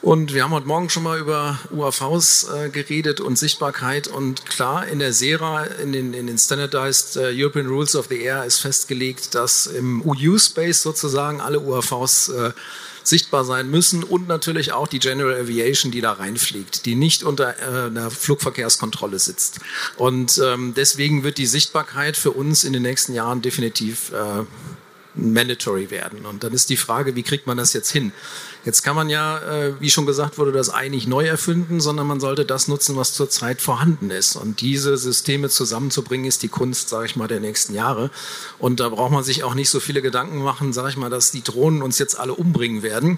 Und 0.02 0.34
wir 0.34 0.44
haben 0.44 0.52
heute 0.52 0.66
Morgen 0.66 0.90
schon 0.90 1.04
mal 1.04 1.20
über 1.20 1.60
UAVs 1.70 2.50
äh, 2.50 2.70
geredet 2.70 3.20
und 3.22 3.38
Sichtbarkeit. 3.38 4.08
Und 4.08 4.48
klar, 4.48 4.88
in 4.88 4.98
der 4.98 5.14
SERA, 5.14 5.66
in 5.66 5.92
den, 5.92 6.16
in 6.16 6.26
den 6.26 6.40
Standardized 6.40 7.18
äh, 7.18 7.32
European 7.32 7.68
Rules 7.68 7.96
of 7.96 8.08
the 8.10 8.20
Air 8.20 8.44
ist 8.46 8.58
festgelegt, 8.58 9.36
dass 9.36 9.68
im 9.68 10.02
UU-Space 10.02 10.82
sozusagen 10.82 11.40
alle 11.40 11.60
UAVs 11.60 12.30
äh, 12.30 12.52
sichtbar 13.04 13.46
sein 13.46 13.70
müssen 13.70 14.04
und 14.04 14.28
natürlich 14.28 14.74
auch 14.74 14.88
die 14.88 14.98
General 14.98 15.40
Aviation, 15.40 15.92
die 15.92 16.02
da 16.02 16.14
reinfliegt, 16.14 16.88
die 16.88 16.96
nicht 16.96 17.22
unter 17.22 17.60
äh, 17.60 17.86
einer 17.86 18.10
Flugverkehrskontrolle 18.10 19.20
sitzt. 19.20 19.60
Und 19.98 20.42
ähm, 20.44 20.74
deswegen 20.76 21.24
wird 21.24 21.38
die 21.38 21.46
Sichtbarkeit 21.46 22.18
für 22.18 22.32
uns 22.32 22.64
in 22.64 22.74
den 22.74 22.82
nächsten 22.82 23.14
Jahren 23.14 23.44
definitiv 23.44 24.12
äh, 24.14 24.46
mandatory 25.14 25.92
werden. 25.92 26.26
Und 26.26 26.44
dann 26.44 26.54
ist 26.54 26.70
die 26.70 26.78
Frage, 26.78 27.16
wie 27.16 27.24
kriegt 27.24 27.48
man 27.48 27.58
das 27.58 27.74
jetzt 27.74 27.92
hin? 27.92 28.12
Jetzt 28.64 28.84
kann 28.84 28.96
man 28.96 29.10
ja, 29.10 29.40
äh, 29.40 29.74
wie 29.80 29.90
schon 29.90 30.06
gesagt 30.06 30.38
wurde, 30.38 30.52
das 30.52 30.70
eigentlich 30.70 31.08
neu 31.08 31.26
erfinden, 31.26 31.82
sondern 31.82 32.06
man 32.06 32.20
sollte 32.20 32.46
das 32.46 32.68
nutzen, 32.68 32.96
was 32.96 33.14
zurzeit 33.14 33.60
vorhanden 33.60 34.12
ist. 34.12 34.36
Und 34.36 34.62
diese 34.62 34.98
Systeme 34.98 35.50
zusammenzubringen, 35.50 36.28
ist 36.28 36.44
die 36.44 36.48
Kunst, 36.48 36.90
sage 36.90 37.08
ich 37.08 37.16
mal, 37.16 37.28
der 37.28 37.40
nächsten 37.40 37.74
Jahre. 37.74 38.12
Und 38.60 38.80
da 38.80 38.90
braucht 38.90 39.12
man 39.12 39.24
sich 39.24 39.44
auch 39.44 39.56
nicht 39.56 39.72
so 39.72 39.80
viele 39.80 40.04
Gedanken 40.04 40.44
machen, 40.44 40.74
sage 40.74 40.90
ich 40.90 40.98
mal, 40.98 41.10
dass 41.10 41.32
die 41.32 41.42
Drohnen 41.42 41.82
uns 41.82 41.98
jetzt 41.98 42.20
alle 42.20 42.36
umbringen 42.36 42.84
werden. 42.84 43.18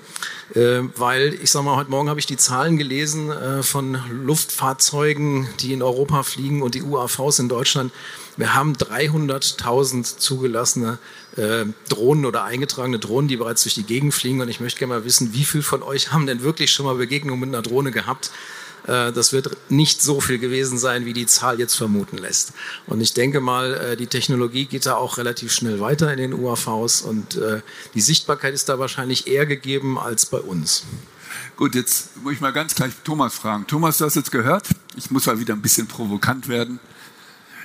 Äh, 0.54 0.82
weil, 0.96 1.34
ich 1.34 1.52
sage 1.52 1.66
mal, 1.66 1.76
heute 1.76 1.91
Morgen 1.91 2.10
habe 2.10 2.22
ich 2.22 2.26
die 2.26 2.38
Zahlen 2.38 2.78
gelesen 2.78 3.30
äh, 3.30 3.64
von 3.64 3.98
Luftfahrzeugen, 4.10 5.50
die 5.60 5.74
in 5.74 5.84
Europa 5.84 6.24
fliegen 6.24 6.62
und 6.62 6.74
die 6.74 6.84
UAVs 6.84 7.39
in 7.39 7.50
Deutschland. 7.50 7.91
Wir 8.38 8.55
haben 8.55 8.73
300.000 8.73 10.17
zugelassene 10.17 10.97
äh, 11.36 11.65
Drohnen 11.89 12.25
oder 12.25 12.43
eingetragene 12.43 12.99
Drohnen, 12.99 13.27
die 13.27 13.38
bereits 13.38 13.63
durch 13.63 13.75
die 13.75 13.84
Gegend 13.84 14.13
fliegen. 14.13 14.41
Und 14.41 14.49
ich 14.49 14.59
möchte 14.59 14.79
gerne 14.79 14.95
mal 14.95 15.05
wissen, 15.05 15.34
wie 15.34 15.45
viele 15.45 15.63
von 15.63 15.84
euch 15.84 16.11
haben 16.11 16.25
denn 16.25 16.41
wirklich 16.41 16.71
schon 16.71 16.86
mal 16.86 16.95
Begegnungen 16.95 17.39
mit 17.39 17.49
einer 17.49 17.61
Drohne 17.61 17.91
gehabt? 17.91 18.31
Äh, 18.88 19.11
das 19.11 19.34
wird 19.34 19.55
nicht 19.69 20.01
so 20.01 20.19
viel 20.19 20.39
gewesen 20.39 20.77
sein, 20.77 21.05
wie 21.05 21.13
die 21.13 21.25
Zahl 21.25 21.59
jetzt 21.59 21.75
vermuten 21.75 22.17
lässt. 22.17 22.53
Und 22.88 23.01
ich 23.01 23.13
denke 23.13 23.39
mal, 23.39 23.73
äh, 23.73 23.97
die 23.97 24.07
Technologie 24.07 24.65
geht 24.65 24.86
da 24.86 24.95
auch 24.95 25.17
relativ 25.17 25.51
schnell 25.51 25.79
weiter 25.79 26.11
in 26.11 26.17
den 26.17 26.34
UAVs 26.34 27.01
und 27.01 27.36
äh, 27.36 27.61
die 27.93 28.01
Sichtbarkeit 28.01 28.53
ist 28.53 28.69
da 28.69 28.79
wahrscheinlich 28.79 29.27
eher 29.27 29.45
gegeben 29.45 29.97
als 29.97 30.25
bei 30.25 30.39
uns. 30.39 30.84
Gut, 31.55 31.75
jetzt 31.75 32.15
muss 32.23 32.34
ich 32.34 32.41
mal 32.41 32.53
ganz 32.53 32.75
gleich 32.75 32.93
Thomas 33.03 33.36
fragen. 33.36 33.65
Thomas, 33.67 33.97
du 33.97 34.05
hast 34.05 34.15
jetzt 34.15 34.31
gehört, 34.31 34.67
ich 34.95 35.09
muss 35.09 35.25
mal 35.25 35.39
wieder 35.39 35.53
ein 35.53 35.61
bisschen 35.61 35.88
provokant 35.88 36.47
werden. 36.47 36.79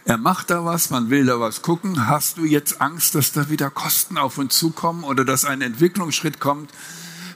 Er 0.08 0.16
macht 0.16 0.48
da 0.48 0.64
was, 0.64 0.88
man 0.88 1.10
will 1.10 1.26
da 1.26 1.38
was 1.38 1.60
gucken. 1.60 2.08
Hast 2.08 2.38
du 2.38 2.46
jetzt 2.46 2.80
Angst, 2.80 3.14
dass 3.14 3.32
da 3.32 3.50
wieder 3.50 3.68
Kosten 3.68 4.16
auf 4.16 4.38
uns 4.38 4.58
zukommen 4.58 5.04
oder 5.04 5.22
dass 5.22 5.44
ein 5.44 5.60
Entwicklungsschritt 5.60 6.40
kommt 6.40 6.70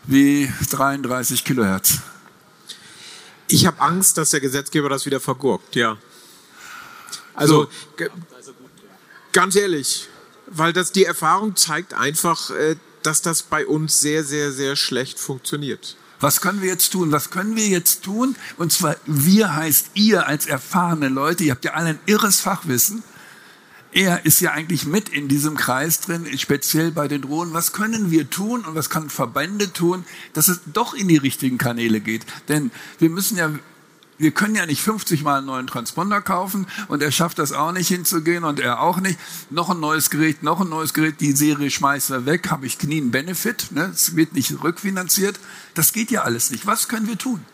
wie 0.04 0.50
33 0.70 1.44
Kilohertz? 1.44 1.98
Ich 3.48 3.66
habe 3.66 3.78
Angst, 3.82 4.16
dass 4.16 4.30
der 4.30 4.40
Gesetzgeber 4.40 4.88
das 4.88 5.04
wieder 5.04 5.20
vergurkt, 5.20 5.76
ja. 5.76 5.98
Also, 7.34 7.68
so. 7.98 8.06
ganz 9.32 9.54
ehrlich, 9.54 10.08
weil 10.46 10.72
das 10.72 10.92
die 10.92 11.04
Erfahrung 11.04 11.56
zeigt 11.56 11.92
einfach, 11.92 12.48
äh, 12.52 12.76
dass 13.02 13.20
das 13.20 13.42
bei 13.42 13.66
uns 13.66 14.00
sehr, 14.00 14.24
sehr, 14.24 14.50
sehr 14.50 14.76
schlecht 14.76 15.18
funktioniert. 15.18 15.98
Was 16.22 16.40
können 16.40 16.62
wir 16.62 16.68
jetzt 16.68 16.90
tun? 16.90 17.10
Was 17.10 17.30
können 17.30 17.56
wir 17.56 17.66
jetzt 17.66 18.04
tun? 18.04 18.36
Und 18.56 18.72
zwar 18.72 18.96
wir 19.06 19.56
heißt 19.56 19.90
ihr 19.94 20.28
als 20.28 20.46
erfahrene 20.46 21.08
Leute. 21.08 21.42
Ihr 21.42 21.50
habt 21.50 21.64
ja 21.64 21.72
alle 21.72 21.90
ein 21.90 21.98
irres 22.06 22.40
Fachwissen. 22.40 23.02
Er 23.90 24.24
ist 24.24 24.40
ja 24.40 24.52
eigentlich 24.52 24.86
mit 24.86 25.10
in 25.10 25.26
diesem 25.28 25.56
Kreis 25.56 26.00
drin, 26.00 26.26
speziell 26.38 26.92
bei 26.92 27.08
den 27.08 27.22
Drohnen. 27.22 27.52
Was 27.52 27.72
können 27.72 28.10
wir 28.10 28.30
tun 28.30 28.64
und 28.64 28.74
was 28.76 28.88
können 28.88 29.10
Verbände 29.10 29.72
tun, 29.72 30.04
dass 30.32 30.48
es 30.48 30.60
doch 30.72 30.94
in 30.94 31.08
die 31.08 31.18
richtigen 31.18 31.58
Kanäle 31.58 32.00
geht? 32.00 32.24
Denn 32.48 32.70
wir 33.00 33.10
müssen 33.10 33.36
ja 33.36 33.50
wir 34.22 34.30
können 34.30 34.54
ja 34.54 34.66
nicht 34.66 34.80
50 34.80 35.24
Mal 35.24 35.38
einen 35.38 35.46
neuen 35.46 35.66
Transponder 35.66 36.22
kaufen 36.22 36.68
und 36.86 37.02
er 37.02 37.10
schafft 37.10 37.40
das 37.40 37.52
auch 37.52 37.72
nicht 37.72 37.88
hinzugehen 37.88 38.44
und 38.44 38.60
er 38.60 38.80
auch 38.80 39.00
nicht. 39.00 39.18
Noch 39.50 39.68
ein 39.68 39.80
neues 39.80 40.10
Gerät, 40.10 40.44
noch 40.44 40.60
ein 40.60 40.68
neues 40.68 40.94
Gerät, 40.94 41.20
die 41.20 41.32
Serie 41.32 41.70
schmeißt 41.70 42.10
er 42.10 42.24
weg, 42.24 42.48
habe 42.50 42.64
ich 42.64 42.80
nie 42.84 43.00
einen 43.00 43.10
Benefit, 43.10 43.72
ne? 43.72 43.90
es 43.92 44.14
wird 44.14 44.34
nicht 44.34 44.62
rückfinanziert. 44.62 45.40
Das 45.74 45.92
geht 45.92 46.12
ja 46.12 46.22
alles 46.22 46.52
nicht. 46.52 46.66
Was 46.66 46.86
können 46.86 47.08
wir 47.08 47.18
tun? 47.18 47.44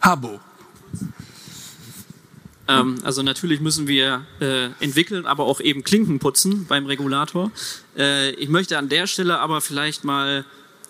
Habo. 0.00 0.40
Ähm, 2.66 2.98
also 3.02 3.22
natürlich 3.22 3.60
müssen 3.60 3.86
wir 3.86 4.24
äh, 4.40 4.70
entwickeln, 4.80 5.26
aber 5.26 5.44
auch 5.44 5.60
eben 5.60 5.84
Klinken 5.84 6.18
putzen 6.18 6.64
beim 6.66 6.86
Regulator. 6.86 7.50
Äh, 7.96 8.30
ich 8.30 8.48
möchte 8.48 8.78
an 8.78 8.88
der 8.88 9.06
Stelle 9.06 9.38
aber 9.38 9.60
vielleicht 9.60 10.04
mal 10.04 10.46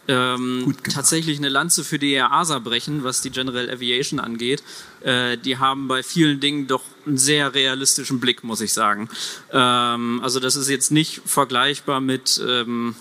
ähm, 0.08 0.74
tatsächlich 0.92 1.38
eine 1.38 1.48
Lanze 1.48 1.84
für 1.84 1.98
die 1.98 2.14
EASA 2.14 2.58
brechen, 2.58 3.04
was 3.04 3.20
die 3.20 3.30
General 3.30 3.70
Aviation 3.70 4.18
angeht. 4.18 4.62
Äh, 5.00 5.38
die 5.38 5.58
haben 5.58 5.88
bei 5.88 6.02
vielen 6.02 6.40
Dingen 6.40 6.66
doch 6.66 6.82
einen 7.06 7.18
sehr 7.18 7.54
realistischen 7.54 8.18
Blick, 8.18 8.42
muss 8.42 8.60
ich 8.60 8.72
sagen. 8.72 9.08
Ähm, 9.52 10.20
also 10.22 10.40
das 10.40 10.56
ist 10.56 10.68
jetzt 10.68 10.90
nicht 10.90 11.22
vergleichbar 11.24 12.00
mit, 12.00 12.42
ähm, 12.46 12.96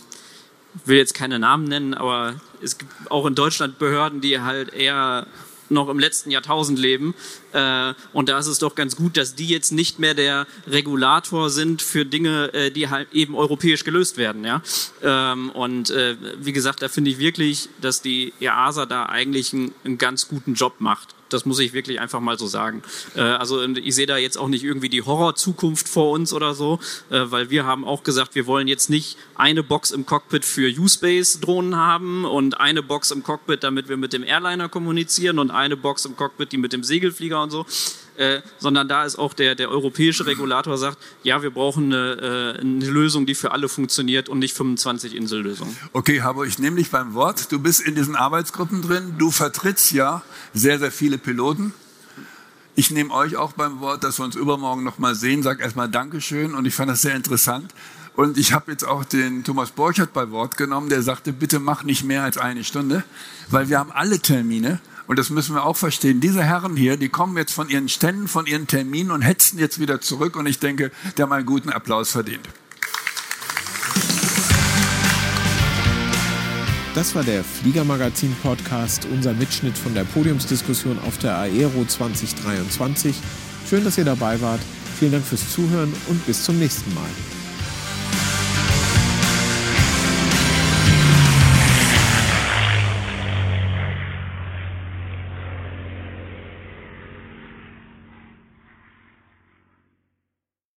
will 0.86 0.98
jetzt 0.98 1.14
keine 1.14 1.40
Namen 1.40 1.66
nennen, 1.66 1.94
aber 1.94 2.40
es 2.62 2.78
gibt 2.78 2.92
auch 3.10 3.26
in 3.26 3.36
Deutschland 3.36 3.80
Behörden, 3.80 4.22
die 4.22 4.40
halt 4.40 4.74
eher 4.74 5.26
noch 5.72 5.90
im 5.90 6.00
letzten 6.00 6.32
Jahrtausend 6.32 6.78
leben. 6.78 7.16
Äh, 7.54 7.94
und 8.14 8.30
da 8.30 8.38
ist 8.38 8.48
es 8.48 8.60
doch 8.60 8.76
ganz 8.76 8.96
gut, 8.96 9.18
dass 9.18 9.36
die 9.36 9.48
jetzt 9.48 9.72
nicht 9.72 10.00
mehr 10.00 10.14
der 10.14 10.48
Regulator 10.68 11.50
sind 11.50 11.82
für 11.82 12.06
Dinge, 12.06 12.54
äh, 12.54 12.72
die 12.72 12.90
halt 12.90 13.12
eben 13.14 13.36
europäisch 13.36 13.84
gelöst 13.84 14.18
werden. 14.18 14.44
Ja? 14.44 14.62
Ähm, 15.02 15.50
und 15.52 15.90
äh, 15.90 16.16
wie 16.40 16.54
gesagt, 16.54 16.82
da 16.82 16.90
finde 16.90 17.12
ich 17.12 17.18
wirklich, 17.18 17.70
dass 17.80 18.02
die 18.02 18.34
EASA 18.40 18.86
da 18.86 19.06
eigentlich 19.06 19.54
einen, 19.54 19.74
einen 19.84 19.98
ganz 19.98 20.28
guten 20.28 20.54
Job 20.54 20.76
macht. 20.80 21.16
Das 21.34 21.46
muss 21.46 21.60
ich 21.60 21.74
wirklich 21.74 22.00
einfach 22.00 22.20
mal 22.20 22.38
so 22.38 22.48
sagen. 22.48 22.82
Äh, 23.16 23.22
also 23.22 23.64
ich 23.64 23.96
sehe 23.96 24.06
da 24.06 24.18
jetzt 24.18 24.38
auch 24.38 24.48
nicht 24.48 24.64
irgendwie 24.64 24.90
die 24.90 25.02
Horror-Zukunft 25.02 25.88
vor 25.88 26.12
uns 26.12 26.34
oder 26.34 26.54
so, 26.54 26.80
äh, 27.10 27.22
weil 27.26 27.50
wir 27.50 27.66
haben 27.66 27.86
auch 27.86 28.04
gesagt, 28.04 28.36
wir 28.36 28.48
wollen 28.48 28.68
jetzt 28.68 28.90
nicht 28.90 29.18
eine 29.36 29.64
Box 29.64 29.92
im 29.92 30.06
Cockpit 30.06 30.46
für 30.46 30.70
U-Space-Drohnen 30.70 31.76
haben 31.76 32.26
und 32.26 32.60
eine 32.60 32.84
Box 32.84 33.12
im 33.12 33.24
Cockpit, 33.24 33.64
damit 33.64 33.90
wir 33.90 33.98
mit 33.98 34.14
dem 34.14 34.24
Airliner 34.24 34.70
kommunizieren 34.70 35.40
und 35.40 35.52
eine 35.52 35.78
Box 35.78 36.06
im 36.06 36.16
Cockpit, 36.16 36.52
die 36.52 36.58
mit 36.58 36.74
dem 36.74 36.84
Segelflieger 36.84 37.42
und 37.42 37.52
so. 37.52 37.66
Äh, 38.22 38.44
sondern 38.60 38.88
da 38.88 39.04
ist 39.04 39.18
auch 39.18 39.34
der, 39.34 39.56
der 39.56 39.72
europäische 39.72 40.28
Regulator 40.28 40.78
sagt, 40.78 41.00
ja, 41.24 41.42
wir 41.42 41.50
brauchen 41.50 41.86
eine, 41.86 42.56
äh, 42.56 42.60
eine 42.60 42.86
Lösung, 42.86 43.26
die 43.26 43.34
für 43.34 43.50
alle 43.50 43.68
funktioniert 43.68 44.30
und 44.30 44.38
nicht 44.38 44.56
25 44.56 45.16
Insellösungen. 45.16 45.76
Okay, 45.92 46.22
Habo, 46.22 46.44
ich 46.44 46.60
nehme 46.60 46.76
dich 46.76 46.92
beim 46.92 47.16
Wort. 47.16 47.52
Du 47.52 47.58
bist 47.58 47.82
in 47.82 47.96
diesen 47.96 48.16
Arbeitsgruppen 48.16 48.84
drin. 48.84 49.16
Du 49.18 49.32
vertrittst 49.32 49.92
ja 49.94 50.22
sehr, 50.54 50.78
sehr 50.78 50.92
viele 50.92 51.18
Piloten. 51.18 51.74
Ich 52.76 52.92
nehme 52.92 53.12
euch 53.12 53.38
auch 53.38 53.54
beim 53.54 53.80
Wort, 53.80 54.04
dass 54.04 54.20
wir 54.20 54.26
uns 54.26 54.36
übermorgen 54.36 54.84
noch 54.84 55.00
mal 55.00 55.16
sehen. 55.16 55.42
Sag 55.42 55.60
erstmal 55.60 55.90
Dankeschön 55.90 56.54
und 56.54 56.66
ich 56.66 56.76
fand 56.76 56.92
das 56.92 57.02
sehr 57.02 57.16
interessant. 57.16 57.74
Und 58.16 58.38
ich 58.38 58.54
habe 58.54 58.72
jetzt 58.72 58.84
auch 58.84 59.04
den 59.04 59.44
Thomas 59.44 59.72
Borchert 59.72 60.14
bei 60.14 60.30
Wort 60.30 60.58
genommen, 60.58 60.90
der 60.90 61.02
sagte, 61.02 61.34
bitte 61.34 61.60
mach 61.60 61.84
nicht 61.84 62.04
mehr 62.04 62.22
als 62.22 62.38
eine 62.38 62.64
Stunde, 62.64 63.04
weil 63.50 63.70
wir 63.70 63.80
haben 63.80 63.92
alle 63.92 64.20
Termine 64.20 64.80
und 65.08 65.20
das 65.20 65.30
müssen 65.30 65.56
wir 65.56 65.66
auch 65.66 65.78
verstehen. 65.78 66.20
Diese 66.22 66.44
Herren 66.44 66.76
hier, 66.76 66.98
die 66.98 67.10
kommen 67.10 67.38
jetzt 67.38 67.54
von 67.54 67.70
ihren 67.70 67.90
Ständen, 67.90 68.28
von 68.28 68.46
ihren 68.46 68.68
Terminen 68.68 69.12
und 69.12 69.22
hetzen 69.22 69.60
jetzt 69.60 69.80
wieder 69.80 70.02
zurück. 70.02 70.36
Und 70.36 70.46
ich 70.46 70.60
denke, 70.60 70.92
der 71.18 71.24
haben 71.24 71.34
einen 71.34 71.46
guten 71.46 71.70
Applaus 71.70 72.12
verdient. 72.12 72.48
Das 76.94 77.16
war 77.16 77.24
der 77.24 77.44
Fliegermagazin-Podcast, 77.44 79.08
unser 79.12 79.34
Mitschnitt 79.34 79.78
von 79.78 79.94
der 79.94 80.04
Podiumsdiskussion 80.04 81.00
auf 81.00 81.18
der 81.20 81.38
Aero 81.38 81.86
2023. 81.86 83.16
Schön, 83.70 83.86
dass 83.86 83.98
ihr 83.98 84.06
dabei 84.06 84.42
wart. 84.42 84.60
Vielen 85.00 85.14
Dank 85.14 85.26
fürs 85.26 85.54
Zuhören 85.54 85.94
und 86.10 86.26
bis 86.26 86.44
zum 86.44 86.60
nächsten 86.60 86.94
Mal. 86.94 87.41